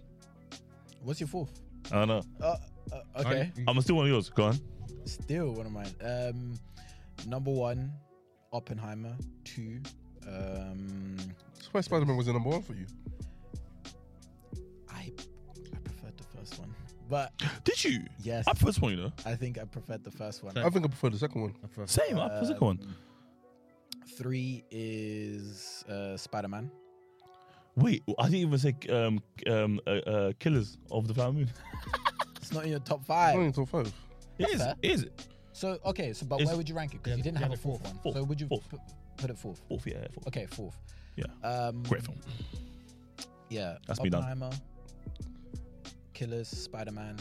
[1.03, 1.51] What's your fourth?
[1.93, 2.23] I don't know.
[2.41, 2.57] Uh,
[2.93, 3.53] uh, okay.
[3.59, 4.31] I'm gonna steal one of yours.
[4.31, 4.59] Go on.
[5.05, 5.95] Still one of mine.
[6.03, 6.55] Um,
[7.27, 7.93] number one,
[8.53, 9.17] Oppenheimer.
[9.45, 9.81] Two,
[10.29, 11.17] um,
[11.55, 12.87] That's why Spider Man was the number one for you.
[14.91, 15.13] I
[15.75, 16.75] I preferred the first one,
[17.09, 17.33] but
[17.65, 18.01] Did you?
[18.23, 19.13] yes, I first one, you know.
[19.27, 20.57] I think I preferred the first one.
[20.59, 21.55] I think I prefer the second one.
[21.63, 22.19] I prefer- Same.
[22.19, 22.79] I first one.
[22.83, 22.95] Um,
[24.17, 26.71] Three is uh, Spider Man.
[27.77, 31.49] Wait, I didn't even say um, um, uh, uh, Killers of the Flower Moon.
[32.41, 33.39] It's not in your top Not five.
[33.41, 33.93] in top five.
[34.39, 34.63] It is.
[34.63, 34.75] fair.
[34.81, 35.07] It is.
[35.53, 37.03] So okay, so but It's- where would you rank it?
[37.03, 37.93] Because you didn't have a fourth fourth.
[37.95, 38.03] one.
[38.03, 38.15] Fourth.
[38.17, 38.69] So would you Fourth.
[38.71, 38.81] Put,
[39.19, 39.61] put it fourth?
[39.69, 40.07] Fourth, yeah.
[40.13, 40.27] Fourth.
[40.29, 40.77] Okay, fourth.
[41.17, 41.27] Yeah.
[41.43, 42.19] Um, Great film.
[43.51, 43.77] Yeah.
[43.87, 44.23] That's me done.
[44.23, 44.51] Oppenheimer,
[46.15, 47.17] Killers, Spider Man.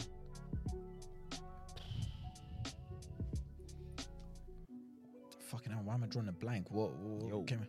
[5.46, 6.66] Fucking hell, why am I drawing a blank?
[6.70, 6.94] What?
[6.96, 7.42] what Yo.
[7.42, 7.66] came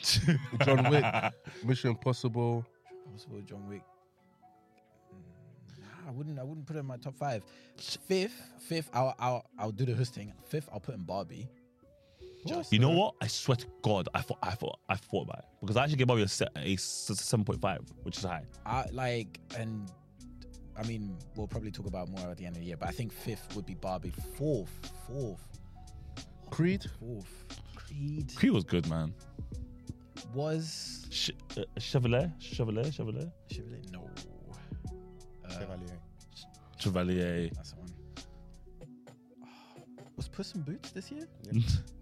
[0.64, 1.04] John Wick,
[1.64, 2.64] Mission Impossible.
[3.12, 3.82] possible John Wick?
[5.12, 6.38] Mm, nah, I wouldn't.
[6.38, 7.42] I wouldn't put it in my top five.
[7.76, 8.90] Fifth, fifth.
[8.92, 9.14] I'll.
[9.18, 9.46] I'll.
[9.58, 10.32] I'll do the hosting.
[10.48, 11.48] Fifth, I'll put in Barbie.
[12.48, 13.14] Just You know what?
[13.20, 15.98] I swear to God, I thought, I thought, I thought about it because I actually
[15.98, 18.44] gave Barbie a, se- a seven point five, which is high.
[18.66, 19.90] I like and.
[20.76, 22.92] I mean, we'll probably talk about more at the end of the year, but I
[22.92, 24.12] think fifth would be Barbie.
[24.36, 24.70] Fourth,
[25.08, 25.44] fourth,
[26.50, 26.86] Creed.
[27.00, 27.46] fourth.
[27.74, 29.12] Creed Creed was good, man.
[30.34, 33.90] was Ch- uh, Chevalier, Chevalier, Chevalier, Chevrolet.
[33.92, 34.08] No.
[35.44, 35.98] Uh, Chevalier.
[36.78, 37.50] Chevalier.
[37.54, 37.77] That's the one.
[40.18, 41.26] Was Puss in Boots this year?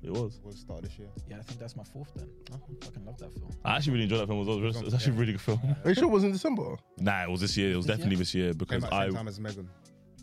[0.03, 0.41] it was.
[0.43, 1.09] Was start this year.
[1.29, 2.29] Yeah, I think that's my fourth then.
[2.51, 3.51] I fucking love that film.
[3.65, 4.41] I actually really enjoyed that film.
[4.41, 5.61] It was, it was actually a really good film.
[5.85, 6.77] Are you sure it was in December?
[6.99, 7.73] Nah, it was this year.
[7.73, 8.19] It was This definitely year?
[8.19, 9.05] this year Came because out I.
[9.07, 9.69] same time as Megan,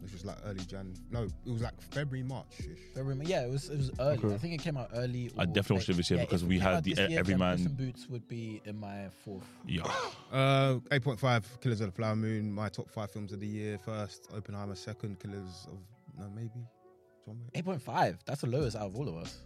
[0.02, 0.92] which was like early Jan.
[1.12, 2.48] No, it was like February, March.
[2.96, 4.18] February, yeah, it was it was early.
[4.18, 4.34] Okay.
[4.34, 5.30] I think it came out early.
[5.38, 5.94] I or definitely watched late.
[5.94, 7.34] it this year Yeah, because if it we came had out the this year, Every
[7.34, 9.46] then Man- Puss in Boots would be in my fourth.
[9.68, 9.84] Yeah.
[10.34, 12.52] Uh, 8.5, Killers of the Flower Moon.
[12.52, 13.78] My top five films of the year.
[13.78, 14.74] First, Oppenheimer.
[14.74, 15.78] Second, Killers of
[16.18, 16.50] no maybe.
[17.26, 17.52] John Wick.
[17.56, 18.18] Eight point five.
[18.26, 19.38] That's the lowest out of all of us.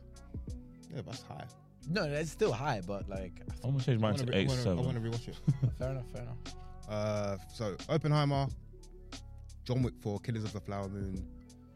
[0.93, 1.45] Yeah, that's high.
[1.89, 4.47] No, it's still high, but like, I'm gonna change mine wanna to re- I eight
[4.47, 4.85] wanna- I seven.
[4.85, 5.35] want to rewatch it.
[5.77, 6.37] fair enough, fair enough.
[6.89, 8.47] Uh, so Oppenheimer,
[9.65, 11.25] John Wick 4, Killers of the Flower Moon,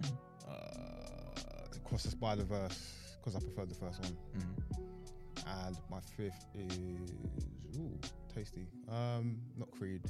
[0.01, 0.49] Hmm.
[0.49, 5.65] uh, Across the Spider Verse because I preferred the first one, Mhm.
[5.65, 7.11] and my fifth is
[7.77, 7.97] ooh
[8.33, 8.67] tasty.
[8.89, 10.01] Um, not Creed.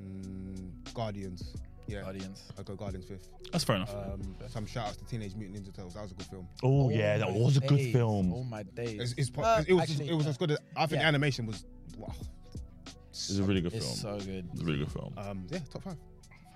[0.00, 1.54] Mm, Guardians.
[1.86, 2.44] Yeah, Guardians.
[2.58, 3.28] I go Guardians fifth.
[3.52, 3.94] That's fair enough.
[3.94, 5.94] Um, some shout outs to Teenage Mutant Ninja Turtles.
[5.94, 6.48] That was a good film.
[6.62, 7.92] oh yeah, that was a good days.
[7.92, 8.32] film.
[8.32, 9.00] Oh my days.
[9.00, 11.02] It's, it's, po- Uh, it was actually, it was uh, as good as I think
[11.02, 11.08] yeah.
[11.08, 11.64] animation was.
[11.98, 12.12] Wow.
[13.10, 14.18] It's a really good It's film.
[14.20, 14.48] so good.
[14.52, 15.14] It's a really good film.
[15.16, 15.96] Um, yeah, top five.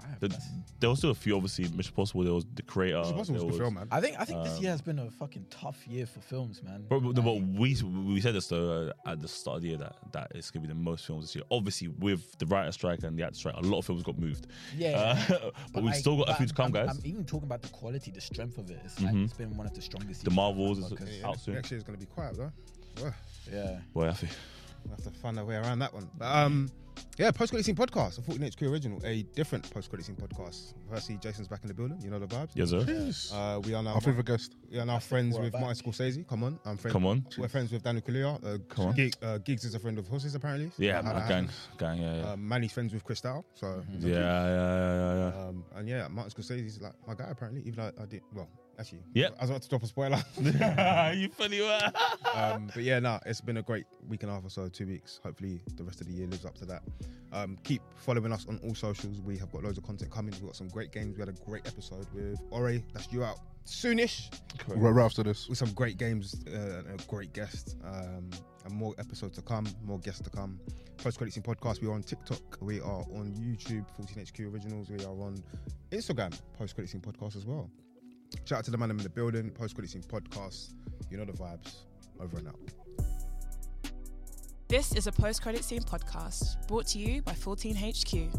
[0.09, 0.43] Five, The-
[0.81, 1.69] there was still a few, obviously.
[1.69, 2.23] Mission Possible.
[2.25, 2.99] There was the creator.
[3.01, 3.89] It's possible was a good was- film, man.
[3.91, 6.63] I think I think this Um, year has been a fucking tough year for films,
[6.63, 6.85] man.
[6.89, 9.79] But, but, but we we said this though uh, at the start of the year
[9.79, 11.45] that that it's gonna be the most films this year.
[11.51, 14.47] Obviously, with the writer strike and the actor strike, a lot of films got moved.
[14.77, 16.89] yeah, Uh, but, we've like, still got a few to come, I'm, guys.
[16.99, 18.81] I'm even talking about the quality, the strength of it.
[18.85, 19.25] It's like Mhm.
[19.25, 20.25] it's been one of the strongest.
[20.25, 21.55] The Marvels ever, is- 'cause- Yeah, out soon.
[21.55, 22.53] next year's gonna be quiet though.
[23.03, 23.15] Well,
[23.53, 23.81] yeah.
[23.95, 24.33] Boy, I think
[24.85, 26.09] we'll have to find our way around that one.
[26.19, 26.71] But, um,
[27.19, 30.75] yeah, post credit scene podcast, a 14 HQ original, a different post credit scene podcast.
[30.91, 32.01] Firstly, Jason's back in the building.
[32.01, 32.51] You know the vibes.
[32.55, 32.81] yes, sir.
[32.81, 33.33] Jeez.
[33.33, 34.55] Uh, we are now Our favorite guest.
[34.71, 35.61] we are now friends with back.
[35.61, 36.27] Martin Scorsese.
[36.29, 36.93] Come on, I'm friends.
[36.93, 37.27] Come on.
[37.37, 38.45] We're friends with Daniel Kaluuya.
[38.45, 38.95] Uh, Come on.
[38.95, 40.71] Gig, uh, Giggs is a friend of Horses apparently.
[40.79, 42.33] Yeah, man, gang, gang, yeah, yeah.
[42.33, 43.45] Um, Manny's friends with Cristal.
[43.55, 45.49] So yeah, yeah, yeah, yeah, yeah.
[45.49, 47.63] Um, and yeah, Martin Scorsese is like my guy apparently.
[47.63, 48.49] Even though I did well,
[48.79, 49.01] actually.
[49.15, 49.37] Yep.
[49.39, 50.23] I was about to drop a spoiler.
[51.15, 51.93] you funny man.
[52.35, 54.87] um, but yeah, no, it's been a great week and a half or so, two
[54.87, 55.21] weeks.
[55.23, 56.83] Hopefully, the rest of the year lives up to that.
[57.33, 59.21] Um, keep following us on all socials.
[59.21, 60.33] We have got loads of content coming.
[60.33, 61.17] We've got some great games.
[61.17, 62.79] We had a great episode with Ore.
[62.93, 64.31] That's you out soonish
[64.67, 65.47] Right, right after this.
[65.47, 67.77] with some great games uh, and a great guest.
[67.85, 68.31] Um,
[68.65, 70.59] and more episodes to come, more guests to come.
[70.99, 71.81] Post Credit Scene Podcast.
[71.81, 72.59] We are on TikTok.
[72.61, 74.91] We are on YouTube, 14HQ Originals.
[74.91, 75.43] We are on
[75.93, 77.71] Instagram, Post Credit Scene Podcast as well.
[78.45, 80.73] Shout out to the man in the building, Post Credit Scene Podcast.
[81.11, 81.75] You know the vibes.
[82.21, 82.59] Over and out.
[84.69, 88.39] This is a post credit scene podcast brought to you by 14HQ.